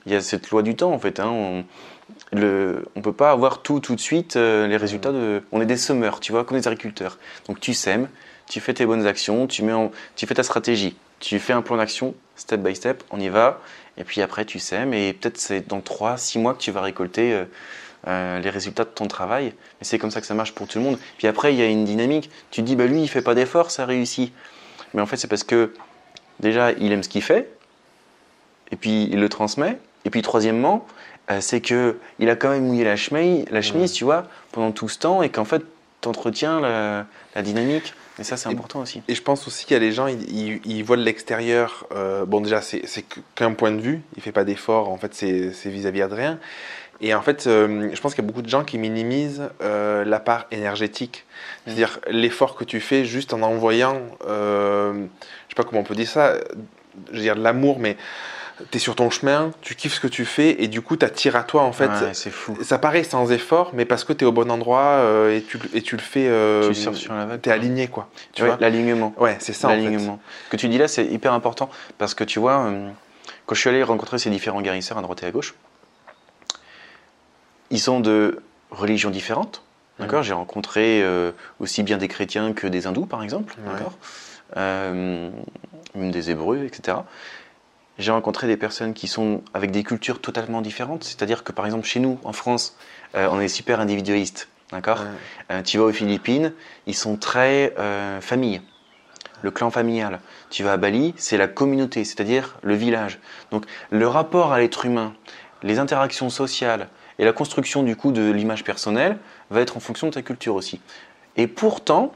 il 0.06 0.14
y 0.14 0.16
a 0.16 0.22
cette 0.22 0.50
loi 0.50 0.62
du 0.62 0.76
temps, 0.76 0.92
en 0.92 1.00
fait. 1.00 1.20
Hein, 1.20 1.30
on, 1.30 1.66
le, 2.32 2.86
on 2.96 3.02
peut 3.02 3.14
pas 3.14 3.32
avoir 3.32 3.62
tout 3.62 3.80
tout 3.80 3.96
de 3.96 4.02
suite 4.02 4.36
euh, 4.36 4.68
les 4.68 4.78
résultats 4.78 5.12
de. 5.12 5.44
On 5.52 5.62
est 5.62 5.66
des 5.66 5.78
semeurs, 5.78 6.20
tu 6.20 6.32
vois, 6.32 6.44
comme 6.44 6.58
des 6.58 6.68
agriculteurs. 6.68 7.18
Donc 7.48 7.60
tu 7.60 7.74
sèmes, 7.74 8.10
tu 8.50 8.60
fais 8.60 8.74
tes 8.74 8.86
bonnes 8.86 9.06
actions, 9.06 9.48
tu 9.48 9.64
mets 9.64 9.74
tu 10.16 10.26
fais 10.26 10.36
ta 10.36 10.44
stratégie, 10.44 10.96
tu 11.20 11.40
fais 11.40 11.54
un 11.54 11.62
plan 11.62 11.78
d'action, 11.78 12.16
step 12.36 12.62
by 12.62 12.76
step, 12.76 13.04
on 13.12 13.20
y 13.20 13.30
va. 13.30 13.62
Et 13.98 14.04
puis 14.04 14.22
après 14.22 14.46
tu 14.46 14.60
sèmes 14.60 14.94
et 14.94 15.14
peut-être 15.14 15.38
c'est 15.38 15.68
dans 15.68 15.80
3-6 15.80 16.40
mois 16.40 16.54
que 16.54 16.60
tu 16.60 16.72
vas 16.72 16.82
récolter 16.82 17.34
euh, 17.34 17.46
euh, 18.08 18.40
les 18.40 18.50
résultats 18.50 18.86
de 18.86 18.90
ton 18.90 19.08
travail. 19.08 19.46
Mais 19.46 19.86
c'est 19.86 20.00
comme 20.00 20.12
ça 20.12 20.20
que 20.20 20.28
ça 20.28 20.34
marche 20.34 20.54
pour 20.54 20.68
tout 20.68 20.80
le 20.80 20.84
monde. 20.84 20.98
Puis 21.18 21.28
après 21.28 21.54
il 21.54 21.60
y 21.60 21.62
a 21.62 21.68
une 21.68 21.86
dynamique. 21.86 22.32
Tu 22.50 22.62
te 22.62 22.66
dis 22.66 22.76
bah 22.76 22.88
lui 22.88 23.02
il 23.02 23.08
fait 23.08 23.22
pas 23.22 23.36
d'effort, 23.36 23.70
ça 23.70 23.86
réussit. 23.86 24.34
Mais 24.94 25.02
en 25.02 25.06
fait 25.06 25.18
c'est 25.18 25.28
parce 25.28 25.44
que 25.44 25.74
déjà 26.40 26.72
il 26.72 26.92
aime 26.92 27.04
ce 27.04 27.10
qu'il 27.10 27.22
fait 27.22 27.54
et 28.72 28.76
puis 28.76 29.04
il 29.12 29.20
le 29.20 29.30
transmet. 29.30 29.78
Et 30.06 30.10
puis 30.10 30.22
troisièmement, 30.22 30.86
euh, 31.32 31.38
c'est 31.42 31.62
que 31.62 31.98
il 32.20 32.30
a 32.30 32.36
quand 32.36 32.50
même 32.50 32.66
mouillé 32.66 32.84
la 32.84 32.96
chemise, 32.96 33.46
la 33.52 33.62
chemise 33.62 33.92
tu 33.94 34.04
vois, 34.04 34.24
pendant 34.52 34.72
tout 34.72 34.90
ce 34.90 35.00
temps 35.00 35.22
et 35.24 35.30
qu'en 35.30 35.46
fait, 35.46 35.64
tu 36.02 36.08
entretiens 36.10 36.60
la, 36.60 37.06
la 37.36 37.42
dynamique. 37.42 37.94
Et 38.20 38.24
ça, 38.24 38.38
c'est 38.38 38.50
important 38.50 38.82
aussi. 38.82 39.02
Et 39.08 39.16
je 39.16 39.22
pense 39.24 39.48
aussi 39.48 39.66
qu'il 39.66 39.74
y 39.74 39.78
a 39.78 39.80
les 39.80 39.92
gens, 39.92 40.06
ils, 40.08 40.22
ils- 40.38 40.62
ils 40.66 40.84
voient 40.84 40.98
de 40.98 41.02
l'extérieur. 41.02 41.88
euh, 41.96 42.26
bon, 42.26 42.42
déjà, 42.42 42.62
c'est 42.62 42.84
qu'un 43.36 43.54
point 43.54 43.72
de 43.72 43.82
vue. 43.82 44.02
Il 44.18 44.22
fait 44.22 44.32
pas 44.32 44.44
d'effort. 44.44 44.90
En 44.90 44.98
fait, 44.98 45.16
c'est 45.16 45.70
vis-à-vis 45.70 46.02
de 46.02 46.14
rien. 46.14 46.38
Et 47.02 47.16
en 47.16 47.22
fait, 47.24 47.48
euh, 47.48 47.90
je 47.92 48.00
pense 48.00 48.14
qu'il 48.14 48.24
y 48.24 48.28
a 48.28 48.30
beaucoup 48.30 48.44
de 48.44 48.50
gens 48.50 48.64
qui 48.64 48.78
minimisent 48.78 49.50
euh, 49.62 50.06
la 50.06 50.20
part 50.20 50.46
énergétique. 50.52 51.26
C'est-à-dire 51.66 52.00
l'effort 52.08 52.56
que 52.56 52.64
tu 52.66 52.80
fais 52.82 53.04
juste 53.04 53.34
en 53.34 53.42
envoyant, 53.42 54.00
je 54.22 54.94
sais 55.50 55.56
pas 55.56 55.64
comment 55.64 55.82
on 55.82 55.84
peut 55.84 55.96
dire 55.96 56.08
ça, 56.08 56.36
je 57.12 57.16
veux 57.16 57.22
dire 57.22 57.36
de 57.36 57.42
l'amour, 57.42 57.80
mais 57.80 57.98
tu 58.72 58.78
es 58.78 58.80
sur 58.80 58.96
ton 58.96 59.10
chemin, 59.10 59.52
tu 59.62 59.76
kiffes 59.76 59.96
ce 59.96 60.00
que 60.00 60.08
tu 60.08 60.26
fais 60.26 60.62
et 60.64 60.68
du 60.68 60.82
coup, 60.82 60.96
tu 60.98 61.06
attires 61.06 61.36
à 61.36 61.44
toi 61.44 61.64
en 61.64 61.72
fait. 61.74 61.88
Ouais, 61.88 62.14
c'est 62.14 62.30
fou. 62.32 62.58
Ça 62.64 62.78
paraît 62.80 63.04
sans 63.04 63.32
effort, 63.32 63.72
mais 63.74 63.86
parce 63.86 64.04
que 64.04 64.14
tu 64.14 64.24
es 64.24 64.28
au 64.28 64.32
bon 64.32 64.50
endroit 64.52 64.82
euh, 64.82 65.36
et, 65.38 65.42
tu, 65.42 65.60
et 65.74 65.82
tu 65.82 65.96
le 65.96 66.02
fais. 66.02 66.28
Euh, 66.28 66.68
tu 66.68 66.76
surfes 66.76 66.98
sur 66.98 67.14
la 67.14 67.26
vague. 67.26 67.42
tu 67.42 67.50
es 67.50 67.52
aligné 67.52 67.88
quoi. 67.88 68.10
Tu 68.34 68.42
Ouais, 68.44 68.50
vois 68.50 68.58
L'alignement. 68.60 69.14
Ouais, 69.18 69.38
c'est 69.40 69.54
ça 69.54 69.70
en 69.70 69.72
fait. 69.72 69.98
Ce 70.00 70.50
que 70.50 70.58
tu 70.58 70.68
dis 70.68 70.78
là, 70.78 70.88
c'est 70.88 71.06
hyper 71.06 71.34
important 71.34 71.70
parce 71.98 72.14
que 72.14 72.24
tu 72.24 72.40
vois, 72.40 72.66
euh, 72.66 72.90
quand 73.46 73.56
je 73.56 73.60
suis 73.62 73.70
allé 73.70 73.84
rencontrer 73.84 74.18
ces 74.20 74.30
différents 74.30 74.62
guérisseurs 74.62 74.98
à 74.98 75.02
droite 75.02 75.24
et 75.24 75.26
à 75.26 75.32
gauche, 75.32 75.54
ils 77.70 77.80
sont 77.80 78.00
de 78.00 78.42
religions 78.72 79.10
différentes. 79.10 79.62
D'accord? 80.00 80.20
Mhm. 80.20 80.26
J'ai 80.26 80.34
rencontré 80.34 81.02
euh, 81.04 81.32
aussi 81.60 81.84
bien 81.84 81.98
des 81.98 82.08
chrétiens 82.08 82.54
que 82.54 82.66
des 82.68 82.88
hindous, 82.88 83.06
par 83.06 83.22
exemple. 83.24 83.56
D'accord? 83.66 83.94
Même 84.56 86.12
des 86.12 86.32
hébreux, 86.32 86.64
etc. 86.64 86.98
J'ai 88.00 88.12
rencontré 88.12 88.48
des 88.48 88.58
personnes 88.58 88.94
qui 88.94 89.08
sont 89.08 89.44
avec 89.54 89.72
des 89.72 89.84
cultures 89.84 90.20
totalement 90.20 90.62
différentes. 90.62 91.04
C'est-à-dire 91.04 91.44
que, 91.44 91.52
par 91.52 91.66
exemple, 91.66 91.86
chez 91.86 92.00
nous, 92.00 92.20
en 92.24 92.34
France, 92.34 92.76
euh, 93.16 93.28
on 93.32 93.40
est 93.40 93.48
super 93.48 93.80
individualiste. 93.80 94.48
D'accord 94.72 95.00
Ouais. 95.00 95.08
euh, 95.52 95.62
tu 95.62 95.78
vas 95.78 95.84
aux 95.84 95.92
Philippines, 95.92 96.52
ils 96.88 96.96
sont 96.96 97.16
très 97.16 97.76
euh, 97.78 98.20
famille, 98.22 98.62
le 99.44 99.52
clan 99.52 99.70
familial. 99.70 100.20
Tu 100.50 100.64
vas 100.64 100.74
à 100.74 100.78
Bali, 100.78 101.14
c'est 101.16 101.38
la 101.38 101.48
communauté, 101.48 102.04
c'est-à-dire 102.04 102.58
le 102.64 102.74
village. 102.74 103.20
Donc 103.52 103.66
le 103.92 104.08
rapport 104.08 104.52
à 104.52 104.58
l'être 104.60 104.86
humain, 104.86 105.14
les 105.62 105.78
interactions 105.78 106.32
sociales 106.32 106.88
et 107.20 107.26
la 107.26 107.34
construction 107.34 107.84
du 107.84 107.96
coup 107.96 108.12
de 108.12 108.32
l'image 108.32 108.64
personnelle 108.64 109.18
va 109.52 109.62
être 109.62 109.78
en 109.78 109.80
fonction 109.80 110.08
de 110.08 110.14
ta 110.14 110.24
culture 110.24 110.56
aussi. 110.56 110.82
Et 111.36 111.46
pourtant, 111.46 112.12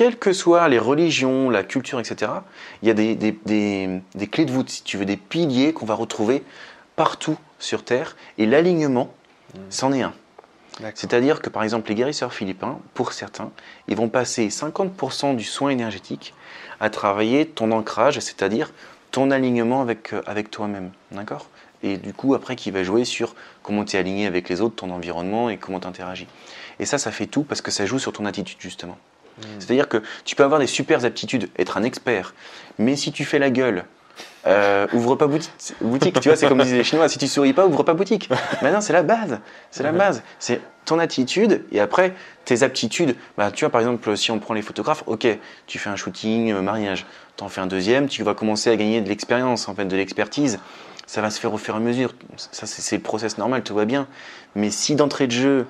quelles 0.00 0.16
que 0.18 0.32
soient 0.32 0.66
les 0.70 0.78
religions, 0.78 1.50
la 1.50 1.62
culture, 1.62 2.00
etc., 2.00 2.32
il 2.80 2.88
y 2.88 2.90
a 2.90 2.94
des, 2.94 3.14
des- 3.16 3.38
des- 3.44 4.00
des 4.14 4.26
clés 4.28 4.46
de 4.46 4.50
voûte, 4.50 4.70
si 4.70 4.82
tu 4.82 4.96
veux, 4.96 5.04
des 5.04 5.18
piliers 5.18 5.74
qu'on 5.74 5.84
va 5.84 5.92
retrouver 5.92 6.42
partout 6.96 7.36
sur 7.58 7.84
Terre. 7.84 8.16
Et 8.38 8.46
l'alignement, 8.46 9.12
c'en 9.68 9.92
est 9.92 10.00
un. 10.00 10.14
C'est-à-dire 10.94 11.42
que 11.42 11.50
par 11.50 11.62
exemple 11.64 11.90
les 11.90 11.94
guérisseurs 11.94 12.32
philippins, 12.32 12.78
pour 12.94 13.12
certains, 13.12 13.50
ils 13.88 13.96
vont 13.98 14.08
passer 14.08 14.48
50% 14.48 15.36
du 15.36 15.44
soin 15.44 15.68
énergétique 15.68 16.32
à 16.80 16.88
travailler 16.88 17.44
ton 17.44 17.70
ancrage, 17.70 18.18
c'est-à-dire 18.20 18.72
ton 19.10 19.30
alignement 19.30 19.82
avec, 19.82 20.14
euh, 20.14 20.22
avec 20.24 20.50
toi-même. 20.50 20.92
D'accord? 21.12 21.48
Et 21.82 21.98
du 21.98 22.14
coup, 22.14 22.32
après, 22.34 22.56
qui 22.56 22.70
va 22.70 22.84
jouer 22.84 23.04
sur 23.04 23.34
comment 23.62 23.84
tu 23.84 23.96
es 23.96 23.98
aligné 23.98 24.24
avec 24.26 24.48
les 24.48 24.62
autres, 24.62 24.76
ton 24.76 24.90
environnement 24.92 25.50
et 25.50 25.58
comment 25.58 25.78
tu 25.78 25.86
interagis. 25.86 26.26
Et 26.78 26.86
ça, 26.86 26.96
ça 26.96 27.10
fait 27.10 27.26
tout 27.26 27.42
parce 27.42 27.60
que 27.60 27.70
ça 27.70 27.84
joue 27.84 27.98
sur 27.98 28.14
ton 28.14 28.24
attitude, 28.24 28.56
justement. 28.60 28.96
C'est-à-dire 29.58 29.88
que 29.88 30.02
tu 30.24 30.36
peux 30.36 30.44
avoir 30.44 30.60
des 30.60 30.66
super 30.66 31.04
aptitudes, 31.04 31.48
être 31.58 31.76
un 31.76 31.82
expert, 31.82 32.34
mais 32.78 32.96
si 32.96 33.12
tu 33.12 33.24
fais 33.24 33.38
la 33.38 33.50
gueule, 33.50 33.84
euh, 34.46 34.86
ouvre 34.94 35.16
pas 35.16 35.26
boutique, 35.26 35.52
boutique, 35.82 36.18
tu 36.20 36.28
vois, 36.28 36.36
c'est 36.36 36.48
comme 36.48 36.62
disaient 36.62 36.78
les 36.78 36.84
Chinois, 36.84 37.08
si 37.08 37.18
tu 37.18 37.26
souris 37.26 37.52
pas, 37.52 37.66
ouvre 37.66 37.82
pas 37.82 37.92
boutique. 37.92 38.30
Maintenant, 38.62 38.80
c'est 38.80 38.92
la 38.92 39.02
base, 39.02 39.38
c'est 39.70 39.82
la 39.82 39.92
base, 39.92 40.22
c'est 40.38 40.60
ton 40.86 40.98
attitude 40.98 41.64
et 41.72 41.80
après 41.80 42.14
tes 42.46 42.62
aptitudes. 42.62 43.16
Bah, 43.36 43.50
tu 43.50 43.64
vois, 43.64 43.70
par 43.70 43.82
exemple, 43.82 44.16
si 44.16 44.30
on 44.30 44.38
prend 44.38 44.54
les 44.54 44.62
photographes, 44.62 45.04
ok, 45.06 45.26
tu 45.66 45.78
fais 45.78 45.90
un 45.90 45.96
shooting, 45.96 46.52
euh, 46.52 46.62
mariage, 46.62 47.06
tu 47.36 47.44
en 47.44 47.48
fais 47.48 47.60
un 47.60 47.66
deuxième, 47.66 48.08
tu 48.08 48.22
vas 48.22 48.34
commencer 48.34 48.70
à 48.70 48.76
gagner 48.76 49.02
de 49.02 49.08
l'expérience, 49.08 49.68
en 49.68 49.74
fait, 49.74 49.84
de 49.84 49.96
l'expertise. 49.96 50.58
Ça 51.06 51.20
va 51.20 51.30
se 51.30 51.40
faire 51.40 51.52
au 51.52 51.58
fur 51.58 51.74
et 51.74 51.76
à 51.76 51.80
mesure. 51.80 52.14
Ça, 52.36 52.66
c'est 52.66 52.96
le 52.96 53.02
process 53.02 53.36
normal, 53.36 53.62
tout 53.62 53.74
va 53.74 53.84
bien. 53.84 54.06
Mais 54.54 54.70
si 54.70 54.94
d'entrée 54.94 55.26
de 55.26 55.32
jeu, 55.32 55.66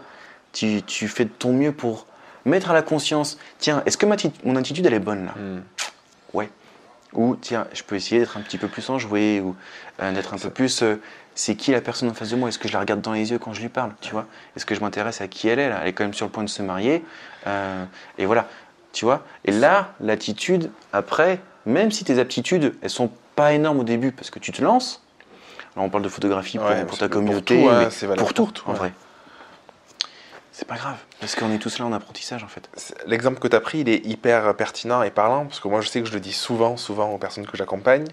tu, 0.52 0.82
tu 0.82 1.08
fais 1.08 1.24
de 1.24 1.30
ton 1.30 1.52
mieux 1.52 1.72
pour 1.72 2.06
mettre 2.44 2.70
à 2.70 2.74
la 2.74 2.82
conscience, 2.82 3.38
tiens, 3.58 3.82
est-ce 3.86 3.96
que 3.96 4.06
ma 4.06 4.16
mon 4.44 4.56
attitude 4.56 4.86
elle 4.86 4.94
est 4.94 4.98
bonne 5.00 5.26
là 5.26 5.32
Hmm. 5.36 5.60
Ouais. 6.32 6.48
Ou 7.12 7.34
tiens, 7.36 7.66
je 7.72 7.82
peux 7.82 7.96
essayer 7.96 8.20
d'être 8.20 8.36
un 8.36 8.40
petit 8.40 8.56
peu 8.58 8.68
plus 8.68 8.88
enjoué 8.88 9.40
ou 9.40 9.56
euh, 10.00 10.12
d'être 10.12 10.32
un 10.32 10.38
peu 10.38 10.50
plus. 10.50 10.82
euh, 10.82 10.96
c'est 11.34 11.54
qui 11.56 11.72
la 11.72 11.80
personne 11.80 12.08
en 12.10 12.14
face 12.14 12.30
de 12.30 12.36
moi? 12.36 12.48
Est-ce 12.48 12.58
que 12.58 12.68
je 12.68 12.72
la 12.74 12.80
regarde 12.80 13.00
dans 13.00 13.12
les 13.12 13.30
yeux 13.30 13.38
quand 13.38 13.52
je 13.52 13.60
lui 13.62 13.68
parle 13.68 13.92
Tu 14.00 14.12
vois? 14.12 14.26
Est-ce 14.56 14.64
que 14.66 14.74
je 14.74 14.80
m'intéresse 14.80 15.20
à 15.20 15.26
qui 15.28 15.48
elle 15.48 15.58
est 15.58 15.68
là? 15.68 15.78
Elle 15.82 15.88
est 15.88 15.92
quand 15.92 16.04
même 16.04 16.14
sur 16.14 16.26
le 16.26 16.32
point 16.32 16.44
de 16.44 16.48
se 16.48 16.62
marier. 16.62 17.04
euh, 17.46 17.84
et 18.18 18.26
voilà. 18.26 18.46
Tu 18.92 19.04
vois? 19.04 19.24
Et 19.44 19.50
là, 19.52 19.92
l'attitude, 20.00 20.70
après, 20.92 21.40
même 21.66 21.90
si 21.90 22.04
tes 22.04 22.18
aptitudes, 22.18 22.74
elles 22.82 22.90
sont 22.90 23.10
pas 23.36 23.52
énormes 23.54 23.80
au 23.80 23.84
début 23.84 24.12
parce 24.12 24.30
que 24.30 24.38
tu 24.38 24.52
te 24.52 24.62
lances. 24.62 25.02
Alors 25.76 25.86
on 25.86 25.90
parle 25.90 26.02
de 26.04 26.08
photographie 26.08 26.58
pour, 26.58 26.66
Ouais, 26.68 26.84
pour 26.84 26.94
c'est 26.94 27.00
ta 27.00 27.08
pour 27.08 27.14
communauté, 27.20 27.62
tout, 27.62 27.68
hein, 27.68 27.78
mais 27.84 27.90
c'est 27.90 28.06
valable 28.06 28.20
pour 28.20 28.34
tout, 28.34 28.44
pour 28.44 28.52
tout, 28.52 28.68
en 28.68 28.72
vrai. 28.74 28.92
C'est 30.60 30.68
pas 30.68 30.76
grave, 30.76 30.98
parce 31.20 31.34
qu'on 31.36 31.50
est 31.54 31.58
tous 31.58 31.78
là 31.78 31.86
en 31.86 31.92
apprentissage 31.94 32.44
en 32.44 32.46
fait. 32.48 32.68
L'exemple 33.06 33.38
que 33.40 33.48
tu 33.48 33.56
as 33.56 33.60
pris, 33.60 33.78
il 33.78 33.88
est 33.88 34.04
hyper 34.04 34.54
pertinent 34.56 35.02
et 35.02 35.10
parlant, 35.10 35.46
parce 35.46 35.58
que 35.58 35.68
moi 35.68 35.80
je 35.80 35.88
sais 35.88 36.02
que 36.02 36.06
je 36.06 36.12
le 36.12 36.20
dis 36.20 36.34
souvent, 36.34 36.76
souvent 36.76 37.08
aux 37.12 37.16
personnes 37.16 37.46
que 37.46 37.56
j'accompagne. 37.56 38.04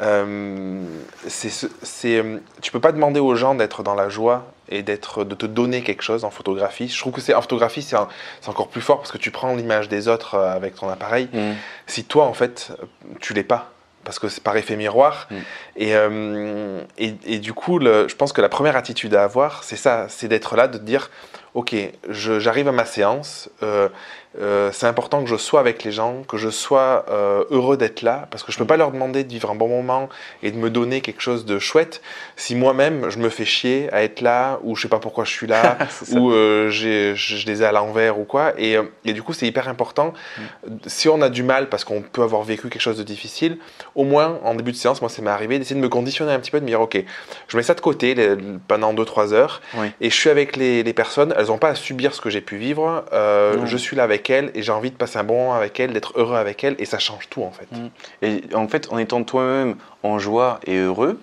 Euh, 0.00 0.82
c'est 1.26 1.50
ce- 1.50 1.66
c'est, 1.82 2.16
euh, 2.18 2.38
tu 2.62 2.72
peux 2.72 2.80
pas 2.80 2.92
demander 2.92 3.20
aux 3.20 3.34
gens 3.34 3.54
d'être 3.54 3.82
dans 3.82 3.94
la 3.94 4.08
joie 4.08 4.46
et 4.70 4.82
d'être, 4.82 5.22
de 5.24 5.34
te 5.34 5.44
donner 5.44 5.82
quelque 5.82 6.00
chose 6.02 6.24
en 6.24 6.30
photographie. 6.30 6.88
Je 6.88 6.98
trouve 6.98 7.12
que 7.12 7.20
c'est 7.20 7.34
en 7.34 7.42
photographie, 7.42 7.82
c'est 7.82 7.96
encore 8.48 8.68
plus 8.68 8.80
fort 8.80 8.98
parce 8.98 9.12
que 9.12 9.18
tu 9.18 9.30
prends 9.30 9.54
l'image 9.54 9.90
des 9.90 10.08
autres 10.08 10.34
euh, 10.34 10.54
avec 10.56 10.76
ton 10.76 10.88
appareil. 10.88 11.28
Si 11.86 12.04
toi, 12.04 12.24
en 12.24 12.32
fait, 12.34 12.72
tu 13.20 13.34
l'es 13.34 13.44
pas, 13.44 13.70
parce 14.02 14.18
que 14.18 14.28
c'est 14.30 14.42
par 14.42 14.56
effet 14.56 14.76
miroir. 14.76 15.28
Mm. 15.30 15.34
Et, 15.76 15.94
euh, 15.94 16.80
et, 16.96 17.14
et 17.26 17.38
du 17.38 17.52
coup, 17.52 17.78
le- 17.78 18.08
je 18.08 18.16
pense 18.16 18.32
que 18.32 18.40
la 18.40 18.48
première 18.48 18.76
attitude 18.76 19.14
à 19.14 19.24
avoir, 19.24 19.62
c'est 19.62 19.76
ça, 19.76 20.06
c'est 20.08 20.28
d'être 20.28 20.56
là, 20.56 20.68
de 20.68 20.78
te 20.78 20.82
dire, 20.84 21.10
ok, 21.56 21.74
j'arrive 22.10 22.68
à 22.68 22.72
ma 22.72 22.84
séance, 22.84 23.48
euh, 23.62 23.88
euh, 24.38 24.68
c'est 24.70 24.86
important 24.86 25.24
que 25.24 25.30
je 25.30 25.36
sois 25.36 25.58
avec 25.60 25.82
les 25.84 25.90
gens, 25.92 26.22
que 26.28 26.36
je 26.36 26.50
sois 26.50 27.06
euh, 27.10 27.44
heureux 27.50 27.78
d'être 27.78 28.02
là, 28.02 28.28
parce 28.30 28.42
que 28.42 28.52
je 28.52 28.58
peux 28.58 28.66
pas 28.66 28.76
leur 28.76 28.90
demander 28.92 29.24
de 29.24 29.30
vivre 29.30 29.50
un 29.50 29.54
bon 29.54 29.66
moment 29.68 30.10
et 30.42 30.50
de 30.50 30.58
me 30.58 30.68
donner 30.68 31.00
quelque 31.00 31.22
chose 31.22 31.46
de 31.46 31.58
chouette 31.58 32.02
si 32.36 32.54
moi-même 32.56 33.08
je 33.08 33.18
me 33.18 33.30
fais 33.30 33.46
chier 33.46 33.88
à 33.94 34.02
être 34.02 34.20
là, 34.20 34.58
ou 34.64 34.76
je 34.76 34.82
sais 34.82 34.88
pas 34.88 34.98
pourquoi 34.98 35.24
je 35.24 35.30
suis 35.30 35.46
là, 35.46 35.78
ou 36.12 36.30
je, 36.30 37.14
je 37.14 37.46
les 37.46 37.62
ai 37.62 37.64
à 37.64 37.72
l'envers 37.72 38.18
ou 38.20 38.24
quoi. 38.24 38.52
Et, 38.58 38.76
et 39.06 39.14
du 39.14 39.22
coup, 39.22 39.32
c'est 39.32 39.46
hyper 39.46 39.66
important. 39.68 40.12
Si 40.86 41.08
on 41.08 41.22
a 41.22 41.30
du 41.30 41.42
mal 41.42 41.70
parce 41.70 41.84
qu'on 41.84 42.02
peut 42.02 42.22
avoir 42.22 42.42
vécu 42.42 42.68
quelque 42.68 42.82
chose 42.82 42.98
de 42.98 43.02
difficile, 43.02 43.56
au 43.94 44.04
moins 44.04 44.38
en 44.44 44.54
début 44.54 44.72
de 44.72 44.76
séance, 44.76 45.00
moi, 45.00 45.08
ça 45.08 45.22
m'est 45.22 45.30
arrivé 45.30 45.58
d'essayer 45.58 45.76
de 45.76 45.80
me 45.80 45.88
conditionner 45.88 46.32
un 46.32 46.38
petit 46.40 46.50
peu, 46.50 46.58
de 46.60 46.64
me 46.64 46.68
dire, 46.68 46.82
ok, 46.82 47.02
je 47.48 47.56
mets 47.56 47.62
ça 47.62 47.72
de 47.72 47.80
côté 47.80 48.14
les- 48.14 48.36
pendant 48.68 48.92
2-3 48.92 49.32
heures, 49.32 49.62
Oui. 49.78 49.90
et 50.02 50.10
je 50.10 50.14
suis 50.14 50.28
avec 50.28 50.56
les, 50.56 50.82
les 50.82 50.92
personnes. 50.92 51.32
Elles 51.38 51.45
n'ont 51.48 51.58
pas 51.58 51.70
à 51.70 51.74
subir 51.74 52.14
ce 52.14 52.20
que 52.20 52.30
j'ai 52.30 52.40
pu 52.40 52.56
vivre. 52.56 53.04
euh, 53.12 53.66
je 53.66 53.76
suis 53.76 53.96
là 53.96 54.04
avec 54.04 54.30
elles 54.30 54.50
et 54.54 54.62
j'ai 54.62 54.72
envie 54.72 54.90
de 54.90 54.96
passer 54.96 55.18
un 55.18 55.24
bon 55.24 55.36
moment 55.36 55.54
avec 55.54 55.78
elles, 55.80 55.92
d'être 55.92 56.12
heureux 56.16 56.36
avec 56.36 56.64
elles, 56.64 56.76
et 56.78 56.84
ça 56.84 56.98
change 56.98 57.28
tout 57.28 57.42
en 57.42 57.50
fait. 57.50 57.68
Mm. 57.72 57.88
Et 58.22 58.54
en 58.54 58.68
fait, 58.68 58.88
en 58.92 58.98
étant 58.98 59.22
toi-même 59.24 59.76
en 60.02 60.18
joie 60.18 60.60
et 60.66 60.78
heureux, 60.78 61.20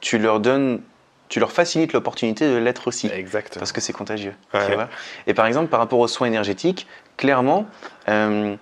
tu 0.00 0.18
leur 0.18 0.40
donnes, 0.40 0.80
tu 1.28 1.40
leur 1.40 1.52
facilites 1.52 1.92
l'opportunité 1.92 2.48
de 2.48 2.56
l'être 2.56 2.88
aussi. 2.88 3.08
Exact. 3.08 3.58
Parce 3.58 3.72
que 3.72 3.80
c'est 3.80 3.92
contagieux. 3.92 4.34
Ouais. 4.52 4.66
tu 4.66 4.74
vois? 4.74 4.88
et 5.26 5.34
par 5.34 5.46
exemple, 5.46 5.68
par 5.68 5.80
rapport 5.80 5.98
aux 5.98 6.08
soins 6.08 6.26
énergétiques, 6.26 6.86
clairement, 7.16 7.66
euh, 8.08 8.56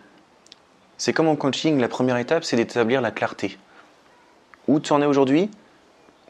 c'est 0.99 1.13
comme 1.13 1.29
en 1.29 1.37
coaching, 1.37 1.81
la 1.81 1.89
première 1.89 2.17
étape, 2.17 2.45
c'est 2.45 2.57
d'établir 2.57 3.01
la 3.01 3.11
clarté. 3.11 3.59
Où 4.69 4.79
tu 4.79 4.93
en 4.93 5.03
es 5.03 5.07
aujourd'hui, 5.07 5.51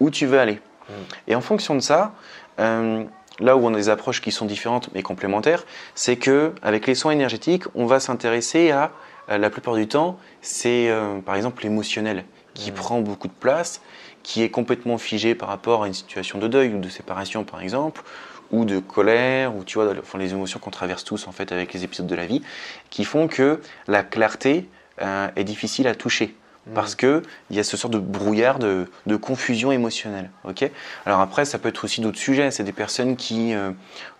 où 0.00 0.10
tu 0.10 0.26
veux 0.26 0.38
aller. 0.38 0.60
Mm. 0.88 0.92
Et 1.28 1.34
en 1.34 1.42
fonction 1.42 1.74
de 1.74 1.80
ça, 1.80 2.12
euh, 2.58 3.04
là 3.40 3.56
où 3.56 3.66
on 3.66 3.74
a 3.74 3.76
des 3.76 3.88
approches 3.88 4.20
qui 4.20 4.32
sont 4.32 4.46
différentes 4.46 4.90
mais 4.94 5.02
complémentaires, 5.02 5.64
c'est 5.94 6.16
que 6.16 6.52
avec 6.62 6.86
les 6.86 6.94
soins 6.94 7.12
énergétiques, 7.12 7.64
on 7.74 7.86
va 7.86 8.00
s'intéresser 8.00 8.70
à, 8.70 8.92
euh, 9.30 9.38
la 9.38 9.50
plupart 9.50 9.74
du 9.74 9.88
temps, 9.88 10.18
c'est 10.40 10.88
euh, 10.88 11.18
par 11.20 11.36
exemple 11.36 11.62
l'émotionnel 11.62 12.24
qui 12.54 12.70
Mm. 12.70 12.74
prend 12.74 13.00
beaucoup 13.00 13.28
de 13.28 13.32
place, 13.32 13.80
qui 14.22 14.42
est 14.42 14.50
complètement 14.50 14.98
figé 14.98 15.34
par 15.34 15.48
rapport 15.48 15.84
à 15.84 15.86
une 15.86 15.94
situation 15.94 16.38
de 16.38 16.48
deuil 16.48 16.74
ou 16.74 16.78
de 16.80 16.88
séparation 16.88 17.44
par 17.44 17.60
exemple, 17.60 18.02
ou 18.50 18.64
de 18.64 18.78
colère, 18.78 19.56
ou 19.56 19.64
tu 19.64 19.78
vois, 19.78 19.94
enfin, 19.98 20.18
les 20.18 20.32
émotions 20.32 20.58
qu'on 20.60 20.70
traverse 20.70 21.04
tous 21.04 21.26
en 21.26 21.32
fait 21.32 21.52
avec 21.52 21.72
les 21.72 21.84
épisodes 21.84 22.06
de 22.06 22.14
la 22.14 22.26
vie, 22.26 22.42
qui 22.90 23.04
font 23.04 23.26
que 23.26 23.60
la 23.88 24.02
clarté 24.02 24.68
euh, 25.00 25.28
est 25.36 25.44
difficile 25.44 25.88
à 25.88 25.94
toucher. 25.94 26.36
Mm. 26.66 26.74
Parce 26.74 26.94
que 26.94 27.22
il 27.50 27.56
y 27.56 27.60
a 27.60 27.64
ce 27.64 27.76
sort 27.76 27.90
de 27.90 27.98
brouillard, 27.98 28.58
de, 28.58 28.86
de 29.06 29.16
confusion 29.16 29.72
émotionnelle. 29.72 30.30
ok? 30.44 30.70
Alors 31.06 31.20
après, 31.20 31.44
ça 31.44 31.58
peut 31.58 31.68
être 31.68 31.84
aussi 31.84 32.00
d'autres 32.00 32.18
sujets. 32.18 32.50
C'est 32.50 32.64
des 32.64 32.72
personnes 32.72 33.16
qui 33.16 33.52
euh, 33.54 33.70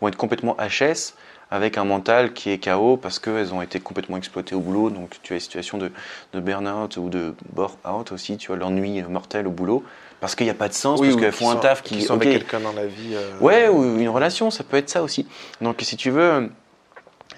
vont 0.01 0.09
être 0.09 0.17
complètement 0.17 0.57
HS, 0.59 1.15
avec 1.53 1.77
un 1.79 1.85
mental 1.85 2.33
qui 2.33 2.51
est 2.51 2.59
KO 2.65 2.97
parce 2.97 3.19
qu'elles 3.19 3.53
ont 3.53 3.61
été 3.63 3.79
complètement 3.79 4.17
exploitées 4.17 4.55
au 4.55 4.61
boulot. 4.61 4.91
Donc 4.91 5.19
tu 5.23 5.35
as 5.35 5.37
des 5.37 5.41
situations 5.41 5.77
de, 5.79 5.93
de 6.33 6.41
burn-out 6.41 6.97
ou 6.97 7.09
de 7.11 7.35
bore-out 7.53 8.11
aussi, 8.11 8.39
tu 8.39 8.47
vois, 8.49 8.57
l'ennui 8.57 9.03
mortel 9.03 9.47
au 9.47 9.51
boulot, 9.51 9.85
parce 10.21 10.35
qu'il 10.35 10.47
n'y 10.47 10.51
a 10.51 10.55
pas 10.55 10.69
de 10.69 10.73
sens, 10.75 10.99
Oui, 10.99 11.09
parce 11.11 11.21
qu'elles 11.21 11.33
font 11.33 11.51
un 11.51 11.57
taf 11.57 11.83
qui... 11.83 11.97
qui 11.99 12.03
sont 12.03 12.15
ok, 12.15 12.23
avec 12.23 12.39
quelqu'un 12.39 12.61
dans 12.61 12.73
la 12.73 12.87
vie. 12.87 13.15
euh, 13.15 13.33
Ouais, 13.41 13.69
ou 13.69 13.99
une 14.01 14.09
relation, 14.09 14.51
ça 14.51 14.65
peut 14.65 14.79
être 14.79 14.89
ça 14.89 15.03
aussi. 15.03 15.29
Donc 15.61 15.77
si 15.83 15.97
tu 15.99 16.11
veux, 16.11 16.51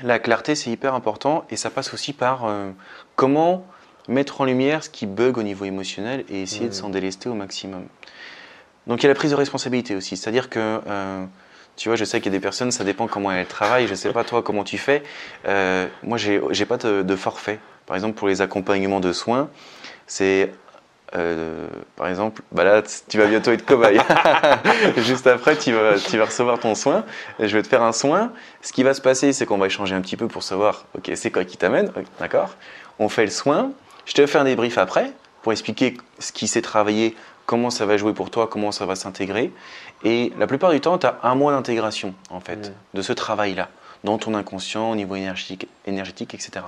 la 0.02 0.18
clarté 0.18 0.54
c'est 0.54 0.70
hyper 0.70 0.94
important 0.94 1.44
et 1.50 1.56
ça 1.56 1.70
passe 1.70 1.92
aussi 1.92 2.12
par 2.12 2.44
euh, 2.46 2.70
comment 3.16 3.66
mettre 4.08 4.40
en 4.40 4.44
lumière 4.44 4.84
ce 4.84 4.90
qui 4.90 5.06
bug 5.06 5.38
au 5.38 5.42
niveau 5.42 5.64
émotionnel 5.64 6.24
et 6.28 6.42
essayer 6.42 6.66
de 6.68 6.74
Mhm. 6.74 6.80
s'en 6.80 6.88
délester 6.90 7.28
au 7.28 7.34
maximum. 7.34 7.84
Donc 8.86 9.02
il 9.02 9.04
y 9.04 9.06
a 9.06 9.08
la 9.08 9.14
prise 9.14 9.30
de 9.30 9.36
responsabilité 9.36 9.94
aussi, 9.96 10.16
c'est-à-dire 10.16 10.50
que 10.50 10.80
euh, 10.86 11.24
tu 11.76 11.88
vois, 11.88 11.96
je 11.96 12.04
sais 12.04 12.20
qu'il 12.20 12.30
y 12.32 12.34
a 12.34 12.38
des 12.38 12.42
personnes, 12.42 12.70
ça 12.70 12.84
dépend 12.84 13.06
comment 13.06 13.32
elles 13.32 13.46
travaillent, 13.46 13.86
je 13.88 13.94
sais 13.94 14.12
pas 14.12 14.24
toi 14.24 14.42
comment 14.42 14.62
tu 14.64 14.76
fais. 14.78 15.02
Euh, 15.48 15.86
moi 16.02 16.18
j'ai 16.18 16.40
j'ai 16.50 16.66
pas 16.66 16.76
de, 16.76 17.02
de 17.02 17.16
forfait. 17.16 17.58
Par 17.86 17.96
exemple 17.96 18.14
pour 18.18 18.28
les 18.28 18.42
accompagnements 18.42 19.00
de 19.00 19.12
soins, 19.12 19.48
c'est 20.06 20.52
euh, 21.16 21.68
par 21.94 22.08
exemple, 22.08 22.42
bah 22.50 22.64
là, 22.64 22.82
tu 23.08 23.18
vas 23.18 23.26
bientôt 23.26 23.52
être 23.52 23.64
cobaye. 23.64 24.00
Juste 24.96 25.28
après, 25.28 25.56
tu 25.56 25.72
vas, 25.72 25.94
tu 25.96 26.18
vas 26.18 26.24
recevoir 26.24 26.58
ton 26.58 26.74
soin. 26.74 27.04
Et 27.38 27.46
je 27.46 27.56
vais 27.56 27.62
te 27.62 27.68
faire 27.68 27.82
un 27.84 27.92
soin. 27.92 28.32
Ce 28.62 28.72
qui 28.72 28.82
va 28.82 28.94
se 28.94 29.00
passer, 29.00 29.32
c'est 29.32 29.46
qu'on 29.46 29.58
va 29.58 29.66
échanger 29.66 29.94
un 29.94 30.00
petit 30.00 30.16
peu 30.16 30.26
pour 30.26 30.42
savoir, 30.42 30.86
ok, 30.98 31.12
c'est 31.14 31.30
quoi 31.30 31.44
qui 31.44 31.56
t'amène, 31.56 31.92
d'accord 32.18 32.56
On 32.98 33.08
fait 33.08 33.24
le 33.26 33.30
soin. 33.30 33.70
Je 34.04 34.12
te 34.12 34.26
fais 34.26 34.38
un 34.38 34.44
débrief 34.44 34.78
après 34.78 35.12
pour 35.42 35.52
expliquer 35.52 35.96
ce 36.18 36.32
qui 36.32 36.48
s'est 36.48 36.62
travaillé, 36.62 37.16
comment 37.46 37.70
ça 37.70 37.86
va 37.86 37.96
jouer 37.96 38.12
pour 38.12 38.30
toi, 38.30 38.48
comment 38.48 38.72
ça 38.72 38.86
va 38.86 38.96
s'intégrer. 38.96 39.52
Et 40.02 40.32
la 40.38 40.46
plupart 40.46 40.70
du 40.70 40.80
temps, 40.80 40.98
tu 40.98 41.06
as 41.06 41.18
un 41.22 41.34
mois 41.34 41.52
d'intégration, 41.52 42.14
en 42.30 42.40
fait, 42.40 42.72
de 42.94 43.02
ce 43.02 43.12
travail-là, 43.12 43.68
dans 44.04 44.18
ton 44.18 44.34
inconscient, 44.34 44.90
au 44.90 44.96
niveau 44.96 45.16
énergétique, 45.16 45.68
énergétique, 45.86 46.34
etc. 46.34 46.66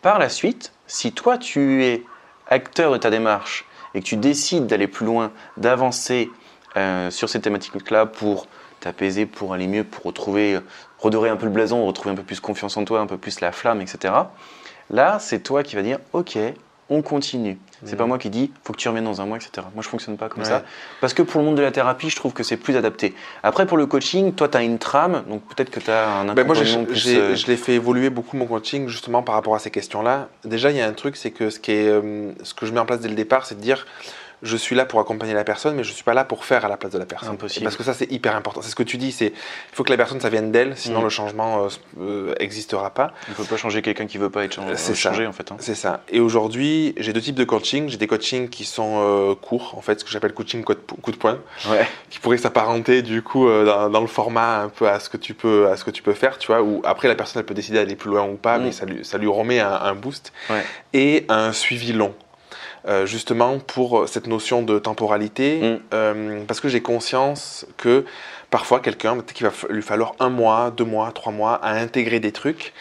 Par 0.00 0.18
la 0.18 0.28
suite, 0.28 0.72
si 0.86 1.12
toi, 1.12 1.38
tu 1.38 1.84
es 1.84 2.02
acteur 2.48 2.92
de 2.92 2.98
ta 2.98 3.10
démarche 3.10 3.64
et 3.94 4.00
que 4.00 4.04
tu 4.04 4.16
décides 4.16 4.66
d'aller 4.66 4.88
plus 4.88 5.06
loin, 5.06 5.32
d'avancer 5.56 6.30
euh, 6.76 7.10
sur 7.10 7.28
ces 7.28 7.40
thématiques-là 7.40 8.06
pour 8.06 8.46
t'apaiser, 8.80 9.26
pour 9.26 9.54
aller 9.54 9.68
mieux, 9.68 9.84
pour 9.84 10.04
retrouver, 10.04 10.58
redorer 10.98 11.30
un 11.30 11.36
peu 11.36 11.46
le 11.46 11.52
blason, 11.52 11.86
retrouver 11.86 12.12
un 12.12 12.16
peu 12.16 12.24
plus 12.24 12.40
confiance 12.40 12.76
en 12.76 12.84
toi, 12.84 13.00
un 13.00 13.06
peu 13.06 13.18
plus 13.18 13.40
la 13.40 13.52
flamme, 13.52 13.80
etc. 13.80 14.14
Là, 14.90 15.18
c'est 15.20 15.40
toi 15.40 15.62
qui 15.62 15.76
vas 15.76 15.82
dire, 15.82 15.98
ok, 16.12 16.38
on 16.90 17.00
continue. 17.02 17.58
C'est 17.84 17.96
pas 17.96 18.06
moi 18.06 18.16
qui 18.18 18.30
dis, 18.30 18.52
faut 18.62 18.72
que 18.72 18.78
tu 18.78 18.86
reviennes 18.88 19.06
dans 19.06 19.20
un 19.20 19.26
mois, 19.26 19.38
etc. 19.38 19.66
Moi, 19.74 19.82
je 19.82 19.88
fonctionne 19.88 20.16
pas 20.16 20.28
comme 20.28 20.42
Ouais. 20.42 20.48
ça. 20.48 20.62
Parce 21.00 21.14
que 21.14 21.22
pour 21.22 21.40
le 21.40 21.46
monde 21.46 21.56
de 21.56 21.62
la 21.62 21.72
thérapie, 21.72 22.10
je 22.10 22.14
trouve 22.16 22.32
que 22.32 22.44
c'est 22.44 22.56
plus 22.56 22.76
adapté. 22.76 23.12
Après, 23.42 23.66
pour 23.66 23.76
le 23.76 23.86
coaching, 23.86 24.32
toi, 24.34 24.46
tu 24.48 24.56
as 24.56 24.62
une 24.62 24.78
trame, 24.78 25.24
donc 25.28 25.42
peut-être 25.48 25.70
que 25.70 25.80
tu 25.80 25.90
as 25.90 26.08
un 26.18 26.32
Ben 26.32 26.46
moi, 26.46 26.54
plus, 26.54 26.76
euh, 26.76 27.34
je 27.34 27.46
l'ai 27.48 27.56
fait 27.56 27.72
évoluer 27.74 28.08
beaucoup 28.08 28.36
mon 28.36 28.46
coaching 28.46 28.86
justement 28.88 29.22
par 29.22 29.34
rapport 29.34 29.56
à 29.56 29.58
ces 29.58 29.70
questions-là. 29.72 30.28
Déjà, 30.44 30.70
il 30.70 30.76
y 30.76 30.80
a 30.80 30.86
un 30.86 30.92
truc, 30.92 31.16
c'est 31.16 31.32
que 31.32 31.50
ce, 31.50 31.58
qui 31.58 31.72
est, 31.72 31.88
euh, 31.88 32.30
ce 32.44 32.54
que 32.54 32.66
je 32.66 32.72
mets 32.72 32.78
en 32.80 32.86
place 32.86 33.00
dès 33.00 33.08
le 33.08 33.16
départ, 33.16 33.46
c'est 33.46 33.56
de 33.56 33.60
dire 33.62 33.84
je 34.42 34.56
suis 34.56 34.74
là 34.74 34.84
pour 34.84 34.98
accompagner 35.00 35.34
la 35.34 35.44
personne, 35.44 35.76
mais 35.76 35.84
je 35.84 35.92
suis 35.92 36.02
pas 36.04 36.14
là 36.14 36.24
pour 36.24 36.44
faire 36.44 36.64
à 36.64 36.68
la 36.68 36.76
place 36.76 36.92
de 36.92 36.98
la 36.98 37.06
personne. 37.06 37.30
Impossible. 37.30 37.64
Parce 37.64 37.76
que 37.76 37.84
ça, 37.84 37.94
c'est 37.94 38.10
hyper 38.10 38.34
important. 38.36 38.60
C'est 38.62 38.70
ce 38.70 38.74
que 38.74 38.82
tu 38.82 38.96
dis, 38.96 39.12
c'est 39.12 39.26
il 39.28 39.74
faut 39.74 39.84
que 39.84 39.90
la 39.90 39.96
personne, 39.96 40.20
ça 40.20 40.28
vienne 40.28 40.50
d'elle, 40.52 40.76
sinon 40.76 41.00
Mm. 41.00 41.04
le 41.04 41.08
changement 41.08 41.68
euh, 42.00 42.34
existera 42.40 42.90
pas. 42.90 43.12
On 43.30 43.34
peut 43.34 43.44
pas 43.44 43.56
changer 43.56 43.82
quelqu'un 43.82 44.06
qui 44.06 44.18
veut 44.18 44.30
pas 44.30 44.44
être 44.44 44.54
changé, 44.54 44.74
C'est 44.76 44.94
ça. 44.94 45.10
changé 45.10 45.26
en 45.26 45.32
fait. 45.32 45.50
hein. 45.52 45.56
C'est 45.60 45.74
ça. 45.74 46.02
Et 46.08 46.20
aujourd'hui, 46.20 46.94
j'ai 46.98 47.12
deux 47.12 47.20
types 47.20 47.34
de 47.36 47.44
coaching. 47.44 47.88
J'ai 47.88 47.96
des 47.98 48.06
coachings 48.06 48.48
qui 48.48 48.64
sont 48.64 48.98
euh, 49.00 49.34
courts, 49.34 49.74
en 49.76 49.80
fait, 49.80 50.00
ce 50.00 50.04
que 50.04 50.10
j'appelle 50.10 50.34
coaching 50.34 50.64
coup 50.64 50.74
de, 50.74 50.80
coup 50.80 51.12
de 51.12 51.16
poing, 51.16 51.38
Ouais. 51.70 51.86
qui 52.10 52.18
pourrait 52.18 52.36
s'apparenter 52.38 53.02
du 53.02 53.22
coup 53.22 53.46
euh, 53.48 53.64
dans, 53.64 53.90
dans 53.90 54.00
le 54.00 54.06
format 54.06 54.60
un 54.62 54.68
peu 54.68 54.88
à 54.88 54.98
ce 55.00 55.08
que 55.08 55.16
tu 55.16 55.34
peux, 55.34 55.68
à 55.68 55.76
ce 55.76 55.84
que 55.84 55.90
tu 55.90 56.02
peux 56.02 56.14
faire, 56.14 56.38
tu 56.38 56.48
vois. 56.48 56.62
Où 56.62 56.82
après 56.84 57.06
la 57.08 57.14
personne, 57.14 57.38
elle 57.40 57.46
peut 57.46 57.54
décider 57.54 57.78
d'aller 57.78 57.96
plus 57.96 58.10
loin 58.10 58.24
ou 58.24 58.34
pas, 58.36 58.58
Mm. 58.58 58.64
mais 58.64 58.72
ça 58.72 58.86
lui, 58.86 59.04
ça 59.04 59.18
lui 59.18 59.28
remet 59.28 59.60
un, 59.60 59.72
un 59.72 59.94
boost. 59.94 60.32
Ouais. 60.50 60.64
Et 60.94 61.24
un 61.28 61.52
suivi 61.52 61.92
long. 61.92 62.14
Euh, 62.88 63.06
justement 63.06 63.58
pour 63.60 64.08
cette 64.08 64.26
notion 64.26 64.62
de 64.62 64.80
temporalité, 64.80 65.60
Mm. 65.62 65.78
euh, 65.94 66.40
parce 66.48 66.58
que 66.60 66.68
j'ai 66.68 66.80
conscience 66.82 67.64
que 67.76 68.04
parfois 68.52 68.78
quelqu'un, 68.80 69.14
peut-être 69.16 69.32
qu'il 69.32 69.46
va 69.46 69.52
lui 69.70 69.82
falloir 69.82 70.14
un 70.20 70.28
mois, 70.28 70.70
deux 70.70 70.84
mois, 70.84 71.10
trois 71.10 71.32
mois 71.32 71.54
à 71.54 71.72
intégrer 71.72 72.20
des 72.20 72.30
trucs, 72.32 72.72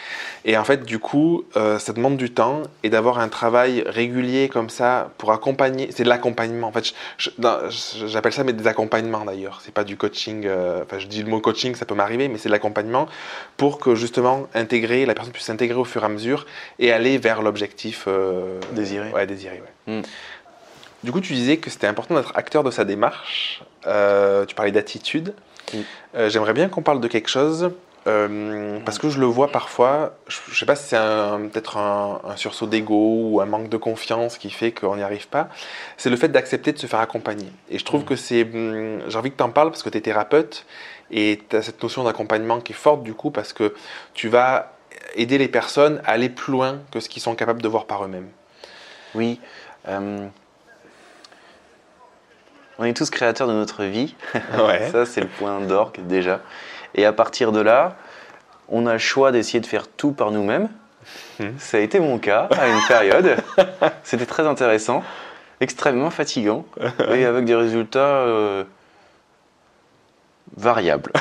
et 0.45 0.57
en 0.57 0.63
fait 0.65 0.83
du 0.83 0.99
coup 0.99 1.45
euh, 1.55 1.79
ça 1.79 1.93
demande 1.93 2.17
du 2.17 2.29
temps 2.31 2.61
et 2.83 2.89
d'avoir 2.89 3.17
un 3.19 3.29
travail 3.29 3.81
régulier 3.87 4.49
comme 4.49 4.69
ça 4.69 5.11
pour 5.17 5.31
accompagner, 5.31 5.89
c'est 5.91 6.03
de 6.03 6.09
l'accompagnement. 6.09 6.67
En 6.67 6.71
fait, 6.73 6.93
j'appelle 7.17 8.33
ça 8.33 8.43
mais 8.43 8.53
des 8.53 8.67
accompagnements 8.67 9.23
d'ailleurs. 9.25 9.61
C'est 9.63 9.73
pas 9.73 9.83
du 9.85 9.95
coaching. 9.97 10.43
euh, 10.45 10.83
Enfin, 10.83 10.99
je 10.99 11.07
dis 11.07 11.23
le 11.23 11.29
mot 11.29 11.39
coaching, 11.39 11.73
ça 11.75 11.85
peut 11.85 11.95
m'arriver, 11.95 12.27
mais 12.27 12.37
c'est 12.37 12.49
de 12.49 12.53
l'accompagnement 12.53 13.07
pour 13.57 13.79
que 13.79 13.95
justement 13.95 14.47
intégrer, 14.53 15.05
la 15.05 15.13
personne 15.13 15.31
puisse 15.33 15.45
s'intégrer 15.45 15.79
au 15.79 15.85
fur 15.85 16.03
et 16.03 16.05
à 16.05 16.09
mesure 16.09 16.45
et 16.79 16.91
aller 16.91 17.17
vers 17.17 17.41
l'objectif 17.41 18.05
euh, 18.07 18.59
Désiré. 18.73 19.09
Ouais, 19.11 19.25
désiré. 19.25 19.61
ouais. 19.87 19.99
Mm. 19.99 20.01
Du 21.03 21.11
coup, 21.11 21.19
tu 21.21 21.33
disais 21.33 21.57
que 21.57 21.69
c'était 21.71 21.87
important 21.87 22.13
d'être 22.13 22.31
acteur 22.35 22.63
de 22.63 22.69
sa 22.69 22.83
démarche. 22.85 23.63
Euh, 23.87 24.45
tu 24.45 24.53
parlais 24.53 24.71
d'attitude. 24.71 25.33
Mm. 25.73 25.77
Euh, 26.15 26.29
J'aimerais 26.29 26.53
bien 26.53 26.69
qu'on 26.69 26.81
parle 26.81 26.99
de 27.01 27.07
quelque 27.07 27.29
chose. 27.29 27.71
euh, 28.07 28.79
parce 28.83 28.97
que 28.97 29.09
je 29.09 29.19
le 29.19 29.27
vois 29.27 29.49
parfois, 29.51 30.13
je 30.27 30.39
ne 30.49 30.55
sais 30.55 30.65
pas 30.65 30.75
si 30.75 30.87
c'est 30.89 30.97
peut-être 30.97 31.77
un, 31.77 32.19
un 32.27 32.35
sursaut 32.35 32.65
d'ego 32.65 33.29
ou 33.29 33.41
un 33.41 33.45
manque 33.45 33.69
de 33.69 33.77
confiance 33.77 34.39
qui 34.39 34.49
fait 34.49 34.71
qu'on 34.71 34.95
n'y 34.95 35.03
arrive 35.03 35.27
pas, 35.27 35.49
c'est 35.97 36.09
le 36.09 36.15
fait 36.15 36.29
d'accepter 36.29 36.71
de 36.71 36.79
se 36.79 36.87
faire 36.87 36.99
accompagner. 36.99 37.51
Et 37.69 37.77
je 37.77 37.85
trouve 37.85 38.01
Mm. 38.01 38.05
que 38.05 38.15
c'est. 38.15 38.41
hum, 38.43 39.01
J'ai 39.07 39.17
envie 39.19 39.31
que 39.31 39.37
tu 39.37 39.43
en 39.43 39.51
parles 39.51 39.69
parce 39.69 39.83
que 39.83 39.89
tu 39.89 39.97
es 39.99 40.01
thérapeute 40.01 40.65
et 41.11 41.41
tu 41.47 41.55
as 41.55 41.61
cette 41.61 41.81
notion 41.83 42.03
d'accompagnement 42.03 42.59
qui 42.59 42.71
est 42.71 42.75
forte 42.75 43.03
du 43.03 43.13
coup 43.13 43.29
parce 43.29 43.53
que 43.53 43.75
tu 44.15 44.29
vas 44.29 44.73
aider 45.15 45.37
les 45.37 45.47
personnes 45.47 46.01
à 46.05 46.11
aller 46.13 46.29
plus 46.29 46.51
loin 46.53 46.79
que 46.91 46.99
ce 46.99 47.07
qu'ils 47.07 47.21
sont 47.21 47.35
capables 47.35 47.61
de 47.61 47.67
voir 47.67 47.85
par 47.85 48.03
eux-mêmes. 48.03 48.29
Oui. 49.13 49.39
euh, 49.87 50.25
On 52.81 52.85
est 52.85 52.93
tous 52.97 53.11
créateurs 53.11 53.47
de 53.47 53.53
notre 53.53 53.83
vie. 53.83 54.15
Ouais. 54.57 54.89
Ça, 54.91 55.05
c'est 55.05 55.21
le 55.21 55.27
point 55.27 55.59
d'orgue 55.61 55.99
déjà. 56.07 56.39
Et 56.95 57.05
à 57.05 57.13
partir 57.13 57.51
de 57.51 57.61
là, 57.61 57.95
on 58.69 58.87
a 58.87 58.93
le 58.93 58.97
choix 58.97 59.31
d'essayer 59.31 59.59
de 59.59 59.67
faire 59.67 59.87
tout 59.87 60.13
par 60.13 60.31
nous-mêmes. 60.31 60.67
Mhm. 61.39 61.53
Ça 61.59 61.77
a 61.77 61.79
été 61.81 61.99
mon 61.99 62.17
cas 62.17 62.49
à 62.57 62.67
une 62.67 62.81
période. 62.87 63.37
C'était 64.03 64.25
très 64.25 64.47
intéressant, 64.47 65.03
extrêmement 65.59 66.09
fatigant 66.09 66.65
et 67.13 67.23
avec 67.23 67.45
des 67.45 67.53
résultats 67.53 67.99
euh, 67.99 68.63
variables. 70.57 71.11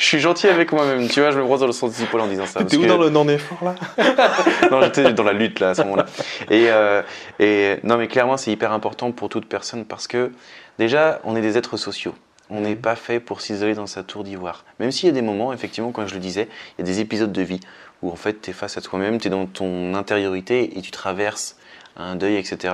Je 0.00 0.06
suis 0.06 0.18
gentil 0.18 0.48
avec 0.48 0.72
moi-même, 0.72 1.08
tu 1.08 1.20
vois, 1.20 1.30
je 1.30 1.38
me 1.38 1.44
brosse 1.44 1.60
dans 1.60 1.66
le 1.66 1.72
sens 1.72 1.94
du 1.98 2.04
poil 2.06 2.22
en 2.22 2.26
disant 2.26 2.46
ça. 2.46 2.64
T'es 2.64 2.76
où 2.78 2.82
que- 2.82 2.86
dans 2.86 2.96
le 2.96 3.10
non-effort 3.10 3.62
là 3.62 3.74
non, 4.70 4.80
j'étais 4.80 5.12
dans 5.12 5.22
la 5.24 5.34
lutte 5.34 5.60
là 5.60 5.70
à 5.70 5.74
ce 5.74 5.82
moment-là. 5.82 6.06
Et, 6.50 6.70
euh, 6.70 7.02
et 7.38 7.76
non, 7.84 7.98
mais 7.98 8.08
clairement, 8.08 8.38
c'est 8.38 8.50
hyper 8.50 8.72
important 8.72 9.12
pour 9.12 9.28
toute 9.28 9.44
personne 9.46 9.84
parce 9.84 10.08
que 10.08 10.32
déjà, 10.78 11.20
on 11.24 11.36
est 11.36 11.42
des 11.42 11.58
êtres 11.58 11.76
sociaux. 11.76 12.14
On 12.48 12.62
n'est 12.62 12.76
pas 12.76 12.96
fait 12.96 13.20
pour 13.20 13.42
s'isoler 13.42 13.74
dans 13.74 13.86
sa 13.86 14.02
tour 14.02 14.24
d'ivoire. 14.24 14.64
Même 14.80 14.90
s'il 14.90 15.06
y 15.08 15.12
a 15.12 15.14
des 15.14 15.22
moments, 15.22 15.52
effectivement, 15.52 15.92
comme 15.92 16.08
je 16.08 16.14
le 16.14 16.20
disais, 16.20 16.48
il 16.78 16.80
y 16.80 16.82
a 16.82 16.86
des 16.90 17.00
épisodes 17.00 17.30
de 17.30 17.42
vie 17.42 17.60
où 18.02 18.10
en 18.10 18.16
fait, 18.16 18.40
tu 18.40 18.50
es 18.50 18.52
face 18.54 18.78
à 18.78 18.80
toi-même, 18.80 19.18
tu 19.20 19.26
es 19.28 19.30
dans 19.30 19.44
ton 19.46 19.94
intériorité 19.94 20.78
et 20.78 20.80
tu 20.80 20.90
traverses 20.90 21.56
un 21.96 22.16
deuil, 22.16 22.36
etc. 22.36 22.72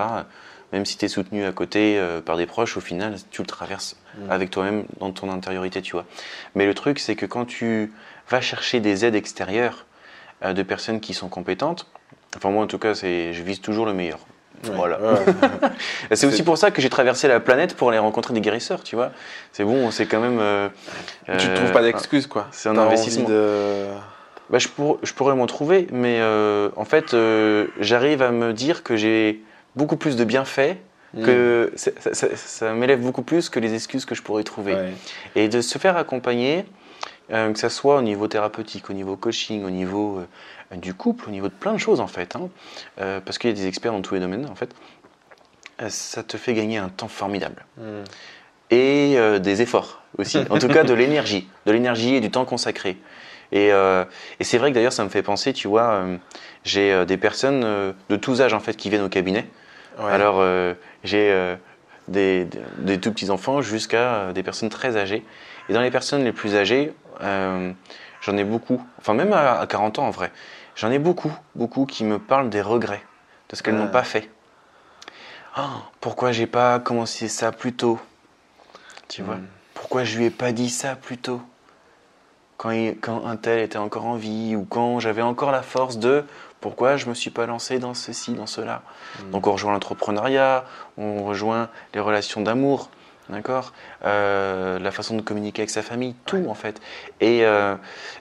Même 0.77 0.85
si 0.85 0.99
tu 0.99 1.07
es 1.07 1.09
soutenu 1.09 1.47
à 1.47 1.53
côté 1.53 1.97
euh, 1.99 2.21
par 2.21 2.37
des 2.37 2.45
proches, 2.45 2.77
au 2.77 2.81
final, 2.83 3.15
tu 3.31 3.41
le 3.41 3.47
traverses 3.47 3.97
Mm. 4.19 4.31
avec 4.31 4.51
toi-même 4.51 4.85
dans 5.01 5.11
ton 5.11 5.31
intériorité, 5.33 5.81
tu 5.81 5.93
vois. 5.93 6.05
Mais 6.55 6.67
le 6.67 6.75
truc, 6.75 6.99
c'est 6.99 7.17
que 7.17 7.25
quand 7.25 7.47
tu 7.47 7.93
vas 8.29 8.43
chercher 8.43 8.81
des 8.81 9.05
aides 9.07 9.15
extérieures 9.15 9.87
euh, 10.45 10.53
de 10.53 10.63
personnes 10.63 11.01
qui 11.01 11.15
sont 11.15 11.29
compétentes, 11.29 11.87
enfin 12.37 12.51
moi 12.51 12.63
en 12.63 12.67
tout 12.67 12.79
cas, 12.79 12.93
je 12.95 13.43
vise 13.43 13.61
toujours 13.63 13.85
le 13.87 13.95
meilleur. 13.95 14.19
Voilà. 14.65 14.99
Ouais. 15.01 15.19
C'est 16.13 16.27
aussi 16.27 16.43
pour 16.43 16.57
ça 16.59 16.71
que 16.71 16.81
j'ai 16.83 16.89
traversé 16.91 17.27
la 17.29 17.41
planète 17.41 17.75
pour 17.75 17.89
aller 17.91 17.99
rencontrer 17.99 18.33
des 18.35 18.41
guérisseurs, 18.43 18.83
tu 18.85 18.97
vois. 18.97 19.13
C'est 19.53 19.65
bon, 19.65 19.91
c'est 19.91 20.07
quand 20.07 20.21
même. 20.21 20.39
euh, 20.41 20.69
tu 21.39 21.49
ne 21.49 21.55
trouves 21.57 21.73
pas 21.73 21.83
d'excuses 21.83 22.27
quoi. 22.27 22.49
c'est 22.53 22.69
un 22.69 22.77
investissement. 22.79 23.29
de- 23.29 23.87
bah, 24.51 24.59
je, 24.59 24.69
pour- 24.69 24.99
je 25.03 25.13
pourrais 25.15 25.35
m'en 25.35 25.47
trouver, 25.47 25.89
mais 25.91 26.21
en 26.77 26.85
fait, 26.87 27.15
j'arrive 27.81 28.21
à 28.23 28.31
me 28.31 28.53
dire 28.53 28.83
que 28.83 28.97
j'ai 28.97 29.43
beaucoup 29.77 29.97
plus 29.97 30.17
de 30.17 30.25
bienfaits, 30.25 30.77
Mm. 31.15 31.23
que 31.25 31.73
c'est- 31.77 31.99
ça, 32.03 32.13
ça- 32.15 32.37
ça 32.37 32.73
m'élève 32.75 33.01
beaucoup 33.01 33.23
plus 33.23 33.49
que 33.49 33.61
les 33.61 33.75
excuses 33.75 34.05
que 34.05 34.15
je 34.15 34.23
pourrais 34.23 34.43
trouver. 34.43 34.75
Ouais. 34.75 34.93
Et 35.37 35.49
de 35.49 35.61
se 35.61 35.79
faire 35.79 35.97
accompagner, 35.97 36.65
euh, 37.33 37.53
que 37.53 37.59
ce 37.59 37.69
soit 37.69 37.97
au 37.99 38.03
niveau 38.03 38.27
thérapeutique, 38.27 38.91
au 38.91 38.93
niveau 38.93 39.17
coaching, 39.17 39.65
au 39.65 39.71
niveau 39.71 40.19
euh, 40.73 40.77
du 40.77 40.95
couple, 40.95 41.29
au 41.29 41.31
niveau 41.31 41.47
de 41.49 41.53
plein 41.55 41.73
de 41.73 41.79
choses 41.79 42.01
en 42.01 42.07
fait, 42.09 42.35
hein, 42.37 42.49
euh, 43.01 43.21
parce 43.21 43.39
qu'il 43.39 43.49
y 43.51 43.53
a 43.53 43.57
des 43.57 43.67
experts 43.69 43.93
dans 43.93 44.03
tous 44.03 44.15
les 44.15 44.21
domaines 44.21 44.47
en 44.51 44.55
fait, 44.57 44.71
ça 45.89 46.23
te 46.23 46.37
fait 46.37 46.55
gagner 46.55 46.79
un 46.79 46.89
temps 46.89 47.09
formidable. 47.09 47.65
Mm. 47.79 47.83
Et 48.71 49.17
des 49.41 49.63
efforts 49.63 50.03
aussi, 50.19 50.39
en 50.51 50.59
tout 50.59 50.67
cas 50.69 50.83
de 50.83 50.93
l'énergie, 50.95 51.49
de 51.67 51.73
l'énergie 51.73 52.17
et 52.17 52.21
du 52.21 52.31
temps 52.33 52.45
consacré. 52.45 52.97
Et, 53.53 53.73
euh, 53.73 54.05
et 54.41 54.45
c'est 54.45 54.59
vrai 54.59 54.71
que 54.71 54.75
d'ailleurs 54.75 54.93
ça 54.93 55.05
me 55.05 55.09
fait 55.09 55.23
penser, 55.23 55.53
tu 55.53 55.69
vois, 55.69 55.91
euh, 55.93 56.17
j'ai 56.65 56.93
euh, 56.93 57.05
des 57.05 57.17
personnes 57.17 57.61
de 58.09 58.17
tous 58.17 58.41
âges 58.43 58.55
en 58.55 58.61
fait 58.61 58.77
qui 58.77 58.91
viennent 58.91 59.05
au 59.05 59.09
cabinet. 59.09 59.47
Ouais. 59.99 60.13
Alors, 60.13 60.37
euh, 60.41 60.75
j'ai 61.05 61.31
euh, 61.33 61.57
des, 62.09 62.47
des- 62.79 63.01
tout 63.01 63.13
petits 63.13 63.31
enfants 63.31 63.63
jusqu'à 63.63 64.15
euh, 64.15 64.33
des 64.33 64.43
personnes 64.43 64.69
très 64.69 64.97
âgées. 64.97 65.25
Et 65.69 65.73
dans 65.73 65.81
les 65.81 65.91
personnes 65.91 66.23
les 66.25 66.33
plus 66.33 66.55
âgées, 66.55 66.93
euh, 67.23 67.73
j'en 68.21 68.37
ai 68.37 68.45
beaucoup, 68.45 68.85
enfin 68.99 69.15
même 69.15 69.33
à, 69.33 69.59
à 69.59 69.67
40 69.67 69.99
ans 69.99 70.07
en 70.07 70.11
vrai, 70.11 70.31
j'en 70.77 70.91
ai 70.91 70.99
beaucoup, 70.99 71.33
beaucoup 71.55 71.87
qui 71.87 72.05
me 72.05 72.19
parlent 72.19 72.51
des 72.51 72.61
regrets 72.63 73.03
de 73.49 73.57
ce 73.57 73.63
qu'elles 73.63 73.75
Ah. 73.75 73.79
n'ont 73.85 73.89
pas 73.91 74.05
fait. 74.05 74.31
Oh, 75.59 75.63
pourquoi 76.01 76.33
j'ai 76.33 76.47
pas 76.47 76.79
commencé 76.79 77.29
ça 77.29 77.51
plus 77.53 77.73
tôt? 77.73 77.99
Tu 79.09 79.23
vois 79.23 79.37
Mm. 79.37 79.47
Pourquoi 79.75 80.05
je 80.05 80.19
lui 80.19 80.25
ai 80.27 80.31
pas 80.31 80.53
dit 80.53 80.71
ça 80.71 80.97
plus 80.97 81.19
tôt? 81.19 81.41
Quand, 82.57 82.71
il- 82.71 82.99
quand 82.99 83.27
un 83.27 83.37
tel 83.37 83.61
était 83.61 83.77
encore 83.79 84.07
en 84.07 84.17
vie 84.17 84.57
ou 84.57 84.65
quand 84.65 85.01
j'avais 85.01 85.23
encore 85.23 85.51
la 85.53 85.63
force 85.63 85.99
de 85.99 86.25
pourquoi 86.61 86.97
je 86.97 87.07
me 87.07 87.15
suis 87.15 87.31
pas 87.31 87.47
lancé 87.47 87.79
dans 87.79 87.95
ceci, 87.95 88.33
dans 88.33 88.47
cela. 88.47 88.83
Mm. 89.21 89.31
Donc 89.31 89.47
on 89.47 89.53
rejoint 89.53 89.73
l'entrepreneuriat, 89.73 90.65
on 90.97 91.25
rejoint 91.25 91.69
les 91.95 92.01
relations 92.01 92.41
d'amour, 92.41 92.91
d'accord 93.29 93.73
Euh, 94.05 94.79
La 94.79 94.91
façon 94.91 95.17
de 95.17 95.23
communiquer 95.23 95.63
avec 95.63 95.71
sa 95.71 95.83
famille, 95.83 96.15
tout 96.25 96.47
en 96.49 96.55
fait. 96.55 96.81
Et 97.21 97.45
euh, 97.45 97.75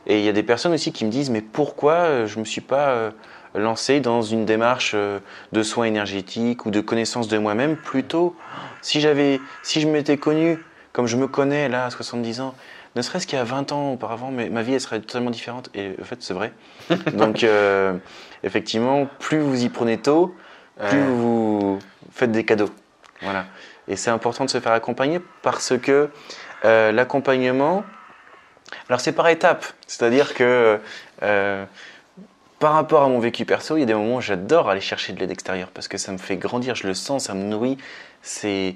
et 0.07 0.19
il 0.19 0.25
y 0.25 0.29
a 0.29 0.33
des 0.33 0.43
personnes 0.43 0.73
aussi 0.73 0.91
qui 0.91 1.05
me 1.05 1.11
disent 1.11 1.29
mais 1.29 1.41
pourquoi 1.41 1.93
euh, 1.93 2.27
je 2.27 2.39
me 2.39 2.45
suis 2.45 2.61
pas 2.61 2.89
euh, 2.89 3.11
lancé 3.55 3.99
dans 4.01 4.21
une 4.21 4.45
démarche 4.45 4.95
de 4.95 5.63
soins 5.63 5.85
énergétiques 5.85 6.65
ou 6.65 6.71
de 6.71 6.81
connaissance 6.81 7.27
de 7.27 7.37
moi-même 7.37 7.77
plus 7.77 8.03
tôt 8.03 8.35
Si 8.81 8.99
j'avais, 8.99 9.39
si 9.63 9.79
je 9.79 9.87
m'étais 9.87 10.17
connu 10.17 10.59
comme 10.91 11.07
je 11.07 11.17
me 11.17 11.27
connais 11.27 11.67
là 11.67 11.85
à 11.85 11.89
70 11.89 12.39
ans, 12.41 12.55
ne 12.95 13.01
serait-ce 13.01 13.27
qu'il 13.27 13.37
y 13.37 13.41
a 13.41 13.45
20 13.45 13.71
ans 13.71 13.91
auparavant, 13.93 14.31
mais 14.31 14.49
ma 14.49 14.61
vie 14.61 14.73
elle 14.73 14.81
serait 14.81 14.99
totalement 14.99 15.29
différente. 15.31 15.69
Et 15.73 15.95
en 16.01 16.05
fait 16.05 16.21
c'est 16.21 16.33
vrai. 16.33 16.53
Donc 17.13 17.43
euh, 17.43 17.97
effectivement, 18.43 19.07
plus 19.19 19.39
vous 19.39 19.63
y 19.63 19.69
prenez 19.69 19.97
tôt, 19.97 20.35
plus 20.77 20.99
Ouais. 20.99 21.05
vous 21.05 21.79
faites 22.11 22.31
des 22.31 22.45
cadeaux. 22.45 22.69
Voilà. 23.21 23.45
Et 23.87 23.95
c'est 23.95 24.09
important 24.09 24.45
de 24.45 24.49
se 24.49 24.59
faire 24.59 24.71
accompagner 24.71 25.19
parce 25.41 25.77
que 25.77 26.09
euh, 26.63 26.91
l'accompagnement, 26.91 27.83
alors 28.89 28.99
c'est 28.99 29.11
par 29.11 29.27
étapes. 29.29 29.65
C'est-à-dire 29.87 30.33
que 30.33 30.79
euh, 31.23 31.65
par 32.59 32.73
rapport 32.73 33.03
à 33.03 33.07
mon 33.09 33.19
vécu 33.19 33.45
perso, 33.45 33.77
il 33.77 33.81
y 33.81 33.83
a 33.83 33.85
des 33.85 33.93
moments 33.93 34.15
où 34.15 34.21
j'adore 34.21 34.69
aller 34.69 34.81
chercher 34.81 35.13
de 35.13 35.19
l'aide 35.19 35.31
extérieure 35.31 35.69
parce 35.73 35.87
que 35.87 35.97
ça 35.97 36.11
me 36.11 36.17
fait 36.17 36.37
grandir, 36.37 36.75
je 36.75 36.87
le 36.87 36.93
sens, 36.93 37.25
ça 37.25 37.33
me 37.33 37.43
nourrit, 37.43 37.77
c'est 38.21 38.75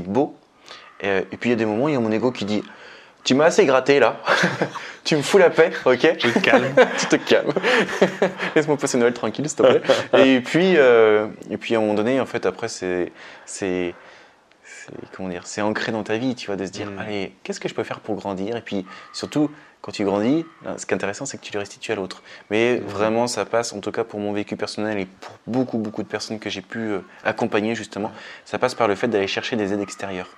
beau. 0.00 0.36
Et, 1.00 1.08
et 1.18 1.36
puis 1.36 1.48
il 1.48 1.50
y 1.50 1.54
a 1.54 1.56
des 1.56 1.66
moments 1.66 1.84
où 1.84 1.88
il 1.88 1.94
y 1.94 1.96
a 1.96 2.00
mon 2.00 2.12
ego 2.12 2.30
qui 2.30 2.44
dit 2.44 2.62
Tu 3.24 3.34
m'as 3.34 3.46
assez 3.46 3.64
gratté 3.64 4.00
là, 4.00 4.20
tu 5.04 5.16
me 5.16 5.22
fous 5.22 5.38
la 5.38 5.48
paix, 5.48 5.70
ok 5.86 6.16
Tu 6.18 6.30
te 6.30 6.38
calmes. 6.40 6.74
tu 6.98 7.06
te 7.06 7.16
calmes. 7.16 7.52
Laisse-moi 8.54 8.76
passer 8.76 8.98
Noël 8.98 9.14
tranquille, 9.14 9.48
s'il 9.48 9.56
te 9.56 9.62
plaît. 9.62 10.26
et 10.26 10.40
puis, 10.40 10.74
euh, 10.76 11.26
et 11.50 11.56
puis 11.56 11.74
à 11.74 11.78
un 11.78 11.80
moment 11.80 11.94
donné, 11.94 12.20
en 12.20 12.26
fait, 12.26 12.44
après, 12.44 12.68
c'est, 12.68 13.12
c'est, 13.46 13.94
comment 15.12 15.28
dire, 15.28 15.46
c'est 15.46 15.62
ancré 15.62 15.92
dans 15.92 16.02
ta 16.02 16.16
vie, 16.18 16.34
tu 16.34 16.46
vois, 16.46 16.56
de 16.56 16.66
se 16.66 16.70
dire, 16.70 16.90
Mm. 16.90 16.98
allez, 16.98 17.34
qu'est-ce 17.42 17.60
que 17.60 17.68
je 17.68 17.74
peux 17.74 17.84
faire 17.84 18.00
pour 18.00 18.14
grandir? 18.16 18.56
Et 18.56 18.60
puis 18.62 18.84
surtout, 19.12 19.50
quand 19.80 19.92
tu 19.92 20.04
grandis, 20.04 20.46
là, 20.64 20.78
ce 20.78 20.86
qui 20.86 20.92
est 20.92 20.94
intéressant, 20.94 21.26
c'est 21.26 21.36
que 21.36 21.42
tu 21.42 21.52
le 21.52 21.58
restitues 21.58 21.92
à 21.92 21.94
l'autre. 21.94 22.22
Mais 22.50 22.76
vraiment, 22.78 23.26
ça 23.26 23.44
passe, 23.44 23.74
en 23.74 23.80
tout 23.80 23.90
cas 23.92 24.02
pour 24.02 24.18
mon 24.18 24.32
vécu 24.32 24.56
personnel 24.56 24.98
et 24.98 25.04
pour 25.04 25.34
beaucoup, 25.46 25.76
beaucoup 25.76 26.02
de 26.02 26.08
personnes 26.08 26.38
que 26.38 26.48
j'ai 26.48 26.62
pu 26.62 26.78
euh, 26.78 27.00
accompagner 27.22 27.74
justement, 27.74 28.10
ça 28.46 28.58
passe 28.58 28.74
par 28.74 28.88
le 28.88 28.94
fait 28.94 29.08
d'aller 29.08 29.26
chercher 29.26 29.56
des 29.56 29.74
aides 29.74 29.82
extérieures. 29.82 30.30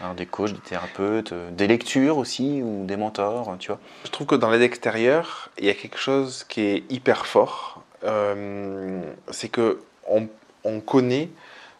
Alors 0.00 0.14
des 0.14 0.24
coachs, 0.24 0.52
des 0.52 0.60
thérapeutes, 0.60 1.32
euh, 1.32 1.50
des 1.50 1.66
lectures 1.66 2.16
aussi, 2.16 2.62
ou 2.62 2.86
des 2.86 2.96
mentors, 2.96 3.54
tu 3.58 3.68
vois. 3.68 3.80
Je 4.04 4.10
trouve 4.10 4.26
que 4.26 4.34
dans 4.34 4.50
l'aide 4.50 4.62
extérieure, 4.62 5.50
il 5.58 5.66
y 5.66 5.70
a 5.70 5.74
quelque 5.74 5.98
chose 5.98 6.44
qui 6.48 6.62
est 6.62 6.84
hyper 6.88 7.26
fort. 7.26 7.82
Euh, 8.04 9.02
c'est 9.30 9.48
que 9.48 9.80
on, 10.08 10.26
on 10.64 10.80
connaît 10.80 11.28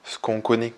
ce 0.05 0.19
qu'on 0.19 0.41
connaît. 0.43 0.75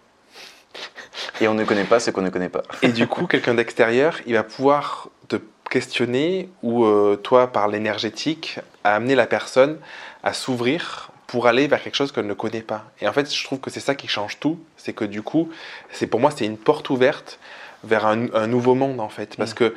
Et 1.40 1.48
on 1.48 1.54
ne 1.54 1.64
connaît 1.64 1.84
pas 1.84 2.00
ce 2.00 2.10
qu'on 2.10 2.22
ne 2.22 2.30
connaît 2.30 2.48
pas. 2.48 2.62
Et 2.82 2.88
du 2.88 3.06
coup, 3.06 3.26
quelqu'un 3.26 3.54
d'extérieur, 3.54 4.18
il 4.26 4.34
va 4.34 4.42
pouvoir 4.42 5.08
te 5.28 5.36
questionner 5.70 6.48
ou 6.62 6.84
euh, 6.84 7.16
toi, 7.16 7.48
par 7.52 7.68
l'énergétique, 7.68 8.58
à 8.84 8.94
amener 8.94 9.14
la 9.14 9.26
personne 9.26 9.78
à 10.22 10.32
s'ouvrir 10.32 11.10
pour 11.26 11.46
aller 11.46 11.66
vers 11.68 11.82
quelque 11.82 11.94
chose 11.94 12.10
qu'elle 12.10 12.26
ne 12.26 12.34
connaît 12.34 12.62
pas. 12.62 12.84
Et 13.00 13.08
en 13.08 13.12
fait, 13.12 13.32
je 13.32 13.44
trouve 13.44 13.60
que 13.60 13.70
c'est 13.70 13.80
ça 13.80 13.94
qui 13.94 14.08
change 14.08 14.38
tout. 14.40 14.58
C'est 14.76 14.94
que 14.94 15.04
du 15.04 15.22
coup, 15.22 15.50
c'est 15.92 16.06
pour 16.06 16.20
moi, 16.20 16.30
c'est 16.34 16.46
une 16.46 16.56
porte 16.56 16.88
ouverte 16.90 17.38
vers 17.84 18.06
un, 18.06 18.32
un 18.34 18.46
nouveau 18.46 18.74
monde 18.74 18.98
en 19.00 19.08
fait. 19.10 19.36
Parce 19.36 19.52
Mm. 19.52 19.54
que 19.54 19.74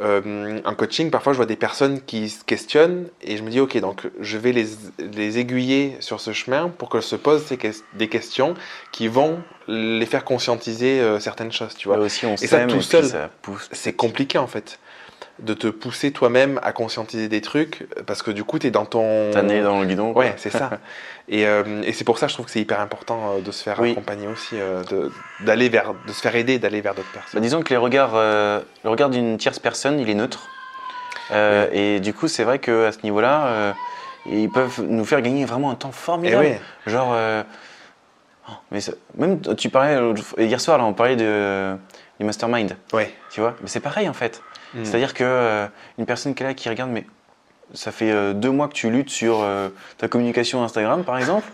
euh, 0.00 0.60
en 0.64 0.74
coaching, 0.74 1.10
parfois, 1.10 1.32
je 1.32 1.36
vois 1.36 1.46
des 1.46 1.56
personnes 1.56 2.00
qui 2.02 2.28
se 2.28 2.44
questionnent 2.44 3.08
et 3.22 3.36
je 3.36 3.42
me 3.42 3.50
dis, 3.50 3.60
ok, 3.60 3.78
donc 3.78 4.08
je 4.20 4.38
vais 4.38 4.52
les, 4.52 4.66
les 4.98 5.38
aiguiller 5.38 5.96
sur 6.00 6.20
ce 6.20 6.32
chemin 6.32 6.68
pour 6.68 6.90
qu'elles 6.90 7.02
se 7.02 7.16
posent 7.16 7.44
ces 7.46 7.58
des 7.94 8.08
questions 8.08 8.54
qui 8.92 9.08
vont 9.08 9.42
les 9.68 10.06
faire 10.06 10.24
conscientiser 10.24 11.00
euh, 11.00 11.20
certaines 11.20 11.52
choses, 11.52 11.74
tu 11.76 11.88
vois. 11.88 11.98
Aussi, 11.98 12.26
on 12.26 12.36
ça, 12.36 12.46
s'aime 12.46 12.68
tout 12.68 12.76
et 12.76 12.82
seul, 12.82 13.04
ça. 13.04 13.30
C'est 13.72 13.92
compliqué 13.92 14.38
en 14.38 14.46
fait 14.46 14.78
de 15.42 15.54
te 15.54 15.66
pousser 15.68 16.12
toi-même 16.12 16.60
à 16.62 16.72
conscientiser 16.72 17.28
des 17.28 17.40
trucs 17.40 17.86
parce 18.06 18.22
que 18.22 18.30
du 18.30 18.44
coup, 18.44 18.58
tu 18.58 18.66
es 18.66 18.70
dans 18.70 18.84
ton. 18.86 19.30
T'as 19.32 19.42
né 19.42 19.62
dans 19.62 19.80
le 19.80 19.86
guidon. 19.86 20.12
quoi. 20.12 20.24
Ouais, 20.24 20.34
c'est 20.36 20.50
ça. 20.50 20.70
et 21.28 21.46
euh, 21.46 21.82
et 21.84 21.92
c'est 21.92 22.04
pour 22.04 22.18
ça, 22.18 22.26
je 22.28 22.34
trouve 22.34 22.46
que 22.46 22.52
c'est 22.52 22.60
hyper 22.60 22.80
important 22.80 23.34
euh, 23.36 23.40
de 23.40 23.50
se 23.50 23.62
faire 23.62 23.78
Oui. 23.80 23.92
accompagner 23.92 24.26
aussi, 24.28 24.56
euh, 24.58 24.82
de, 24.84 25.10
d'aller 25.40 25.68
vers, 25.68 25.94
de 26.06 26.12
se 26.12 26.20
faire 26.20 26.34
aider, 26.36 26.58
d'aller 26.58 26.80
vers 26.80 26.94
d'autres 26.94 27.08
Bah, 27.14 27.20
personnes. 27.20 27.40
disons 27.42 27.62
que 27.62 27.70
les 27.70 27.76
regards, 27.76 28.12
euh, 28.14 28.60
le 28.84 28.90
regard 28.90 29.10
d'une 29.10 29.36
tierce 29.38 29.58
personne, 29.58 29.98
il 30.00 30.08
est 30.10 30.14
neutre. 30.14 30.48
Euh, 31.32 31.68
Et 31.72 32.00
du 32.00 32.12
coup, 32.12 32.26
c'est 32.28 32.44
vrai 32.44 32.58
qu'à 32.58 32.90
ce 32.92 32.98
niveau-là, 33.04 33.46
euh, 33.46 33.72
ils 34.26 34.50
peuvent 34.50 34.82
nous 34.82 35.04
faire 35.04 35.22
gagner 35.22 35.44
vraiment 35.44 35.70
un 35.70 35.74
temps 35.76 35.92
formidable. 35.92 36.42
ouais, 36.44 36.60
Genre, 36.86 37.14
oh, 38.48 38.52
mais 38.70 38.80
ça- 38.80 38.92
même 39.16 39.40
tu 39.56 39.68
parlais 39.70 39.98
hier 40.38 40.60
soir, 40.60 40.78
là, 40.78 40.84
on 40.84 40.92
parlait 40.92 41.16
de, 41.16 41.74
du 42.18 42.26
mastermind, 42.26 42.76
ouais. 42.92 43.12
tu 43.30 43.40
vois? 43.40 43.54
Mais 43.62 43.68
c'est 43.68 43.80
pareil 43.80 44.08
en 44.08 44.12
fait. 44.12 44.42
Mm. 44.74 44.84
C'est-à-dire 44.84 45.14
que 45.14 45.24
euh, 45.24 45.66
une 45.98 46.06
personne 46.06 46.34
qui 46.34 46.42
est 46.42 46.46
là, 46.46 46.54
qui 46.54 46.68
regarde, 46.68 46.90
mais 46.90 47.06
ça 47.74 47.92
fait 47.92 48.10
euh, 48.10 48.32
deux 48.32 48.50
mois 48.50 48.68
que 48.68 48.74
tu 48.74 48.90
luttes 48.90 49.10
sur 49.10 49.40
euh, 49.42 49.68
ta 49.98 50.08
communication 50.08 50.62
Instagram, 50.62 51.04
par 51.04 51.18
exemple, 51.18 51.46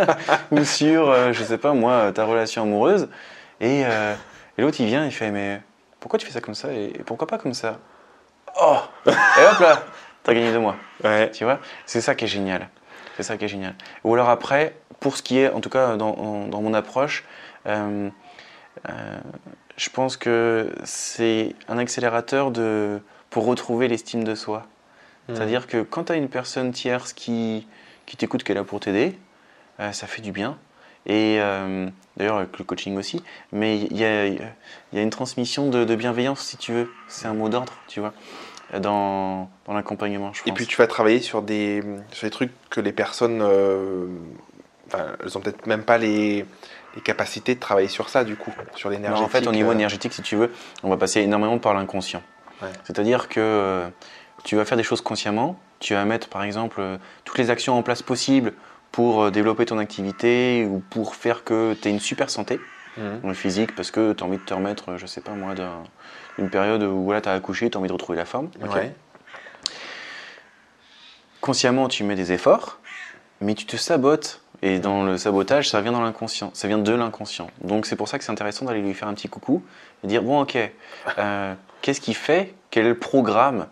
ou 0.50 0.64
sur, 0.64 1.08
euh, 1.08 1.32
je 1.32 1.42
sais 1.42 1.58
pas 1.58 1.72
moi, 1.72 2.12
ta 2.12 2.24
relation 2.24 2.62
amoureuse, 2.62 3.08
et, 3.60 3.82
et 3.82 4.62
l'autre 4.62 4.80
il 4.80 4.86
vient, 4.86 5.04
il 5.04 5.12
fait, 5.12 5.30
mais 5.30 5.60
pourquoi 6.00 6.18
tu 6.18 6.26
fais 6.26 6.32
ça 6.32 6.40
comme 6.40 6.54
ça 6.54 6.72
et, 6.72 6.86
et 6.86 7.02
pourquoi 7.04 7.26
pas 7.28 7.38
comme 7.38 7.54
ça? 7.54 7.78
Oh 8.60 8.78
Et 9.06 9.10
hop 9.10 9.60
là, 9.60 9.84
t'as 10.22 10.34
gagné 10.34 10.52
deux 10.52 10.58
mois. 10.58 10.76
Ouais. 11.04 11.30
Tu 11.30 11.44
vois? 11.44 11.60
C'est 11.86 12.00
ça 12.00 12.14
qui 12.14 12.24
est 12.24 12.28
génial. 12.28 12.68
C'est 13.16 13.22
ça 13.22 13.36
qui 13.36 13.44
est 13.44 13.48
génial. 13.48 13.74
Ou 14.04 14.14
alors 14.14 14.28
après, 14.28 14.74
pour 15.00 15.16
ce 15.16 15.22
qui 15.22 15.38
est, 15.38 15.48
en 15.50 15.60
tout 15.60 15.70
cas 15.70 15.96
dans, 15.96 16.48
dans 16.48 16.60
mon 16.60 16.74
approche, 16.74 17.24
euh, 17.66 18.08
euh, 18.88 19.18
je 19.76 19.88
pense 19.90 20.16
que 20.16 20.70
c'est 20.84 21.54
un 21.68 21.78
accélérateur 21.78 22.50
de, 22.50 23.00
pour 23.30 23.46
retrouver 23.46 23.88
l'estime 23.88 24.24
de 24.24 24.34
soi. 24.34 24.66
Mm. 25.28 25.34
C'est-à-dire 25.34 25.66
que 25.66 25.82
quand 25.82 26.04
tu 26.04 26.12
as 26.12 26.16
une 26.16 26.28
personne 26.28 26.72
tierce 26.72 27.12
qui, 27.12 27.66
qui 28.06 28.16
t'écoute, 28.16 28.44
qui 28.44 28.52
est 28.52 28.54
là 28.54 28.64
pour 28.64 28.80
t'aider, 28.80 29.18
euh, 29.80 29.92
ça 29.92 30.06
fait 30.06 30.22
du 30.22 30.32
bien. 30.32 30.58
Et 31.06 31.38
euh, 31.40 31.88
d'ailleurs 32.16 32.36
avec 32.36 32.56
le 32.58 32.64
coaching 32.64 32.96
aussi, 32.96 33.22
mais 33.50 33.80
il 33.80 33.96
y 33.96 34.04
a, 34.04 34.26
y 34.28 34.38
a 34.94 35.02
une 35.02 35.10
transmission 35.10 35.68
de, 35.68 35.84
de 35.84 35.94
bienveillance 35.96 36.40
si 36.40 36.56
tu 36.56 36.72
veux. 36.72 36.90
C'est 37.08 37.26
un 37.26 37.34
mot 37.34 37.48
d'ordre, 37.48 37.72
tu 37.88 37.98
vois, 37.98 38.12
dans, 38.78 39.50
dans 39.66 39.74
l'accompagnement, 39.74 40.32
je 40.32 40.42
pense. 40.42 40.48
Et 40.48 40.52
puis 40.52 40.66
tu 40.66 40.76
vas 40.76 40.86
travailler 40.86 41.20
sur 41.20 41.42
des, 41.42 41.82
sur 42.12 42.26
des 42.26 42.30
trucs 42.30 42.52
que 42.70 42.80
les 42.80 42.92
personnes, 42.92 43.40
euh, 43.42 44.06
enfin, 44.86 45.06
elles 45.24 45.36
ont 45.36 45.40
peut-être 45.40 45.66
même 45.66 45.82
pas 45.82 45.98
les, 45.98 46.46
les 46.94 47.00
capacités 47.00 47.54
de 47.54 47.60
travailler 47.60 47.88
sur 47.88 48.08
ça 48.08 48.24
du 48.24 48.36
coup, 48.36 48.52
sur 48.76 48.90
l'énergie. 48.90 49.22
en 49.22 49.28
fait, 49.28 49.46
au 49.46 49.52
niveau 49.52 49.70
euh, 49.70 49.74
énergétique, 49.74 50.12
si 50.12 50.22
tu 50.22 50.36
veux, 50.36 50.50
on 50.82 50.90
va 50.90 50.96
passer 50.96 51.20
énormément 51.20 51.58
par 51.58 51.74
l'inconscient. 51.74 52.22
Ouais. 52.60 52.68
C'est-à-dire 52.84 53.28
que 53.28 53.40
euh, 53.40 53.88
tu 54.44 54.56
vas 54.56 54.64
faire 54.64 54.76
des 54.76 54.82
choses 54.84 55.00
consciemment, 55.00 55.58
tu 55.80 55.94
vas 55.94 56.04
mettre 56.04 56.28
par 56.28 56.42
exemple 56.42 56.80
euh, 56.80 56.96
toutes 57.24 57.38
les 57.38 57.50
actions 57.50 57.76
en 57.78 57.82
place 57.82 58.02
possibles 58.02 58.52
pour 58.92 59.30
développer 59.30 59.64
ton 59.64 59.78
activité 59.78 60.66
ou 60.68 60.80
pour 60.90 61.14
faire 61.14 61.44
que 61.44 61.74
tu 61.80 61.88
aies 61.88 61.90
une 61.90 62.00
super 62.00 62.28
santé 62.30 62.60
le 63.24 63.32
physique 63.32 63.74
parce 63.74 63.90
que 63.90 64.12
tu 64.12 64.22
as 64.22 64.26
envie 64.26 64.36
de 64.36 64.42
te 64.42 64.52
remettre, 64.52 64.98
je 64.98 65.06
sais 65.06 65.22
pas 65.22 65.30
moi, 65.32 65.54
d'un- 65.54 65.82
d'une 66.36 66.50
période 66.50 66.82
où 66.82 67.04
voilà, 67.04 67.22
tu 67.22 67.28
as 67.30 67.32
accouché, 67.32 67.70
tu 67.70 67.78
as 67.78 67.80
envie 67.80 67.88
de 67.88 67.92
retrouver 67.94 68.18
la 68.18 68.26
forme. 68.26 68.50
Ouais. 68.60 68.94
Consciemment, 71.40 71.88
tu 71.88 72.04
mets 72.04 72.14
des 72.16 72.32
efforts, 72.32 72.80
mais 73.40 73.54
tu 73.54 73.64
te 73.64 73.78
sabotes. 73.78 74.41
Et 74.64 74.78
dans 74.78 75.02
le 75.02 75.18
sabotage, 75.18 75.68
ça 75.68 75.80
vient 75.80 75.90
dans 75.92 76.00
l'inconscient, 76.02 76.50
ça 76.54 76.68
vient 76.68 76.78
de 76.78 76.92
l'inconscient. 76.92 77.48
Donc 77.64 77.84
c'est 77.86 77.96
pour 77.96 78.08
ça 78.08 78.18
que 78.18 78.24
c'est 78.24 78.30
intéressant 78.30 78.64
d'aller 78.64 78.80
lui 78.80 78.94
faire 78.94 79.08
un 79.08 79.14
petit 79.14 79.28
coucou 79.28 79.62
et 80.04 80.06
dire 80.06 80.22
bon 80.22 80.40
ok, 80.42 80.56
euh, 81.18 81.54
qu'est-ce 81.80 82.00
qui 82.00 82.14
fait, 82.14 82.54
quel 82.70 82.86
est 82.86 82.90
le 82.90 82.98
programme, 82.98 83.66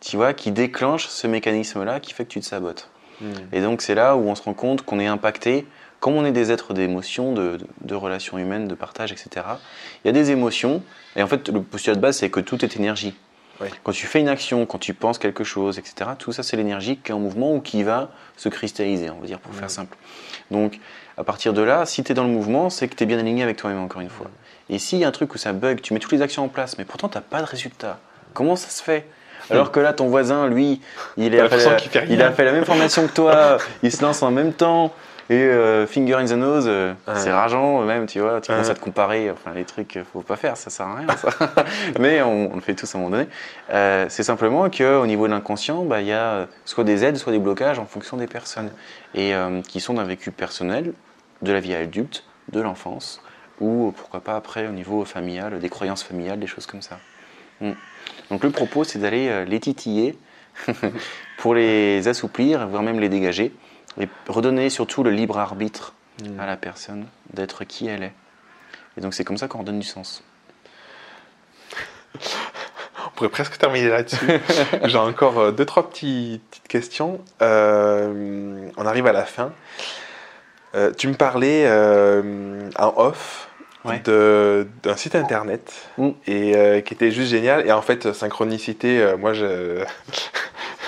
tu 0.00 0.16
vois, 0.16 0.32
qui 0.34 0.50
déclenche 0.50 1.06
ce 1.06 1.26
mécanisme-là 1.28 2.00
qui 2.00 2.12
fait 2.12 2.24
que 2.24 2.30
tu 2.30 2.40
te 2.40 2.44
sabotes? 2.44 2.90
Mhm. 3.20 3.32
Et 3.52 3.60
donc 3.60 3.82
c'est 3.82 3.94
là 3.94 4.16
où 4.16 4.28
on 4.28 4.34
se 4.34 4.42
rend 4.42 4.54
compte 4.54 4.82
qu'on 4.82 4.98
est 4.98 5.06
impacté, 5.06 5.64
comme 6.00 6.14
on 6.14 6.24
est 6.24 6.32
des 6.32 6.50
êtres 6.50 6.74
d'émotions, 6.74 7.32
de, 7.32 7.58
de- 7.58 7.66
de 7.82 7.94
relations 7.94 8.36
humaines, 8.36 8.66
de 8.66 8.74
partage, 8.74 9.12
etc. 9.12 9.46
Il 10.04 10.08
y 10.08 10.10
a 10.10 10.12
des 10.12 10.32
émotions, 10.32 10.82
et 11.14 11.22
en 11.22 11.28
fait 11.28 11.48
le 11.50 11.62
postulat 11.62 11.94
de 11.94 12.00
base 12.00 12.16
c'est 12.16 12.30
que 12.30 12.40
tout 12.40 12.64
est 12.64 12.76
énergie. 12.76 13.14
Oui. 13.62 13.68
Quand 13.84 13.92
tu 13.92 14.06
fais 14.06 14.20
une 14.20 14.28
action, 14.28 14.66
quand 14.66 14.78
tu 14.78 14.92
penses 14.94 15.18
quelque 15.18 15.44
chose, 15.44 15.78
etc., 15.78 16.10
tout 16.18 16.32
ça 16.32 16.42
c'est 16.42 16.56
l'énergie 16.56 16.96
qui 16.96 17.12
est 17.12 17.14
en 17.14 17.20
mouvement 17.20 17.54
ou 17.54 17.60
qui 17.60 17.82
va 17.82 18.10
se 18.36 18.48
cristalliser, 18.48 19.10
on 19.10 19.20
va 19.20 19.26
dire 19.26 19.38
pour 19.38 19.54
faire 19.54 19.70
simple. 19.70 19.96
Donc 20.50 20.78
à 21.16 21.24
partir 21.24 21.52
de 21.52 21.62
là, 21.62 21.86
si 21.86 22.02
tu 22.02 22.12
es 22.12 22.14
dans 22.14 22.24
le 22.24 22.30
mouvement, 22.30 22.70
c'est 22.70 22.88
que 22.88 22.94
tu 22.94 23.04
es 23.04 23.06
bien 23.06 23.18
aligné 23.18 23.42
avec 23.42 23.56
toi-même 23.56 23.80
encore 23.80 24.00
une 24.00 24.10
fois. 24.10 24.30
Et 24.68 24.78
s'il 24.78 24.98
y 24.98 25.04
a 25.04 25.08
un 25.08 25.12
truc 25.12 25.34
où 25.34 25.38
ça 25.38 25.52
bug, 25.52 25.80
tu 25.80 25.94
mets 25.94 26.00
toutes 26.00 26.12
les 26.12 26.22
actions 26.22 26.44
en 26.44 26.48
place, 26.48 26.78
mais 26.78 26.84
pourtant 26.84 27.08
tu 27.08 27.16
n'as 27.16 27.22
pas 27.22 27.40
de 27.40 27.46
résultat, 27.46 27.98
comment 28.32 28.56
ça 28.56 28.68
se 28.68 28.82
fait? 28.82 29.06
Alors 29.50 29.72
que 29.72 29.80
là, 29.80 29.92
ton 29.92 30.06
voisin, 30.06 30.46
lui, 30.46 30.80
il, 31.16 31.32
fait, 31.32 31.40
a 31.40 32.30
fait 32.30 32.44
la 32.44 32.52
même 32.52 32.64
formation 32.64 33.06
que 33.06 33.12
toi, 33.12 33.58
il 33.82 33.90
se 33.90 34.00
lance 34.02 34.22
en 34.22 34.30
même 34.30 34.52
temps, 34.52 34.94
et 35.30 35.34
euh, 35.34 35.86
finger 35.86 36.14
in 36.14 36.26
the 36.26 36.32
nose, 36.32 36.64
euh, 36.66 36.94
c'est 37.14 37.32
rageant 37.32 37.82
même, 37.82 38.06
tu 38.06 38.20
vois, 38.20 38.40
tu 38.40 38.50
commences 38.50 38.68
à 38.68 38.74
te 38.74 38.80
comparer, 38.80 39.30
enfin 39.30 39.52
les 39.54 39.64
trucs, 39.64 39.96
euh, 39.96 40.04
faut 40.12 40.20
pas 40.20 40.36
faire, 40.36 40.56
ça 40.56 40.70
sert 40.70 40.86
à 40.86 40.96
rien, 40.96 41.06
ça. 41.16 41.30
Mais 42.00 42.22
on, 42.22 42.52
on 42.52 42.56
le 42.56 42.60
fait 42.60 42.74
tous 42.74 42.92
à 42.94 42.98
un 42.98 43.00
moment 43.00 43.16
donné. 43.16 43.28
Euh, 43.70 44.06
c'est 44.08 44.22
simplement 44.22 44.68
qu'au 44.70 45.06
niveau 45.06 45.26
de 45.26 45.32
l'inconscient, 45.32 45.84
bah, 45.84 46.00
il 46.00 46.08
y 46.08 46.12
a 46.12 46.46
soit 46.64 46.84
des 46.84 47.04
aides, 47.04 47.16
soit 47.16 47.32
des 47.32 47.38
blocages 47.38 47.78
en 47.78 47.86
fonction 47.86 48.16
des 48.16 48.26
personnes, 48.26 48.70
et 49.14 49.34
euh, 49.34 49.62
qui 49.62 49.80
sont 49.80 49.94
d'un 49.94 50.04
vécu 50.04 50.30
personnel, 50.30 50.92
de 51.42 51.52
la 51.52 51.60
vie 51.60 51.74
adulte, 51.74 52.24
de 52.50 52.60
l'enfance, 52.60 53.22
ou 53.60 53.92
pourquoi 53.96 54.20
pas 54.20 54.36
après 54.36 54.66
au 54.66 54.72
niveau 54.72 55.04
familial, 55.04 55.58
des 55.58 55.68
croyances 55.68 56.02
familiales, 56.02 56.40
des 56.40 56.46
choses 56.46 56.66
comme 56.66 56.82
ça. 56.82 56.98
Mm. 57.60 57.72
Donc 58.30 58.44
le 58.44 58.50
propos, 58.50 58.84
c'est 58.84 58.98
d'aller 58.98 59.28
euh, 59.28 59.44
les 59.44 59.60
titiller 59.60 60.18
pour 61.38 61.54
les 61.54 62.08
assouplir, 62.08 62.66
voire 62.68 62.82
même 62.82 63.00
les 63.00 63.08
dégager, 63.08 63.54
et 64.00 64.08
redonner 64.28 64.70
surtout 64.70 65.02
le 65.02 65.10
libre 65.10 65.38
arbitre 65.38 65.94
Mhm. 66.22 66.38
à 66.40 66.46
la 66.46 66.56
personne 66.58 67.06
d'être 67.32 67.64
qui 67.64 67.86
elle 67.88 68.02
est. 68.02 68.12
Et 68.98 69.00
donc 69.00 69.14
c'est 69.14 69.24
comme 69.24 69.38
ça 69.38 69.48
qu'on 69.48 69.58
redonne 69.60 69.80
du 69.80 69.86
sens. 69.86 70.22
On 73.06 73.10
pourrait 73.16 73.30
presque 73.30 73.58
terminer 73.58 73.88
là-dessus. 73.88 74.26
J'ai 74.84 74.98
encore 74.98 75.38
euh, 75.38 75.50
deux, 75.52 75.64
trois 75.64 75.88
petits- 75.88 76.40
petites 76.50 76.68
questions. 76.68 77.20
Euh, 77.40 78.68
on 78.76 78.86
arrive 78.86 79.06
à 79.06 79.12
la 79.12 79.24
fin. 79.24 79.52
Euh, 80.74 80.92
tu 80.96 81.08
me 81.08 81.14
parlais 81.14 81.64
euh, 81.66 82.68
en 82.78 82.92
off 82.96 83.48
Ouais. 83.84 83.98
de- 84.04 84.68
d'un 84.84 84.94
site 84.96 85.16
internet 85.16 85.88
Mm. 85.98 86.10
et 86.28 86.82
qui 86.86 86.94
était 86.94 87.10
juste 87.10 87.30
génial. 87.30 87.66
Et 87.66 87.72
en 87.72 87.82
fait, 87.82 88.12
synchronicité, 88.12 89.14
moi, 89.18 89.32
je... 89.32 89.82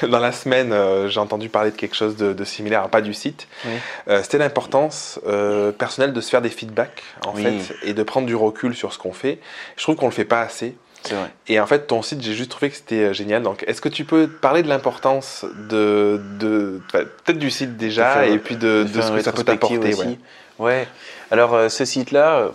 dans 0.10 0.18
la 0.20 0.32
semaine, 0.32 0.72
euh, 0.72 1.08
j'ai 1.08 1.20
entendu 1.20 1.48
parler 1.48 1.70
de 1.70 1.76
quelque 1.76 1.94
chose 1.96 2.16
de, 2.16 2.32
de 2.32 2.44
similaire, 2.44 2.88
pas 2.88 3.00
du 3.00 3.14
site. 3.14 3.46
Oui. 3.64 3.72
Euh, 4.08 4.20
C'était 4.22 4.38
l'importance 4.38 5.20
euh, 5.26 5.72
personnelle 5.72 6.12
de 6.12 6.20
se 6.20 6.30
faire 6.30 6.42
des 6.42 6.50
feedbacks, 6.50 7.02
en 7.26 7.34
Oui. 7.34 7.42
fait, 7.42 7.74
et 7.82 7.94
de 7.94 8.02
prendre 8.02 8.26
du 8.26 8.34
recul 8.36 8.74
sur 8.74 8.92
ce 8.92 8.98
qu'on 8.98 9.12
fait. 9.12 9.38
Je 9.76 9.82
trouve 9.82 9.96
qu'on 9.96 10.06
le 10.06 10.12
fait 10.12 10.24
pas 10.24 10.40
assez. 10.40 10.76
Vrai. 11.10 11.30
Et 11.48 11.60
en 11.60 11.66
fait, 11.66 11.86
ton 11.86 12.00
site, 12.00 12.22
j'ai 12.22 12.32
juste 12.32 12.50
trouvé 12.50 12.70
que 12.70 12.76
c'était 12.76 13.12
génial. 13.12 13.42
Donc, 13.42 13.62
est-ce 13.66 13.82
que 13.82 13.90
tu 13.90 14.04
peux 14.06 14.26
parler 14.26 14.62
de 14.62 14.68
l'importance 14.68 15.44
de, 15.68 16.80
peut-être 16.90 17.38
du 17.38 17.50
site 17.50 17.76
déjà, 17.76 18.10
faire- 18.14 18.22
et 18.32 18.38
puis 18.38 18.56
de, 18.56 18.84
de 18.84 19.00
ce 19.02 19.10
que 19.12 19.20
ça 19.20 19.32
peut 19.32 19.44
t'apporter 19.44 19.78
aussi. 19.78 20.00
ouais. 20.06 20.18
Ouais. 20.58 20.88
Alors 21.30 21.68
ce 21.70 21.84
site-là, 21.84 22.50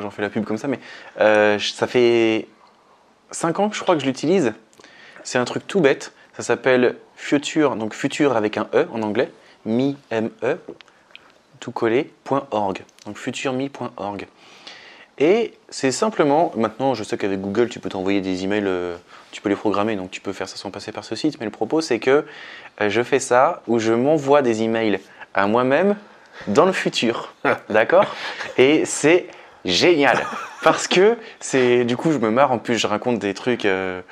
j'en 0.00 0.10
fais 0.10 0.22
la 0.22 0.30
pub 0.30 0.44
comme 0.44 0.56
ça, 0.58 0.66
mais 0.66 0.80
ça 1.18 1.86
fait 1.86 2.48
5 3.30 3.60
ans 3.60 3.68
que 3.68 3.76
je 3.76 3.82
crois 3.82 3.94
que 3.94 4.00
je 4.00 4.06
l'utilise. 4.06 4.52
C'est 5.24 5.38
un 5.38 5.44
truc 5.44 5.66
tout 5.66 5.80
bête. 5.80 6.12
Ça 6.36 6.42
s'appelle 6.42 6.96
Future, 7.16 7.76
donc 7.76 7.94
Future 7.94 8.36
avec 8.36 8.56
un 8.56 8.68
E 8.74 8.86
en 8.92 9.02
anglais, 9.02 9.30
mi, 9.64 9.96
M-E, 10.10 10.58
tout 11.60 11.72
collé, 11.72 12.12
.org. 12.50 12.84
Donc 13.06 13.16
futureme.org. 13.16 14.26
Et 15.18 15.54
c'est 15.68 15.92
simplement, 15.92 16.52
maintenant 16.56 16.94
je 16.94 17.04
sais 17.04 17.16
qu'avec 17.16 17.40
Google 17.40 17.68
tu 17.68 17.78
peux 17.78 17.88
t'envoyer 17.88 18.20
des 18.20 18.44
emails, 18.44 18.64
euh, 18.66 18.96
tu 19.30 19.40
peux 19.40 19.48
les 19.48 19.54
programmer, 19.54 19.94
donc 19.94 20.10
tu 20.10 20.20
peux 20.20 20.32
faire 20.32 20.48
ça 20.48 20.56
sans 20.56 20.70
passer 20.70 20.90
par 20.90 21.04
ce 21.04 21.14
site, 21.14 21.38
mais 21.38 21.46
le 21.46 21.52
propos 21.52 21.80
c'est 21.80 22.00
que 22.00 22.26
euh, 22.80 22.90
je 22.90 23.02
fais 23.02 23.20
ça 23.20 23.62
où 23.68 23.78
je 23.78 23.92
m'envoie 23.92 24.42
des 24.42 24.62
emails 24.62 24.98
à 25.32 25.46
moi-même 25.46 25.96
dans 26.48 26.66
le 26.66 26.72
futur. 26.72 27.32
D'accord? 27.70 28.06
Et 28.58 28.84
c'est 28.86 29.28
génial 29.64 30.26
parce 30.64 30.88
que 30.88 31.16
c'est 31.38 31.84
du 31.84 31.96
coup 31.96 32.10
je 32.10 32.18
me 32.18 32.30
marre 32.30 32.50
en 32.50 32.58
plus 32.58 32.76
je 32.76 32.86
raconte 32.88 33.20
des 33.20 33.34
trucs 33.34 33.66
euh, 33.66 34.02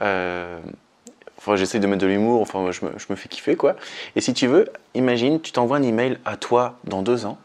enfin 0.00 1.56
j'essaie 1.56 1.78
de 1.78 1.86
mettre 1.86 2.02
de 2.02 2.06
l'humour 2.06 2.40
enfin 2.42 2.70
je 2.70 2.84
me, 2.84 2.92
je 2.98 3.06
me 3.10 3.16
fais 3.16 3.28
kiffer 3.28 3.56
quoi. 3.56 3.76
Et 4.16 4.20
si 4.20 4.34
tu 4.34 4.46
veux 4.46 4.68
imagine 4.94 5.40
tu 5.40 5.52
t'envoies 5.52 5.78
un 5.78 5.82
email 5.82 6.18
à 6.24 6.36
toi 6.36 6.78
dans 6.84 7.02
deux 7.02 7.26
ans 7.26 7.38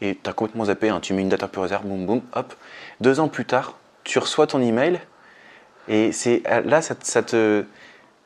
et 0.00 0.18
tu 0.22 0.28
as 0.28 0.32
complètement 0.32 0.66
zappé 0.66 0.88
hein, 0.88 1.00
tu 1.00 1.14
mets 1.14 1.22
une 1.22 1.28
date 1.28 1.42
un 1.42 1.48
peu 1.48 1.60
réserve 1.60 1.84
boum 1.86 2.04
boum 2.06 2.20
hop. 2.34 2.54
Deux 3.00 3.20
ans 3.20 3.28
plus 3.28 3.44
tard 3.44 3.76
tu 4.04 4.18
reçois 4.18 4.46
ton 4.46 4.60
email 4.60 5.00
et 5.88 6.12
c'est 6.12 6.42
là 6.64 6.82
ça, 6.82 6.94
te- 6.94 7.06
ça 7.06 7.22
te 7.22 7.64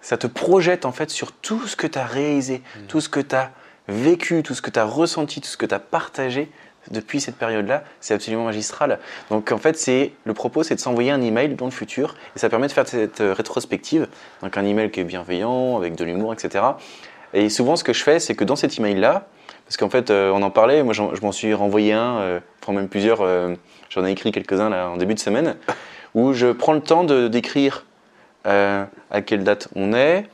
ça 0.01 0.17
te 0.17 0.27
projette 0.27 0.85
en 0.87 0.93
fait 0.93 1.11
sur 1.11 1.33
tout 1.33 1.67
ce 1.67 1.77
que 1.77 1.87
tu 1.87 1.99
as 1.99 2.05
réalisé 2.07 2.63
tout 2.89 3.01
ce 3.01 3.09
que 3.09 3.21
tu 3.21 3.35
as 3.37 3.51
vécu 3.89 4.43
tout 4.43 4.55
ce 4.55 4.63
que 4.63 4.71
tu 4.71 4.79
as 4.79 4.85
ressenti 4.85 5.41
tout 5.41 5.49
ce 5.49 5.57
que 5.57 5.67
tu 5.67 5.75
as 5.75 5.79
partagé 5.79 6.51
depuis 6.91 7.21
cette 7.21 7.37
période-là, 7.37 7.85
c'est 8.01 8.15
absolument 8.15 8.45
magistral. 8.45 8.99
Donc 9.31 9.53
en 9.53 9.59
fait, 9.59 9.77
c'est 9.77 10.13
le 10.25 10.35
propos, 10.35 10.63
c'est 10.63 10.75
de 10.75 10.81
s'envoyer 10.81 11.11
un 11.11 11.23
email 11.23 11.55
dans 11.55 11.67
le 11.67 11.71
futur 11.71 12.15
et 12.35 12.39
ça 12.39 12.49
permet 12.49 12.67
de 12.67 12.73
faire 12.73 12.87
cette 12.87 13.21
euh, 13.21 13.33
rétrospective. 13.33 14.09
Donc 14.43 14.57
un 14.57 14.65
email 14.65 14.91
qui 14.91 15.01
est 15.01 15.05
bienveillant, 15.05 15.77
avec 15.77 15.95
de 15.95 16.05
l'humour, 16.05 16.33
etc. 16.33 16.65
Et 17.33 17.49
souvent, 17.49 17.77
ce 17.77 17.85
que 17.85 17.93
je 17.93 18.03
fais, 18.03 18.19
c'est 18.19 18.35
que 18.35 18.45
dans 18.45 18.57
cet 18.57 18.79
email-là, 18.79 19.29
parce 19.71 19.77
qu'en 19.77 19.89
fait, 19.89 20.11
euh, 20.11 20.33
on 20.33 20.43
en 20.43 20.51
parlait, 20.51 20.83
moi 20.83 20.93
je 20.95 21.03
m'en 21.23 21.31
suis 21.31 21.55
renvoyé 21.55 21.93
un, 21.93 22.19
euh, 22.19 22.41
enfin 22.61 22.73
même 22.73 22.89
plusieurs, 22.89 23.21
euh, 23.21 23.55
j'en 23.89 24.05
ai 24.05 24.11
écrit 24.11 24.33
quelques-uns 24.33 24.69
là 24.69 24.91
en 24.91 24.97
début 24.97 25.15
de 25.15 25.21
semaine, 25.21 25.55
où 26.15 26.33
je 26.33 26.49
prends 26.49 26.73
le 26.73 26.81
temps 26.81 27.05
de 27.05 27.29
d'écrire 27.29 27.87
à 28.45 29.21
quelle 29.25 29.45
date 29.45 29.69
on 29.77 29.93
est, 29.93 30.27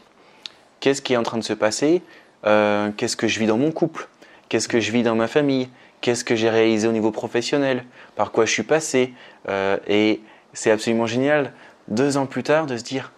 qu'est-ce 0.81 1.03
qui 1.03 1.13
est 1.13 1.17
en 1.19 1.23
train 1.23 1.37
de 1.37 1.45
se 1.45 1.53
passer, 1.53 2.03
qu'est-ce 2.45 3.17
que 3.17 3.27
je 3.29 3.41
vis 3.41 3.47
dans 3.47 3.59
mon 3.59 3.73
couple, 3.73 4.09
qu'est-ce 4.49 4.69
que 4.69 4.79
je 4.79 4.91
vis 4.93 5.03
dans 5.03 5.17
ma 5.17 5.27
famille, 5.27 5.69
qu'est-ce 6.07 6.23
que 6.23 6.37
j'ai 6.37 6.51
réalisé 6.51 6.87
au 6.87 6.93
niveau 6.93 7.11
professionnel, 7.11 7.85
par 8.15 8.31
quoi 8.31 8.45
je 8.45 8.53
suis 8.53 8.63
passé. 8.63 9.13
euh, 9.49 9.77
et 9.89 10.21
c'est 10.53 10.71
absolument 10.71 11.07
génial, 11.07 11.53
deux 11.89 12.17
ans 12.17 12.27
plus 12.27 12.45
tard, 12.45 12.67
de 12.67 12.77
se 12.77 12.85
dire 12.85 13.11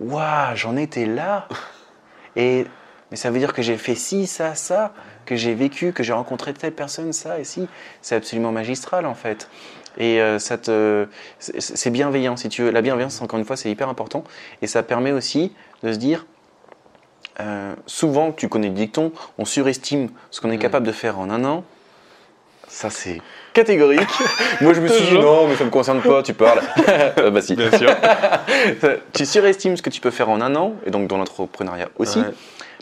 Waouh, 0.00 0.56
j'en 0.56 0.76
étais 0.76 1.06
là 1.06 1.46
Et 2.36 2.66
mais 3.12 3.16
ça 3.16 3.30
veut 3.30 3.38
dire 3.38 3.52
que 3.52 3.62
j'ai 3.62 3.76
fait 3.76 3.94
ci, 3.94 4.26
ça, 4.26 4.56
ça, 4.56 4.92
que 5.26 5.36
j'ai 5.36 5.54
vécu, 5.54 5.92
que 5.92 6.02
j'ai 6.02 6.12
rencontré 6.12 6.52
telle 6.52 6.74
personne, 6.74 7.12
ça 7.12 7.38
et 7.38 7.44
ci. 7.44 7.68
C'est 8.02 8.16
absolument 8.16 8.50
magistral 8.50 9.06
en 9.06 9.14
fait. 9.14 9.48
Et 9.96 10.20
euh, 10.20 10.40
ça 10.40 10.58
te, 10.58 11.06
c'est 11.38 11.60
c'est 11.60 11.90
bienveillant 11.90 12.36
si 12.36 12.48
tu 12.48 12.62
veux. 12.62 12.70
La 12.72 12.82
bienveillance, 12.82 13.22
encore 13.22 13.38
une 13.38 13.44
fois, 13.44 13.56
c'est 13.56 13.70
hyper 13.70 13.88
important. 13.88 14.24
Et 14.60 14.66
ça 14.66 14.82
permet 14.82 15.12
aussi 15.12 15.52
de 15.84 15.92
se 15.92 15.98
dire 15.98 16.26
euh, 17.38 17.76
souvent, 17.86 18.32
tu 18.32 18.48
connais 18.48 18.68
le 18.68 18.74
dicton, 18.74 19.12
on 19.38 19.44
surestime 19.44 20.10
ce 20.32 20.40
qu'on 20.40 20.50
est 20.50 20.58
capable 20.58 20.84
de 20.84 20.92
faire 20.92 21.20
en 21.20 21.30
un 21.30 21.44
an. 21.44 21.64
Ça, 22.68 22.90
c'est 22.90 23.20
catégorique. 23.54 24.08
Moi, 24.60 24.74
je 24.74 24.80
me 24.80 24.88
suis 24.88 25.04
dit, 25.06 25.18
non, 25.18 25.48
mais 25.48 25.54
ça 25.56 25.64
ne 25.64 25.68
me 25.68 25.72
concerne 25.72 26.00
pas, 26.00 26.22
tu 26.22 26.34
parles. 26.34 26.60
Euh, 27.18 27.30
bah 27.30 27.40
si. 27.40 27.54
Bien 27.56 27.70
sûr. 27.76 27.90
tu 29.12 29.26
surestimes 29.26 29.76
ce 29.76 29.82
que 29.82 29.90
tu 29.90 30.00
peux 30.00 30.10
faire 30.10 30.28
en 30.28 30.40
un 30.40 30.54
an, 30.54 30.74
et 30.86 30.90
donc 30.90 31.08
dans 31.08 31.16
l'entrepreneuriat 31.16 31.88
aussi. 31.96 32.20
Ouais. 32.20 32.34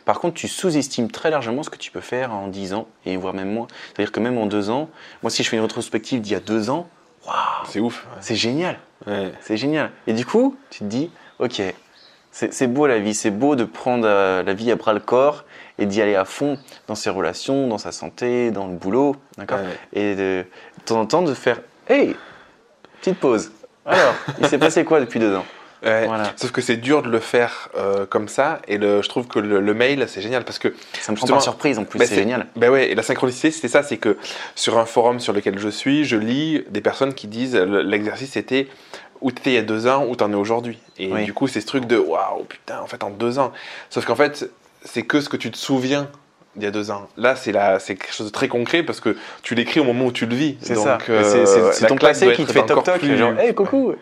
Par 0.05 0.21
contre, 0.21 0.35
tu 0.35 0.49
sous-estimes 0.49 1.11
très 1.11 1.31
largement 1.31 1.63
ce 1.63 1.71
que 1.71 1.77
tu 1.77 1.91
peux 1.91 2.01
faire 2.01 2.33
en 2.33 2.49
10 2.49 2.75
ans, 2.75 2.87
et 3.05 3.17
voire 3.17 3.35
même 3.35 3.51
moins. 3.51 3.67
C'est-à-dire 3.89 4.13
que 4.13 4.21
même 4.21 4.39
en 4.39 4.47
deux 4.47 4.71
ans, 4.71 4.89
moi, 5.23 5.31
si 5.31 5.43
je 5.43 5.49
fais 5.49 5.57
une 5.57 5.63
rétrospective 5.63 6.21
d'il 6.21 6.33
y 6.33 6.37
a 6.37 6.41
deux 6.41 6.71
ans, 6.71 6.89
waouh, 7.27 7.35
C'est 7.69 7.81
ouf. 7.81 8.07
c'est 8.21 8.37
génial. 8.37 8.79
Ouais. 9.07 9.33
C'est 9.41 9.57
génial. 9.57 9.91
Et 10.07 10.13
du 10.13 10.25
coup, 10.25 10.57
tu 10.71 10.81
te 10.81 10.85
dis, 10.85 11.11
ok, 11.39 11.63
c'est 12.31 12.53
c'est 12.53 12.67
beau 12.67 12.87
la 12.87 12.99
vie, 12.99 13.15
c'est 13.15 13.31
beau 13.31 13.57
de 13.57 13.65
prendre 13.65 14.07
euh, 14.07 14.43
la 14.43 14.53
vie 14.53 14.71
à 14.71 14.77
bras 14.77 14.93
le 14.93 15.01
corps 15.01 15.45
et 15.79 15.87
d'y 15.87 16.01
aller 16.03 16.15
à 16.17 16.25
fond 16.25 16.59
dans 16.89 16.95
ses 16.95 17.11
relations, 17.11 17.69
dans 17.69 17.79
sa 17.79 17.93
santé, 17.93 18.51
dans 18.51 18.67
le 18.67 18.75
boulot, 18.75 19.17
d'accord 19.39 19.59
Ouais. 19.59 19.65
Et 20.01 20.15
de, 20.15 20.45
de 20.79 20.85
temps 20.85 21.01
en 21.01 21.07
temps 21.07 21.23
de 21.23 21.35
faire, 21.35 21.61
hey, 21.89 22.17
petite 23.01 23.19
pause. 23.19 23.51
Alors, 23.87 24.15
il 24.41 24.47
s'est 24.49 24.59
passé 24.59 24.85
quoi 24.85 25.01
depuis 25.01 25.21
deux 25.21 25.35
ans? 25.35 25.45
Ouais. 25.85 26.07
Voilà. 26.07 26.33
Sauf 26.37 26.51
que 26.51 26.61
c'est 26.63 26.79
dur 26.79 27.03
de 27.03 27.09
le 27.09 27.21
faire 27.21 27.69
euh, 27.77 28.07
comme 28.07 28.27
ça. 28.29 28.61
Et 28.67 28.79
le, 28.79 29.03
je 29.03 29.09
trouve 29.09 29.29
que 29.29 29.39
le, 29.39 29.61
le 29.61 29.75
mail, 29.75 30.07
c'est 30.09 30.23
génial 30.23 30.43
parce 30.45 30.59
que 30.59 30.75
Ça 31.01 31.13
me 31.13 31.17
prend 31.17 31.27
par 31.29 31.43
surprise 31.43 31.79
en 31.79 31.85
plus, 31.85 31.99
Bah, 31.99 32.07
c'est 32.07 32.17
génial. 32.17 32.47
Ben 32.57 32.71
ouais, 32.71 32.91
et 32.91 32.95
la 32.97 33.03
synchronicité, 33.03 33.51
c'était 33.53 33.69
ça, 33.69 33.83
c'est 33.85 33.99
que 33.99 34.17
sur 34.57 34.79
un 34.79 34.87
forum 34.87 35.21
sur 35.21 35.33
lequel 35.35 35.59
je 35.59 35.69
suis, 35.69 36.05
je 36.05 36.17
lis 36.17 36.65
des 36.71 36.81
personnes 36.81 37.15
qui 37.15 37.29
disent 37.29 37.55
le- 37.55 37.83
l'exercice 37.83 38.37
était 38.37 38.67
où 39.21 39.31
t'étais 39.31 39.51
il 39.51 39.55
y 39.55 39.59
a 39.59 39.63
deux 39.63 39.87
ans, 39.87 40.07
où 40.09 40.17
t'en 40.17 40.33
es 40.33 40.35
aujourd'hui. 40.35 40.79
Et 40.99 41.13
Oui. 41.13 41.25
du 41.25 41.33
coup, 41.35 41.47
c'est 41.47 41.61
ce 41.61 41.67
truc 41.67 41.85
de 41.85 41.99
waouh, 41.99 42.45
putain, 42.45 42.81
en 42.81 42.87
fait, 42.87 43.05
en 43.05 43.11
deux 43.11 43.39
ans. 43.39 43.53
Sauf 43.91 44.05
qu'en 44.07 44.17
fait, 44.17 44.51
c'est 44.87 45.03
que 45.03 45.21
ce 45.21 45.29
que 45.29 45.37
tu 45.37 45.51
te 45.51 45.57
souviens 45.59 46.09
d'il 46.55 46.65
y 46.65 46.67
a 46.67 46.71
deux 46.71 46.91
ans. 46.91 47.07
Là, 47.19 47.37
c'est 47.37 47.53
quelque 47.97 48.13
chose 48.15 48.27
de 48.29 48.33
très 48.33 48.49
concret 48.49 48.83
parce 48.83 49.01
que 49.01 49.15
tu 49.43 49.55
l'écris 49.55 49.81
au 49.81 49.85
moment 49.85 50.07
où 50.07 50.13
tu 50.13 50.25
le 50.25 50.35
vis. 50.35 50.57
C'est 50.63 50.73
Donc, 50.75 50.85
ça. 50.85 50.99
euh, 51.11 51.71
c'est 51.73 51.87
ton 51.87 51.97
passé 51.99 52.33
qui 52.33 52.47
te 52.47 52.53
fait 52.53 52.65
toc 52.65 52.83
toc, 52.83 52.99
plus- 52.99 53.19
genre, 53.19 53.39
hey, 53.39 53.55
coucou 53.55 53.95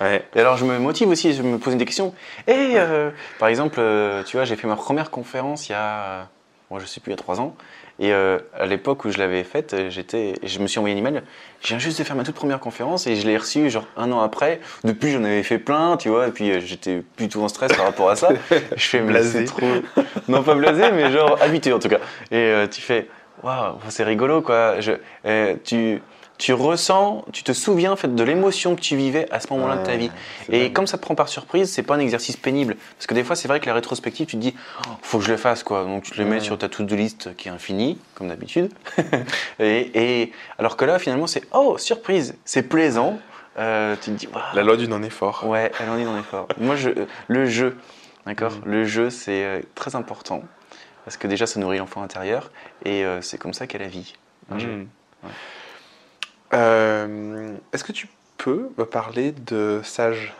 Ouais. 0.00 0.24
Et 0.36 0.40
alors 0.40 0.56
je 0.56 0.64
me 0.64 0.78
motive 0.78 1.08
aussi, 1.08 1.32
je 1.34 1.42
me 1.42 1.58
pose 1.58 1.74
des 1.76 1.84
questions. 1.84 2.14
Et 2.46 2.74
euh, 2.76 3.10
par 3.40 3.48
exemple, 3.48 3.78
euh, 3.80 4.22
tu 4.22 4.36
vois, 4.36 4.44
j'ai 4.44 4.54
fait 4.54 4.68
ma 4.68 4.76
première 4.76 5.10
conférence 5.10 5.68
il 5.68 5.72
y 5.72 5.74
a, 5.74 6.28
moi 6.70 6.78
je 6.80 6.86
sais 6.86 7.00
plus, 7.00 7.10
il 7.10 7.14
y 7.14 7.18
a 7.18 7.18
trois 7.18 7.40
ans. 7.40 7.56
Et 8.00 8.12
euh, 8.12 8.38
à 8.56 8.66
l'époque 8.66 9.04
où 9.04 9.10
je 9.10 9.18
l'avais 9.18 9.42
faite, 9.42 9.74
euh, 9.74 9.90
j'étais, 9.90 10.34
je 10.44 10.58
me 10.60 10.68
suis 10.68 10.78
envoyé 10.78 10.94
un 10.94 10.98
email. 10.98 11.22
Je 11.60 11.68
viens 11.68 11.78
juste 11.80 11.98
de 11.98 12.04
faire 12.04 12.14
ma 12.14 12.22
toute 12.22 12.36
première 12.36 12.60
conférence 12.60 13.08
et 13.08 13.16
je 13.16 13.26
l'ai 13.26 13.36
reçue 13.36 13.68
genre 13.70 13.86
un 13.96 14.12
an 14.12 14.20
après. 14.20 14.60
Depuis, 14.84 15.10
j'en 15.10 15.24
avais 15.24 15.42
fait 15.42 15.58
plein, 15.58 15.96
tu 15.96 16.08
vois. 16.08 16.28
Et 16.28 16.30
puis 16.30 16.50
euh, 16.52 16.60
j'étais 16.60 17.02
plutôt 17.16 17.42
en 17.42 17.48
stress 17.48 17.72
par 17.76 17.86
rapport 17.86 18.08
à 18.10 18.14
ça. 18.16 18.28
Je 18.76 18.84
fais 18.84 19.00
Blasé. 19.00 19.44
trop, 19.44 19.66
non 20.28 20.42
pas 20.44 20.54
blasé, 20.54 20.92
mais 20.92 21.10
genre 21.10 21.36
habitué 21.42 21.72
en 21.72 21.80
tout 21.80 21.88
cas. 21.88 21.98
Et 22.30 22.36
euh, 22.36 22.66
tu 22.68 22.80
fais, 22.80 23.08
waouh, 23.42 23.76
c'est 23.88 24.04
rigolo 24.04 24.42
quoi. 24.42 24.78
Je, 24.80 24.92
euh, 25.26 25.54
tu, 25.64 26.00
tu 26.38 26.52
ressens, 26.52 27.24
tu 27.32 27.42
te 27.42 27.52
souviens 27.52 27.92
en 27.92 27.96
fait 27.96 28.14
de 28.14 28.22
l'émotion 28.22 28.76
que 28.76 28.80
tu 28.80 28.96
vivais 28.96 29.26
à 29.32 29.40
ce 29.40 29.52
moment-là 29.52 29.76
de 29.76 29.82
ta 29.84 29.96
vie. 29.96 30.10
Et 30.50 30.72
comme 30.72 30.86
ça 30.86 30.96
te 30.96 31.02
prend 31.02 31.14
par 31.16 31.28
surprise, 31.28 31.70
c'est 31.72 31.82
pas 31.82 31.96
un 31.96 31.98
exercice 31.98 32.36
pénible. 32.36 32.76
Parce 32.96 33.06
que 33.08 33.14
des 33.14 33.24
fois, 33.24 33.34
c'est 33.36 33.48
vrai 33.48 33.58
que 33.60 33.66
la 33.66 33.74
rétrospective, 33.74 34.26
tu 34.26 34.36
te 34.36 34.40
dis, 34.40 34.54
Oh, 34.86 34.90
faut 35.02 35.18
que 35.18 35.24
je 35.24 35.30
le 35.32 35.36
fasse, 35.36 35.62
quoi. 35.64 35.84
Donc 35.84 36.04
tu 36.04 36.14
le 36.18 36.24
mets 36.24 36.36
Ouais. 36.36 36.40
sur 36.40 36.56
ta 36.56 36.68
to-do 36.68 36.94
list 36.94 37.34
qui 37.36 37.48
est 37.48 37.50
infinie, 37.50 37.98
comme 38.14 38.28
d'habitude. 38.28 38.70
et, 39.58 40.22
et- 40.22 40.32
alors 40.58 40.76
que 40.76 40.84
là, 40.84 40.98
finalement, 40.98 41.26
c'est, 41.26 41.42
oh, 41.52 41.76
surprise, 41.78 42.36
c'est 42.44 42.62
plaisant. 42.62 43.18
Euh, 43.58 43.96
tu 44.00 44.10
te 44.12 44.16
dis, 44.16 44.28
Waouh, 44.28 44.42
La 44.54 44.62
loi 44.62 44.76
du 44.76 44.86
non-effort. 44.86 45.44
ouais, 45.46 45.72
en 45.80 45.98
est 45.98 46.04
dans 46.04 46.16
l'effort. 46.16 46.46
Moi, 46.58 46.76
je, 46.76 46.90
le 47.26 47.46
jeu, 47.46 47.76
d'accord 48.26 48.52
Mm. 48.52 48.60
Le 48.70 48.84
jeu, 48.84 49.10
c'est 49.10 49.44
euh, 49.44 49.60
très 49.74 49.96
important. 49.96 50.42
Parce 51.04 51.16
que 51.16 51.26
déjà, 51.26 51.46
ça 51.46 51.58
nourrit 51.58 51.78
l'enfant 51.78 52.02
intérieur. 52.02 52.52
Et 52.84 53.04
euh, 53.04 53.20
c'est 53.22 53.38
comme 53.38 53.54
ça 53.54 53.66
qu'est 53.66 53.78
la 53.78 53.88
vie. 53.88 54.12
un 54.52 54.58
jeu. 54.60 54.68
Mm. 54.68 55.28
Euh, 56.54 57.54
Est-ce 57.72 57.84
que 57.84 57.92
tu 57.92 58.08
peux 58.36 58.70
me 58.78 58.84
parler 58.84 59.32
de 59.32 59.80
Sage 59.84 60.34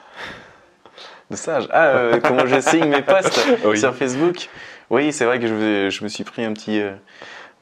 De 1.30 1.36
sage. 1.36 1.68
Ah, 1.72 1.86
euh, 1.88 2.20
comment 2.24 2.46
je 2.46 2.60
signe 2.60 2.86
mes 2.88 3.02
posts 3.02 3.46
Oui. 3.64 3.78
sur 3.78 3.94
Facebook? 3.94 4.48
Oui, 4.90 5.12
c'est 5.12 5.24
vrai 5.24 5.38
que 5.38 5.46
je, 5.46 5.90
je 5.90 6.04
me 6.04 6.08
suis 6.08 6.24
pris 6.24 6.44
un 6.44 6.52
petit. 6.54 6.80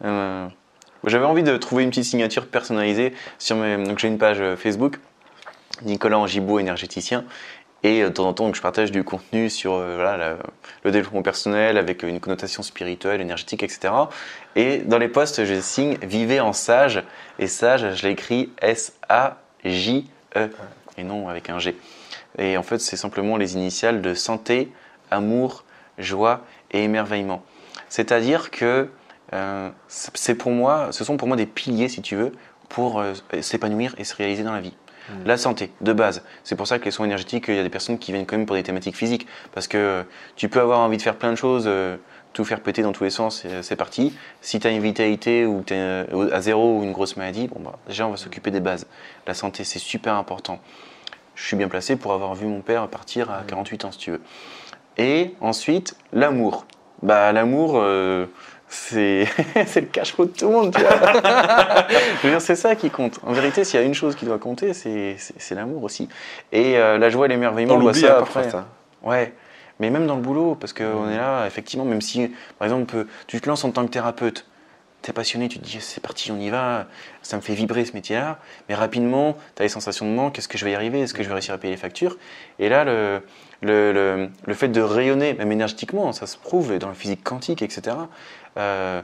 euh, 0.05 0.47
J'avais 1.05 1.25
envie 1.25 1.43
de 1.43 1.57
trouver 1.57 1.83
une 1.83 1.91
petite 1.91 2.05
signature 2.05 2.47
personnalisée 2.47 3.15
sur 3.39 3.57
mes. 3.57 3.83
Donc 3.85 3.99
j'ai 3.99 4.09
une 4.09 4.19
page 4.19 4.41
Facebook, 4.57 4.99
Nicolas 5.83 6.19
Angibaud, 6.19 6.59
énergéticien. 6.61 7.25
Et 7.87 8.03
euh, 8.03 8.09
de 8.09 8.15
temps 8.15 8.27
en 8.27 8.35
temps, 8.35 8.47
donc, 8.47 8.57
je 8.57 8.61
partage 8.61 8.91
du 8.91 9.05
contenu 9.05 9.49
sur 9.49 9.75
euh, 9.75 10.37
le 10.83 10.91
développement 10.91 11.23
personnel 11.23 11.79
avec 11.79 12.03
une 12.03 12.19
connotation 12.19 12.65
spirituelle, 12.65 13.21
énergétique, 13.21 13.63
etc. 13.63 13.95
Et 14.57 14.79
dans 14.79 14.99
les 14.99 15.07
posts, 15.07 15.45
je 15.45 15.61
signe 15.61 15.97
Vivez 16.03 16.41
en 16.41 16.53
sage. 16.53 17.05
Et 17.39 17.47
sage, 17.47 17.95
je 17.95 18.03
l'ai 18.03 18.13
écrit 18.13 18.51
S-A-J-E. 18.61 20.51
Et 20.99 21.05
non 21.05 21.29
avec 21.29 21.49
un 21.49 21.61
G. 21.61 21.77
Et 22.39 22.57
en 22.57 22.65
fait, 22.65 22.79
c'est 22.79 22.97
simplement 22.97 23.37
les 23.37 23.55
initiales 23.55 24.03
de 24.03 24.15
santé, 24.15 24.73
amour, 25.13 25.65
joie 25.99 26.41
et 26.73 26.83
émerveillement. 26.83 27.45
C'est-à-dire 27.89 28.51
que 28.51 28.89
euh, 29.33 29.71
c'est 29.87 30.35
pour 30.35 30.51
moi, 30.51 30.89
ce 30.91 31.05
sont 31.05 31.17
pour 31.17 31.29
moi 31.29 31.37
des 31.37 31.47
piliers, 31.47 31.89
si 31.89 32.03
tu 32.03 32.17
veux, 32.17 32.33
pour 32.69 32.99
euh, 32.99 33.13
s'épanouir 33.43 33.95
et 33.99 34.05
se 34.05 34.17
réaliser 34.17 34.43
dans 34.43 34.53
la 34.53 34.61
vie. 34.61 34.75
Mm. 35.09 35.13
La 35.27 35.37
santé, 35.37 35.71
de 35.81 35.93
base. 35.93 36.23
C'est 36.45 36.57
pour 36.57 36.67
ça 36.67 36.79
que 36.79 36.85
les 36.85 36.91
soins 36.91 37.07
énergétiques, 37.07 37.45
il 37.49 37.55
y 37.57 37.59
a 37.59 37.63
des 37.63 37.69
personnes 37.71 37.99
qui 37.99 38.13
viennent 38.13 38.27
quand 38.27 38.37
même 38.37 38.47
pour 38.47 38.57
des 38.57 38.63
thématiques 38.63 38.97
physiques. 38.97 39.27
Parce 39.55 39.69
que 39.69 39.77
euh, 39.79 40.03
tu 40.37 40.49
peux 40.49 40.61
avoir 40.61 40.81
envie 40.81 40.97
de 40.97 41.03
faire 41.03 41.17
plein 41.17 41.31
de 41.31 41.37
choses 41.37 41.65
euh, 41.67 41.97
tout 42.33 42.45
faire 42.45 42.61
péter 42.61 42.83
dans 42.83 42.93
tous 42.93 43.05
les 43.05 43.09
sens, 43.11 43.41
c'est- 43.43 43.63
c'est 43.63 43.77
parti. 43.77 44.15
Si 44.43 44.61
tu 44.61 44.67
as 44.67 44.71
une 44.71 44.83
vitalité 44.83 45.47
ou 45.47 45.63
tu 45.67 45.73
es 45.75 46.07
à 46.33 46.41
zéro 46.43 46.79
ou 46.79 46.83
une 46.83 46.93
grosse 46.93 47.17
maladie, 47.17 47.49
bon, 47.49 47.61
bah, 47.61 47.79
déjà 47.89 48.07
on 48.07 48.11
va 48.11 48.19
s'occuper 48.19 48.51
des 48.51 48.61
bases. 48.61 48.87
La 49.27 49.33
santé, 49.33 49.65
c'est 49.65 49.79
super 49.79 50.15
important. 50.15 50.59
Je 51.35 51.47
suis 51.47 51.57
bien 51.57 51.69
placé 51.69 51.97
pour 51.97 52.13
avoir 52.13 52.35
vu 52.35 52.47
mon 52.47 52.61
père 52.61 52.87
partir 52.89 53.31
à 53.31 53.43
48 53.47 53.85
ans, 53.87 53.93
si 53.93 53.99
tu 53.99 54.11
veux. 54.11 54.21
Et 54.99 55.35
ensuite, 55.41 55.97
l'amour. 56.13 56.67
Bah, 57.03 57.33
l'amour, 57.33 57.75
euh, 57.77 58.27
c'est 58.69 59.27
le 59.77 59.81
cache-pot 59.87 60.25
de 60.27 60.31
tout 60.31 60.47
le 60.49 60.53
monde, 60.53 60.75
tu 60.75 60.81
vois. 60.81 60.91
Je 62.21 62.27
veux 62.27 62.31
dire, 62.31 62.41
c'est 62.41 62.57
ça 62.57 62.75
qui 62.75 62.91
compte. 62.91 63.21
En 63.25 63.33
vérité, 63.33 63.65
s'il 63.65 63.79
y 63.79 63.83
a 63.83 63.87
une 63.87 63.95
chose 63.95 64.17
qui 64.17 64.25
doit 64.25 64.39
compter, 64.39 64.73
c'est 64.75 65.55
l'amour 65.55 65.85
aussi. 65.85 66.09
Et 66.53 66.77
euh, 66.77 66.99
la 66.99 67.09
joie 67.11 67.27
et 67.27 67.29
l'émerveillement, 67.29 67.75
On 67.75 67.79
on 67.79 67.81
voit 67.81 67.95
ça 67.95 68.19
hein, 68.19 68.23
après. 68.23 68.51
ça. 68.51 68.67
Ouais, 69.03 69.33
mais 69.79 69.91
même 69.91 70.07
dans 70.07 70.17
le 70.17 70.23
boulot, 70.23 70.57
parce 70.57 70.73
qu'on 70.73 71.09
est 71.09 71.17
là, 71.17 71.47
effectivement, 71.47 71.85
même 71.85 72.01
si, 72.01 72.33
par 72.59 72.67
exemple, 72.67 73.07
tu 73.27 73.41
te 73.41 73.49
lances 73.49 73.65
en 73.65 73.71
tant 73.71 73.85
que 73.85 73.91
thérapeute, 73.91 74.47
tu 75.03 75.11
es 75.11 75.13
passionné, 75.13 75.49
tu 75.49 75.61
te 75.61 75.65
dis 75.65 75.79
c'est 75.81 76.01
parti, 76.01 76.33
on 76.33 76.41
y 76.41 76.51
va, 76.51 76.87
ça 77.23 77.37
me 77.37 77.43
fait 77.43 77.55
vibrer 77.55 77.85
ce 77.85 77.93
métier-là, 77.93 78.39
mais 78.69 78.75
rapidement, 78.75 79.37
tu 79.55 79.63
as 79.63 79.65
les 79.65 79.69
sensations 79.69 80.07
de 80.07 80.11
manque, 80.11 80.39
est-ce 80.39 80.49
que 80.49 80.59
je 80.59 80.65
vais 80.65 80.73
y 80.73 80.75
arriver, 80.75 81.03
est-ce 81.03 81.15
que 81.15 81.23
je 81.23 81.29
vais 81.29 81.35
réussir 81.35 81.55
à 81.55 81.59
payer 81.59 81.75
les 81.75 81.81
factures? 81.81 82.17
Et 82.59 82.69
là, 82.69 82.85
le, 82.85 83.23
le, 83.61 83.93
le, 83.93 84.29
le 84.45 84.55
fait 84.55 84.69
de 84.69 84.81
rayonner, 84.81 85.35
même 85.35 85.53
énergétiquement, 85.53 86.11
ça 86.13 86.27
se 86.27 86.37
prouve 86.37 86.79
dans 86.79 86.89
la 86.89 86.95
physique 86.95 87.23
quantique, 87.23 87.63
etc., 87.63 87.97
euh, 88.57 89.03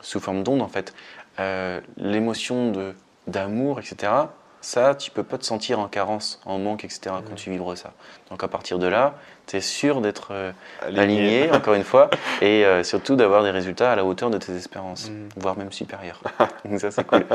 sous 0.00 0.20
forme 0.20 0.42
d'onde 0.42 0.62
en 0.62 0.68
fait, 0.68 0.94
euh, 1.40 1.80
l'émotion 1.96 2.70
de- 2.72 2.94
d'amour, 3.26 3.78
etc., 3.80 4.12
ça, 4.60 4.94
tu 4.94 5.10
peux 5.10 5.22
pas 5.24 5.36
te 5.36 5.44
sentir 5.44 5.78
en 5.78 5.88
carence, 5.88 6.40
en 6.46 6.58
manque, 6.58 6.84
etc., 6.84 7.16
quand 7.28 7.34
tu 7.34 7.50
vibres 7.50 7.76
ça. 7.76 7.92
Donc 8.30 8.42
à 8.42 8.48
partir 8.48 8.78
de 8.78 8.86
là, 8.86 9.14
tu 9.46 9.56
es 9.56 9.60
sûr 9.60 10.00
d'être 10.00 10.28
euh, 10.30 10.52
aligné, 10.82 11.50
encore 11.52 11.74
une 11.74 11.84
fois, 11.84 12.08
et 12.40 12.64
surtout 12.82 13.14
d'avoir 13.14 13.42
des 13.42 13.50
résultats 13.50 13.92
à 13.92 13.96
la 13.96 14.06
hauteur 14.06 14.30
de 14.30 14.38
tes 14.38 14.52
espérances, 14.56 15.10
Mm. 15.10 15.28
voire 15.36 15.58
même 15.58 15.70
supérieurs. 15.70 16.22
Donc 16.64 16.80
ça, 16.80 16.90
c'est 16.90 17.04
cool. 17.04 17.26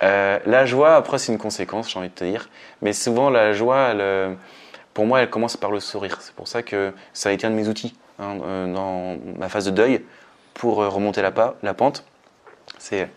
La 0.00 0.64
joie, 0.66 0.96
après, 0.96 1.18
c'est 1.18 1.32
une 1.32 1.38
conséquence, 1.38 1.90
j'ai 1.90 1.98
envie 1.98 2.08
de 2.08 2.14
te 2.14 2.24
dire. 2.24 2.48
Mais 2.82 2.94
souvent, 2.94 3.28
la 3.28 3.52
joie, 3.52 3.88
elle, 3.90 4.36
pour 4.94 5.04
moi, 5.06 5.20
elle 5.20 5.28
commence 5.30 5.56
par 5.58 5.70
le 5.70 5.80
sourire. 5.80 6.18
C'est 6.22 6.34
pour 6.34 6.48
ça 6.48 6.62
que 6.62 6.92
ça 7.12 7.28
a 7.28 7.32
été 7.32 7.46
un 7.46 7.50
de 7.50 7.56
mes 7.56 7.68
outils 7.68 7.94
hein, 8.18 8.36
dans 8.36 9.18
ma 9.38 9.48
phase 9.50 9.66
de 9.66 9.70
deuil 9.70 10.02
pour 10.54 10.82
euh, 10.82 10.88
remonter 10.88 11.22
la, 11.22 11.30
pa- 11.30 11.54
la 11.62 11.74
pente. 11.74 12.04
C'est, 12.78 13.08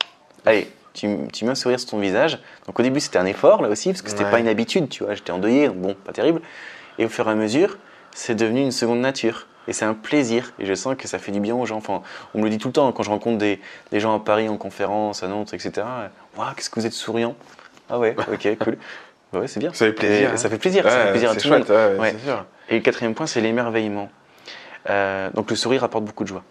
allez, 0.45 0.69
tu, 0.93 1.07
tu 1.31 1.45
mets 1.45 1.51
un 1.51 1.55
sourire 1.55 1.79
sur 1.79 1.89
ton 1.91 1.99
visage. 1.99 2.39
Donc 2.65 2.79
au 2.79 2.83
début, 2.83 2.99
c'était 2.99 3.19
un 3.19 3.25
effort, 3.25 3.61
là 3.61 3.69
aussi, 3.69 3.89
parce 3.89 4.01
que 4.01 4.09
c'était 4.09 4.25
Ouais. 4.25 4.31
pas 4.31 4.39
une 4.39 4.47
habitude, 4.47 4.89
tu 4.89 5.03
vois. 5.03 5.13
J'étais 5.13 5.31
endeuillé, 5.31 5.69
bon, 5.69 5.93
pas 5.93 6.11
terrible. 6.13 6.41
Et 6.97 7.05
au 7.05 7.09
fur 7.09 7.27
et 7.27 7.31
à 7.31 7.35
mesure, 7.35 7.77
c'est 8.13 8.35
devenu 8.35 8.61
une 8.61 8.71
seconde 8.71 8.99
nature. 8.99 9.47
Et 9.69 9.73
c'est 9.73 9.85
un 9.85 9.93
plaisir. 9.93 10.53
Et 10.59 10.65
je 10.65 10.73
sens 10.73 10.95
que 10.97 11.07
ça 11.07 11.19
fait 11.19 11.31
du 11.31 11.39
bien 11.41 11.53
aux 11.55 11.65
gens. 11.65 11.77
Enfin, 11.77 12.01
on 12.33 12.39
me 12.39 12.43
le 12.45 12.49
dit 12.49 12.57
tout 12.57 12.69
le 12.69 12.73
temps 12.73 12.91
quand 12.93 13.03
je 13.03 13.09
rencontre 13.09 13.37
des, 13.37 13.59
des 13.91 13.99
gens 13.99 14.15
à 14.15 14.19
Paris 14.19 14.47
en 14.49 14.55
conférence, 14.57 15.23
à 15.23 15.27
Nantes, 15.27 15.53
etc. 15.53 15.85
Waouh, 16.37 16.53
qu'est-ce 16.55 16.69
que 16.69 16.79
vous 16.79 16.85
êtes 16.85 16.93
souriant. 16.93 17.35
Ah 17.89 17.99
ouais, 17.99 18.15
ok, 18.31 18.57
cool. 18.59 18.77
Bah 19.33 19.39
ouais, 19.39 19.47
c'est 19.47 19.59
bien. 19.59 19.73
Ça 19.73 19.85
fait 19.85 19.91
plaisir, 19.91 20.29
Et 20.29 20.33
hein. 20.33 20.37
Ça 20.37 20.49
fait 20.49 20.57
plaisir. 20.57 20.83
ça 20.89 21.03
fait 21.05 21.11
plaisir 21.11 21.31
à 21.31 21.35
tout 21.35 21.49
le 21.49 21.57
monde. 21.59 21.99
ouais, 21.99 22.15
sûr. 22.23 22.45
Et 22.69 22.75
le 22.75 22.81
quatrième 22.81 23.13
point, 23.13 23.27
c'est 23.27 23.41
l'émerveillement. 23.41 24.09
Euh, 24.89 25.29
donc 25.33 25.49
le 25.49 25.55
sourire 25.57 25.83
apporte 25.83 26.05
beaucoup 26.05 26.23
de 26.23 26.29
joie. 26.29 26.43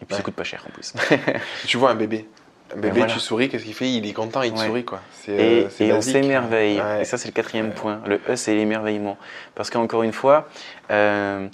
Et 0.00 0.04
puis 0.04 0.14
ça 0.16 0.22
coûte 0.22 0.34
pas 0.34 0.44
cher 0.44 0.64
en 0.68 0.72
plus. 0.72 0.92
Tu 1.66 1.76
vois 1.76 1.90
un 1.90 1.94
bébé. 1.94 2.28
Un 2.74 2.80
bébé, 2.80 2.98
voilà. 2.98 3.12
tu 3.12 3.20
souris, 3.20 3.48
qu'est-ce 3.48 3.64
qu'il 3.64 3.74
fait? 3.74 3.90
Il 3.90 4.06
est 4.06 4.12
content, 4.12 4.42
il 4.42 4.52
te 4.52 4.58
Ouais. 4.58 4.66
sourit 4.66 4.84
quoi. 4.84 5.00
Et, 5.28 5.64
euh, 5.64 5.68
et 5.80 5.92
on 5.92 6.00
s'émerveille. 6.00 6.80
Ouais. 6.80 7.02
Et 7.02 7.04
ça, 7.04 7.16
c'est 7.16 7.28
le 7.28 7.32
quatrième 7.32 7.72
point. 7.72 8.00
Le 8.06 8.20
E, 8.28 8.34
c'est 8.36 8.54
l'émerveillement. 8.54 9.16
Parce 9.54 9.70
qu'encore 9.70 10.02
une 10.02 10.12
fois, 10.12 10.48
euh, 10.90 11.46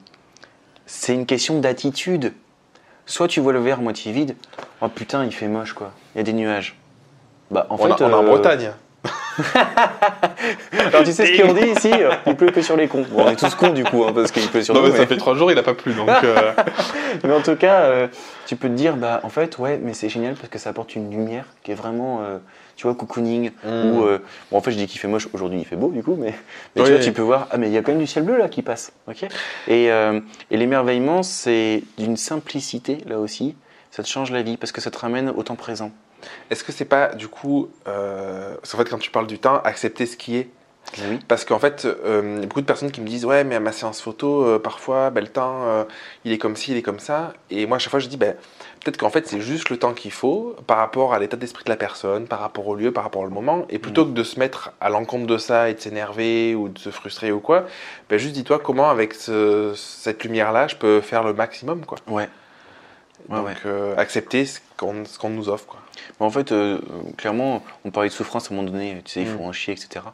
c'est 0.87 1.15
une 1.15 1.27
question 1.27 1.59
d'attitude. 1.61 2.33
Soit 3.05 3.29
tu 3.29 3.41
vois 3.41 3.53
le 3.53 3.61
verre 3.61 3.81
moitié 3.81 4.11
vide, 4.13 4.37
oh 4.81 4.89
putain, 4.89 5.25
il 5.25 5.33
fait 5.33 5.49
moche 5.49 5.73
quoi. 5.75 5.93
Il 6.15 6.19
y 6.19 6.21
a 6.21 6.25
des 6.25 6.33
nuages. 6.33 6.77
Bah 7.51 7.67
en 7.69 7.77
On, 7.79 7.85
a- 7.93 7.97
fait, 7.97 8.05
on 8.05 8.11
est 8.11 8.15
en 8.15 8.23
euh, 8.25 8.27
Bretagne. 8.27 8.73
Alors 10.87 11.05
tu 11.05 11.13
sais 11.13 11.27
ce 11.27 11.43
qu'on 11.43 11.53
dit 11.55 11.67
ici 11.67 11.91
Il 12.27 12.37
pleut 12.37 12.51
que 12.51 12.63
sur 12.63 12.77
les 12.77 12.89
cons. 12.89 13.07
Bon, 13.11 13.25
on 13.25 13.31
est 13.31 13.37
tous 13.37 13.55
cons 13.55 13.71
du 13.71 13.85
coup, 13.85 14.05
hein, 14.05 14.13
parce 14.15 14.31
qu'il 14.33 14.47
pleut 14.49 14.63
sur 14.63 14.75
Non, 14.75 14.83
nous. 14.83 14.93
mais 14.93 14.97
ça 14.99 15.07
fait 15.07 15.17
trois 15.17 15.35
jours, 15.35 15.51
il 15.53 15.59
a 15.59 15.63
pas 15.63 15.75
plu 15.75 15.93
donc. 15.93 16.09
euh, 16.25 16.53
Mais 17.25 17.33
en 17.33 17.41
tout 17.43 17.57
cas, 17.57 17.83
euh, 17.83 18.09
tu 18.47 18.57
peux 18.57 18.69
te 18.69 18.75
dire, 18.75 18.97
bah 18.97 19.21
en 19.23 19.29
fait, 19.29 19.59
ouais, 19.59 19.79
mais 19.83 19.95
c'est 19.95 20.09
génial 20.09 20.35
parce 20.35 20.49
que 20.49 20.59
ça 20.59 20.71
apporte 20.71 20.95
une 20.97 21.11
lumière 21.11 21.45
qui 21.63 21.73
est 21.73 21.75
vraiment, 21.75 22.21
euh, 22.23 22.39
tu 22.77 22.87
vois, 22.87 22.95
cocooning. 22.95 23.51
Mm. 23.65 23.69
Ou, 23.69 24.05
euh, 24.05 24.19
bon, 24.51 24.59
en 24.59 24.61
fait, 24.61 24.71
je 24.73 24.77
dis 24.77 24.87
qu'il 24.87 25.01
fait 25.01 25.09
moche, 25.09 25.29
aujourd'hui 25.33 25.59
il 25.61 25.65
fait 25.65 25.77
beau 25.77 25.89
du 25.89 26.03
coup, 26.03 26.17
mais, 26.19 26.35
mais 26.77 26.83
Oui. 26.83 26.89
tu 26.89 26.93
vois, 26.95 27.01
tu 27.01 27.13
peux 27.13 27.23
voir, 27.23 27.49
ah, 27.51 27.57
mais 27.59 27.69
il 27.69 27.73
y 27.73 27.79
a 27.79 27.83
quand 27.83 27.93
même 27.93 28.01
du 28.01 28.07
ciel 28.07 28.25
bleu 28.25 28.37
là 28.39 28.49
qui 28.49 28.63
passe. 28.63 28.93
ok? 29.09 29.25
Et 29.69 29.91
euh, 29.93 30.21
et 30.51 30.57
l'émerveillement, 30.57 31.23
c'est 31.23 31.83
d'une 31.99 32.17
simplicité 32.17 32.99
là 33.07 33.19
aussi. 33.19 33.55
Ça 33.91 34.03
te 34.03 34.09
change 34.09 34.31
la 34.31 34.41
vie 34.41 34.57
parce 34.57 34.73
que 34.73 34.81
ça 34.81 34.91
te 34.91 34.99
ramène 34.99 35.31
au 35.37 35.43
temps 35.43 35.55
présent. 35.57 35.91
Est-ce 36.51 36.65
que 36.65 36.73
c'est 36.73 36.85
pas 36.85 37.09
du 37.15 37.29
coup, 37.29 37.69
euh, 37.89 38.55
parce 38.57 38.73
qu'en 38.73 38.79
fait 38.79 38.89
quand 38.91 38.99
tu 38.99 39.11
parles 39.11 39.27
du 39.27 39.39
temps, 39.39 39.61
accepter 39.65 40.07
ce 40.07 40.17
qui 40.17 40.37
est 40.37 40.49
oui. 41.09 41.21
Parce 41.29 41.45
qu'en 41.45 41.61
fait, 41.61 41.85
euh, 41.85 42.35
il 42.37 42.41
y 42.41 42.43
a 42.43 42.47
beaucoup 42.49 42.61
de 42.61 42.67
personnes 42.67 42.91
qui 42.91 43.01
me 43.01 43.07
disent 43.07 43.25
Ouais, 43.25 43.45
mais 43.45 43.55
à 43.55 43.61
ma 43.61 43.71
séance 43.71 44.03
photo, 44.03 44.45
euh, 44.45 44.59
parfois, 44.59 45.11
ben, 45.11 45.21
le 45.21 45.29
temps, 45.29 45.63
euh, 45.65 45.85
il 46.25 46.33
est 46.33 46.39
comme 46.39 46.57
ci, 46.57 46.73
il 46.73 46.77
est 46.77 46.83
comme 46.83 46.99
ça. 46.99 47.33
Et 47.51 47.67
moi, 47.67 47.77
à 47.77 47.79
chaque 47.79 47.93
fois, 47.93 48.01
je 48.01 48.09
dis 48.09 48.17
ben, 48.17 48.35
Peut-être 48.85 48.97
qu'en 48.97 49.09
fait, 49.09 49.27
c'est 49.29 49.41
juste 49.41 49.71
le 49.71 49.79
temps 49.79 49.95
qu'il 49.95 50.11
faut 50.11 50.57
par 50.67 50.79
rapport 50.79 51.15
à 51.15 51.21
l'état 51.21 51.37
d'esprit 51.37 51.63
de 51.65 51.71
la 51.71 51.77
personne, 51.77 52.27
par 52.27 52.41
rapport 52.41 52.67
au 52.67 52.75
lieu, 52.75 52.91
par 52.93 53.05
rapport 53.05 53.23
au 53.23 53.29
moment. 53.31 53.65
Et 53.71 53.79
plutôt 53.79 54.05
que 54.05 54.11
de 54.11 54.25
se 54.25 54.41
mettre 54.41 54.73
à 54.81 54.91
l'encontre 54.91 55.27
de 55.29 55.39
ça 55.39 55.71
et 55.71 55.75
de 55.75 55.81
s'énerver 55.81 56.57
ou 56.57 56.69
de 56.69 56.79
se 56.81 56.91
frustrer 56.91 57.31
ou 57.31 57.39
quoi, 57.39 57.65
ben, 58.11 58.19
juste 58.19 58.35
dis-toi 58.35 58.59
comment, 58.59 58.91
avec 58.91 59.15
ce- 59.15 59.73
cette 59.77 60.25
lumière-là, 60.25 60.67
je 60.67 60.75
peux 60.75 61.01
faire 61.01 61.23
le 61.23 61.33
maximum. 61.33 61.87
Quoi. 61.87 61.99
Ouais. 62.09 62.29
Ouais, 63.29 63.37
Donc, 63.39 63.47
ouais. 63.47 63.55
euh, 63.67 63.95
accepter 63.97 64.45
ce 64.47 64.61
qu'on 64.77 65.31
nous 65.31 65.49
offre. 65.49 65.67
Quoi. 65.67 65.81
Mais 66.21 66.27
en 66.27 66.31
fait, 66.31 66.53
euh, 66.53 66.79
clairement, 67.17 67.63
on 67.85 67.91
parlait 67.91 68.09
de 68.09 68.15
souffrance 68.15 68.51
à 68.51 68.55
un 68.55 68.57
moment 68.57 68.71
donné, 68.71 69.01
tu 69.05 69.13
sais, 69.13 69.21
il 69.23 69.29
faut 69.29 69.39
Mm. 69.43 69.47
en 69.47 69.53
chier, 69.53 69.73
etc. 69.75 70.05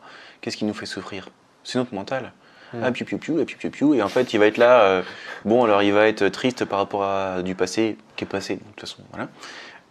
Qu'est-ce 0.41 0.57
qui 0.57 0.65
nous 0.65 0.75
fait 0.75 0.87
souffrir? 0.87 1.29
C'est 1.65 1.79
notre 1.79 1.95
mental. 1.95 2.33
Mm. 2.75 2.81
Ah, 2.85 2.93
piou 2.93 3.05
piou 3.07 3.19
piou, 3.19 3.39
ah, 3.41 3.45
piou 3.45 3.57
piou 3.59 3.71
piou. 3.71 3.95
Et 3.95 4.03
en 4.03 4.09
fait, 4.09 4.33
il 4.35 4.39
va 4.39 4.47
être 4.47 4.59
là, 4.59 4.81
euh, 4.83 5.03
bon, 5.45 5.65
alors 5.65 5.83
il 5.83 5.93
va 5.93 6.07
être 6.07 6.29
triste 6.29 6.65
par 6.67 6.79
rapport 6.81 7.03
à 7.05 7.43
du 7.43 7.55
passé, 7.55 7.97
qui 8.17 8.25
est 8.25 8.27
passé, 8.27 8.57
de 8.57 8.61
toute 8.61 8.81
façon, 8.81 9.03
voilà. 9.11 9.29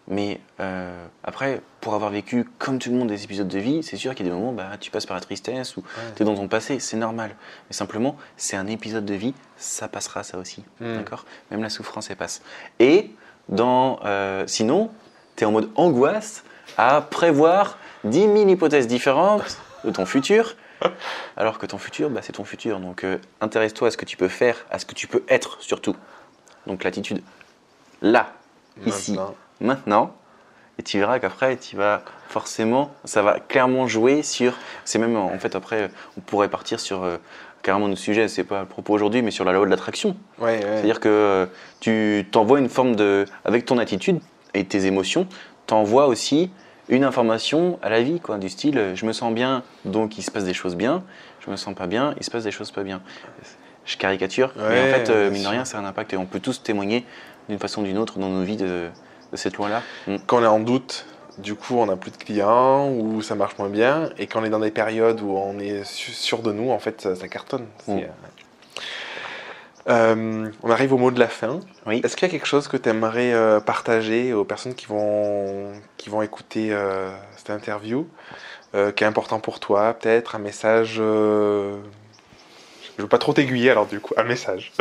Mais 0.09 0.39
euh, 0.59 1.05
après, 1.23 1.61
pour 1.81 1.93
avoir 1.93 2.11
vécu, 2.11 2.47
comme 2.59 2.79
tout 2.79 2.89
le 2.89 2.95
monde, 2.95 3.09
des 3.09 3.23
épisodes 3.23 3.47
de 3.47 3.59
vie, 3.59 3.83
c'est 3.83 3.97
sûr 3.97 4.15
qu'il 4.15 4.25
y 4.25 4.29
a 4.29 4.31
des 4.31 4.37
moments, 4.37 4.53
bah, 4.53 4.71
tu 4.79 4.89
passes 4.89 5.05
par 5.05 5.15
la 5.15 5.21
tristesse 5.21 5.75
ou 5.75 5.83
tu 6.15 6.23
es 6.23 6.25
dans 6.25 6.35
ton 6.35 6.47
passé, 6.47 6.79
c'est 6.79 6.97
normal. 6.97 7.35
Mais 7.69 7.73
simplement, 7.73 8.15
c'est 8.37 8.55
un 8.55 8.67
épisode 8.67 9.05
de 9.05 9.13
vie, 9.13 9.33
ça 9.57 9.87
passera, 9.87 10.23
ça 10.23 10.37
aussi. 10.37 10.63
Mm. 10.79 10.95
D'accord? 10.95 11.25
Même 11.51 11.61
la 11.61 11.69
souffrance, 11.69 12.09
elle 12.09 12.15
passe. 12.15 12.41
Et 12.79 13.11
dans, 13.49 13.99
euh, 14.05 14.45
sinon, 14.47 14.91
tu 15.35 15.43
es 15.43 15.47
en 15.47 15.51
mode 15.51 15.69
angoisse 15.75 16.43
à 16.77 17.01
prévoir 17.01 17.77
10 18.05 18.19
000 18.19 18.47
hypothèses 18.47 18.87
différentes 18.87 19.57
de 19.83 19.91
ton 19.91 20.05
futur, 20.05 20.55
alors 21.37 21.57
que 21.57 21.65
ton 21.65 21.77
futur, 21.77 22.09
bah, 22.09 22.21
c'est 22.23 22.33
ton 22.33 22.43
futur. 22.43 22.79
Donc 22.79 23.03
euh, 23.03 23.17
intéresse-toi 23.41 23.89
à 23.89 23.91
ce 23.91 23.97
que 23.97 24.05
tu 24.05 24.17
peux 24.17 24.27
faire, 24.27 24.65
à 24.69 24.79
ce 24.79 24.85
que 24.85 24.93
tu 24.93 25.07
peux 25.07 25.23
être 25.27 25.61
surtout. 25.61 25.95
Donc 26.65 26.83
l'attitude 26.83 27.21
là, 28.01 28.33
ici, 28.85 29.17
Maintenant. 29.59 30.13
et 30.77 30.83
tu 30.83 30.99
verras 30.99 31.19
qu'après, 31.19 31.57
tu 31.57 31.75
vas 31.75 32.03
forcément, 32.29 32.91
ça 33.03 33.21
va 33.21 33.39
clairement 33.39 33.87
jouer 33.87 34.21
sur. 34.21 34.53
C'est 34.85 34.99
même 34.99 35.15
en 35.15 35.37
fait 35.39 35.55
après, 35.55 35.89
on 36.17 36.21
pourrait 36.21 36.49
partir 36.49 36.79
sur 36.79 37.03
euh, 37.03 37.17
carrément 37.63 37.87
notre 37.87 38.01
sujet, 38.01 38.27
c'est 38.27 38.43
pas 38.43 38.61
le 38.61 38.65
propos 38.65 38.93
aujourd'hui, 38.93 39.21
mais 39.21 39.31
sur 39.31 39.45
la 39.45 39.51
loi 39.51 39.65
de 39.65 39.69
l'attraction. 39.71 40.15
Ouais, 40.39 40.45
ouais. 40.45 40.61
C'est-à-dire 40.61 40.99
que 40.99 41.09
euh, 41.09 41.45
tu 41.79 42.27
t'envoies 42.31 42.59
une 42.59 42.69
forme 42.69 42.95
de. 42.95 43.25
Avec 43.45 43.65
ton 43.65 43.77
attitude 43.77 44.19
et 44.53 44.65
tes 44.65 44.85
émotions, 44.85 45.27
t'envoies 45.65 46.07
aussi 46.07 46.51
une 46.89 47.03
information 47.03 47.79
à 47.81 47.89
la 47.89 48.01
vie, 48.01 48.19
quoi, 48.19 48.37
du 48.37 48.49
style 48.49 48.77
euh, 48.77 48.95
je 48.95 49.05
me 49.05 49.11
sens 49.11 49.33
bien, 49.33 49.63
donc 49.85 50.17
il 50.17 50.21
se 50.21 50.31
passe 50.31 50.45
des 50.45 50.53
choses 50.53 50.75
bien, 50.75 51.03
je 51.45 51.51
me 51.51 51.55
sens 51.55 51.75
pas 51.75 51.87
bien, 51.87 52.13
il 52.17 52.23
se 52.23 52.31
passe 52.31 52.43
des 52.43 52.51
choses 52.51 52.71
pas 52.71 52.83
bien. 52.83 53.01
Je 53.85 53.95
caricature, 53.95 54.51
mais 54.57 54.63
en 54.63 54.93
fait, 54.93 55.09
euh, 55.09 55.31
mine 55.31 55.43
de 55.43 55.47
rien, 55.47 55.63
c'est 55.63 55.77
un 55.77 55.85
impact 55.85 56.11
et 56.13 56.17
on 56.17 56.25
peut 56.25 56.41
tous 56.41 56.61
témoigner 56.61 57.05
d'une 57.47 57.59
façon 57.59 57.81
ou 57.81 57.85
d'une 57.85 57.97
autre 57.97 58.19
dans 58.19 58.27
nos 58.27 58.43
vies 58.43 58.57
de, 58.57 58.89
de 59.31 59.37
cette 59.37 59.57
loi-là. 59.57 59.81
Mm. 60.07 60.17
quand 60.25 60.37
on 60.39 60.43
est 60.43 60.47
en 60.47 60.59
doute, 60.59 61.05
du 61.37 61.55
coup, 61.55 61.75
on 61.77 61.85
n'a 61.85 61.95
plus 61.97 62.11
de 62.11 62.17
clients 62.17 62.89
ou 62.89 63.21
ça 63.21 63.35
marche 63.35 63.57
moins 63.59 63.69
bien. 63.69 64.09
Et 64.17 64.25
quand 64.27 64.41
on 64.41 64.43
est 64.43 64.49
dans 64.49 64.59
des 64.59 64.71
périodes 64.71 65.21
où 65.21 65.31
on 65.37 65.59
est 65.59 65.83
sûr 65.85 66.39
de 66.41 66.51
nous, 66.51 66.71
en 66.71 66.79
fait, 66.79 67.01
ça, 67.01 67.15
ça 67.15 67.27
cartonne. 67.27 67.67
C'est, 67.85 67.91
Mm. 67.93 67.99
euh, 67.99 68.05
euh, 69.89 70.49
on 70.63 70.69
arrive 70.69 70.93
au 70.93 70.97
mot 70.97 71.11
de 71.11 71.19
la 71.19 71.27
fin. 71.27 71.59
Oui. 71.85 72.01
Est-ce 72.03 72.15
qu'il 72.17 72.27
y 72.27 72.29
a 72.29 72.31
quelque 72.31 72.47
chose 72.47 72.67
que 72.67 72.75
tu 72.75 72.89
aimerais 72.89 73.33
partager 73.65 74.33
aux 74.33 74.43
personnes 74.43 74.75
qui 74.75 74.85
vont, 74.87 75.71
qui 75.97 76.09
vont 76.09 76.21
écouter 76.21 76.69
euh, 76.73 77.09
cette 77.37 77.51
interview, 77.51 78.05
euh, 78.75 78.91
qui 78.91 79.03
est 79.05 79.07
important 79.07 79.39
pour 79.39 79.59
toi, 79.61 79.93
peut-être 79.93 80.35
un 80.35 80.39
message 80.39 80.97
euh, 80.99 81.77
Je 82.97 83.01
veux 83.03 83.07
pas 83.07 83.17
trop 83.17 83.31
t'aiguiller, 83.31 83.69
alors 83.69 83.85
du 83.85 83.99
coup, 84.01 84.13
un 84.17 84.23
message? 84.23 84.73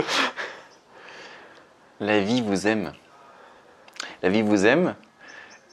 La 2.01 2.19
vie 2.21 2.43
vous 2.43 2.67
aime. 2.67 2.93
La 4.23 4.29
vie 4.29 4.43
vous 4.43 4.67
aime 4.67 4.95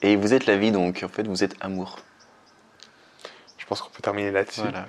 et 0.01 0.15
vous 0.15 0.33
êtes 0.33 0.45
la 0.45 0.57
vie, 0.57 0.71
donc 0.71 1.01
en 1.03 1.07
fait, 1.07 1.27
vous 1.27 1.43
êtes 1.43 1.55
amour. 1.61 1.99
Je 3.57 3.65
pense 3.65 3.81
qu'on 3.81 3.89
peut 3.89 4.01
terminer 4.01 4.31
là-dessus. 4.31 4.61
Voilà. 4.61 4.85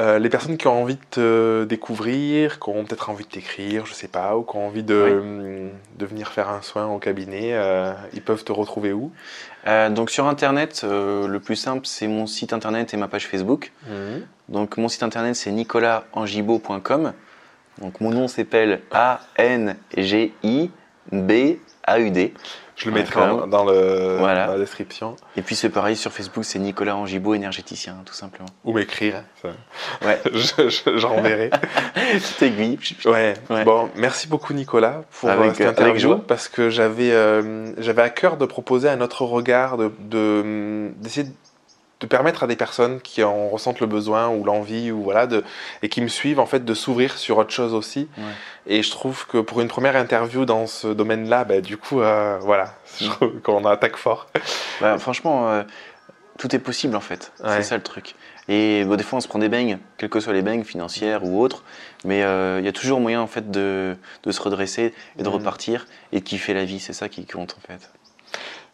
Euh, 0.00 0.18
les 0.18 0.28
personnes 0.28 0.58
qui 0.58 0.66
ont 0.66 0.82
envie 0.82 0.96
de 0.96 1.04
te 1.10 1.64
découvrir, 1.64 2.60
qui 2.60 2.68
ont 2.68 2.84
peut-être 2.84 3.08
envie 3.10 3.24
de 3.24 3.30
t'écrire, 3.30 3.86
je 3.86 3.94
sais 3.94 4.06
pas, 4.06 4.36
ou 4.36 4.42
qui 4.42 4.56
ont 4.56 4.66
envie 4.66 4.82
de, 4.82 5.70
de 5.96 6.06
venir 6.06 6.28
faire 6.28 6.50
un 6.50 6.60
soin 6.62 6.86
au 6.86 6.98
cabinet, 6.98 7.54
euh, 7.54 7.94
ils 8.12 8.22
peuvent 8.22 8.44
te 8.44 8.52
retrouver 8.52 8.92
où? 8.92 9.10
Euh, 9.66 9.88
donc 9.88 10.10
sur 10.10 10.26
internet, 10.26 10.84
le 10.84 11.38
plus 11.38 11.56
simple 11.56 11.86
c'est 11.86 12.06
mon 12.06 12.26
site 12.26 12.52
internet 12.52 12.92
et 12.94 12.98
ma 12.98 13.08
page 13.08 13.26
Facebook. 13.26 13.72
Donc 14.48 14.76
mon 14.76 14.88
site 14.88 15.02
internet 15.02 15.34
c'est 15.34 15.50
nicolasangibaud.com. 15.50 17.12
Donc 17.80 18.00
mon 18.00 18.10
nom 18.10 18.28
s'appelle 18.28 18.82
A-N-G-I-B-A-U-D. 18.90 19.54
Je 22.78 22.86
le 22.88 22.92
mettrai 22.94 23.20
en- 23.20 23.46
dans, 23.48 23.64
le, 23.64 24.16
Voilà. 24.18 24.46
dans 24.46 24.52
la 24.52 24.58
description. 24.58 25.16
Et 25.36 25.42
puis 25.42 25.56
c'est 25.56 25.68
pareil 25.68 25.96
sur 25.96 26.12
Facebook, 26.12 26.44
c'est 26.44 26.58
Nicolas 26.60 26.96
Angibaud, 26.96 27.34
énergéticien, 27.34 27.96
tout 28.06 28.14
simplement. 28.14 28.48
Ou 28.64 28.72
m'écrire. 28.72 29.24
Ouais. 30.04 30.20
Je- 30.32 30.68
je- 30.68 30.96
J'enverrai. 30.96 31.50
Petite 32.12 32.42
aiguille. 32.42 32.78
Ouais. 33.04 33.34
Ouais. 33.50 33.64
Bon, 33.64 33.90
merci 33.96 34.28
beaucoup 34.28 34.52
Nicolas 34.54 35.02
pour 35.20 35.28
Avec- 35.30 35.50
euh, 35.50 35.54
cette 35.54 35.66
avec 35.66 35.78
interview 35.80 36.00
joie. 36.00 36.24
parce 36.26 36.48
que 36.48 36.70
j'avais 36.70 37.10
euh, 37.12 37.72
j'avais 37.78 38.02
à 38.02 38.10
cœur 38.10 38.36
de 38.36 38.46
proposer 38.46 38.88
un 38.88 39.00
autre 39.00 39.22
regard, 39.24 39.76
de 39.76 39.90
de- 39.98 40.90
d'essayer 40.98 41.24
de, 41.26 41.32
de 42.00 42.06
permettre 42.06 42.44
à 42.44 42.46
des 42.46 42.54
personnes 42.56 43.00
qui 43.00 43.24
en 43.24 43.48
ressentent 43.48 43.80
le 43.80 43.86
besoin 43.86 44.28
ou 44.28 44.44
l'envie 44.44 44.92
ou 44.92 45.02
voilà 45.02 45.26
de 45.26 45.42
et 45.82 45.88
qui 45.88 46.00
me 46.00 46.08
suivent 46.08 46.38
en 46.38 46.46
fait 46.46 46.64
de 46.64 46.74
s'ouvrir 46.74 47.18
sur 47.18 47.38
autre 47.38 47.50
chose 47.50 47.74
aussi. 47.74 48.08
Ouais. 48.16 48.24
Et 48.66 48.82
je 48.82 48.90
trouve 48.90 49.26
que 49.26 49.38
pour 49.38 49.60
une 49.60 49.68
première 49.68 49.96
interview 49.96 50.44
dans 50.44 50.66
ce 50.66 50.88
domaine-là, 50.88 51.44
bah, 51.44 51.60
du 51.60 51.76
coup 51.76 52.00
euh, 52.00 52.38
voilà, 52.40 52.74
je 53.00 53.08
trouve 53.08 53.40
qu'on 53.40 53.64
attaque 53.64 53.96
fort. 53.96 54.28
Bah, 54.80 54.96
franchement, 54.98 55.50
euh, 55.50 55.62
tout 56.38 56.54
est 56.54 56.60
possible 56.60 56.94
en 56.94 57.00
fait. 57.00 57.32
Ouais. 57.42 57.48
C'est 57.56 57.62
ça 57.62 57.76
le 57.76 57.82
truc. 57.82 58.14
Et 58.50 58.84
bon, 58.84 58.96
des 58.96 59.04
fois, 59.04 59.18
on 59.18 59.20
se 59.20 59.28
prend 59.28 59.38
des 59.40 59.50
beignes, 59.50 59.78
quelles 59.98 60.08
que 60.08 60.20
soient 60.20 60.32
les 60.32 60.40
beignes, 60.40 60.64
financières 60.64 61.22
ou 61.22 61.38
autres. 61.42 61.64
Mais 62.04 62.22
euh, 62.22 62.60
il 62.60 62.64
y 62.64 62.68
a 62.68 62.72
toujours 62.72 62.98
moyen 62.98 63.20
en 63.20 63.26
fait 63.26 63.50
de, 63.50 63.94
de 64.22 64.32
se 64.32 64.40
redresser 64.40 64.94
et 65.18 65.22
de 65.22 65.28
Mhm. 65.28 65.34
repartir 65.34 65.86
et 66.12 66.20
de 66.20 66.24
kiffer 66.24 66.54
la 66.54 66.64
vie. 66.64 66.78
C'est 66.80 66.94
ça 66.94 67.10
qui 67.10 67.26
compte 67.26 67.56
en 67.58 67.66
fait. 67.66 67.90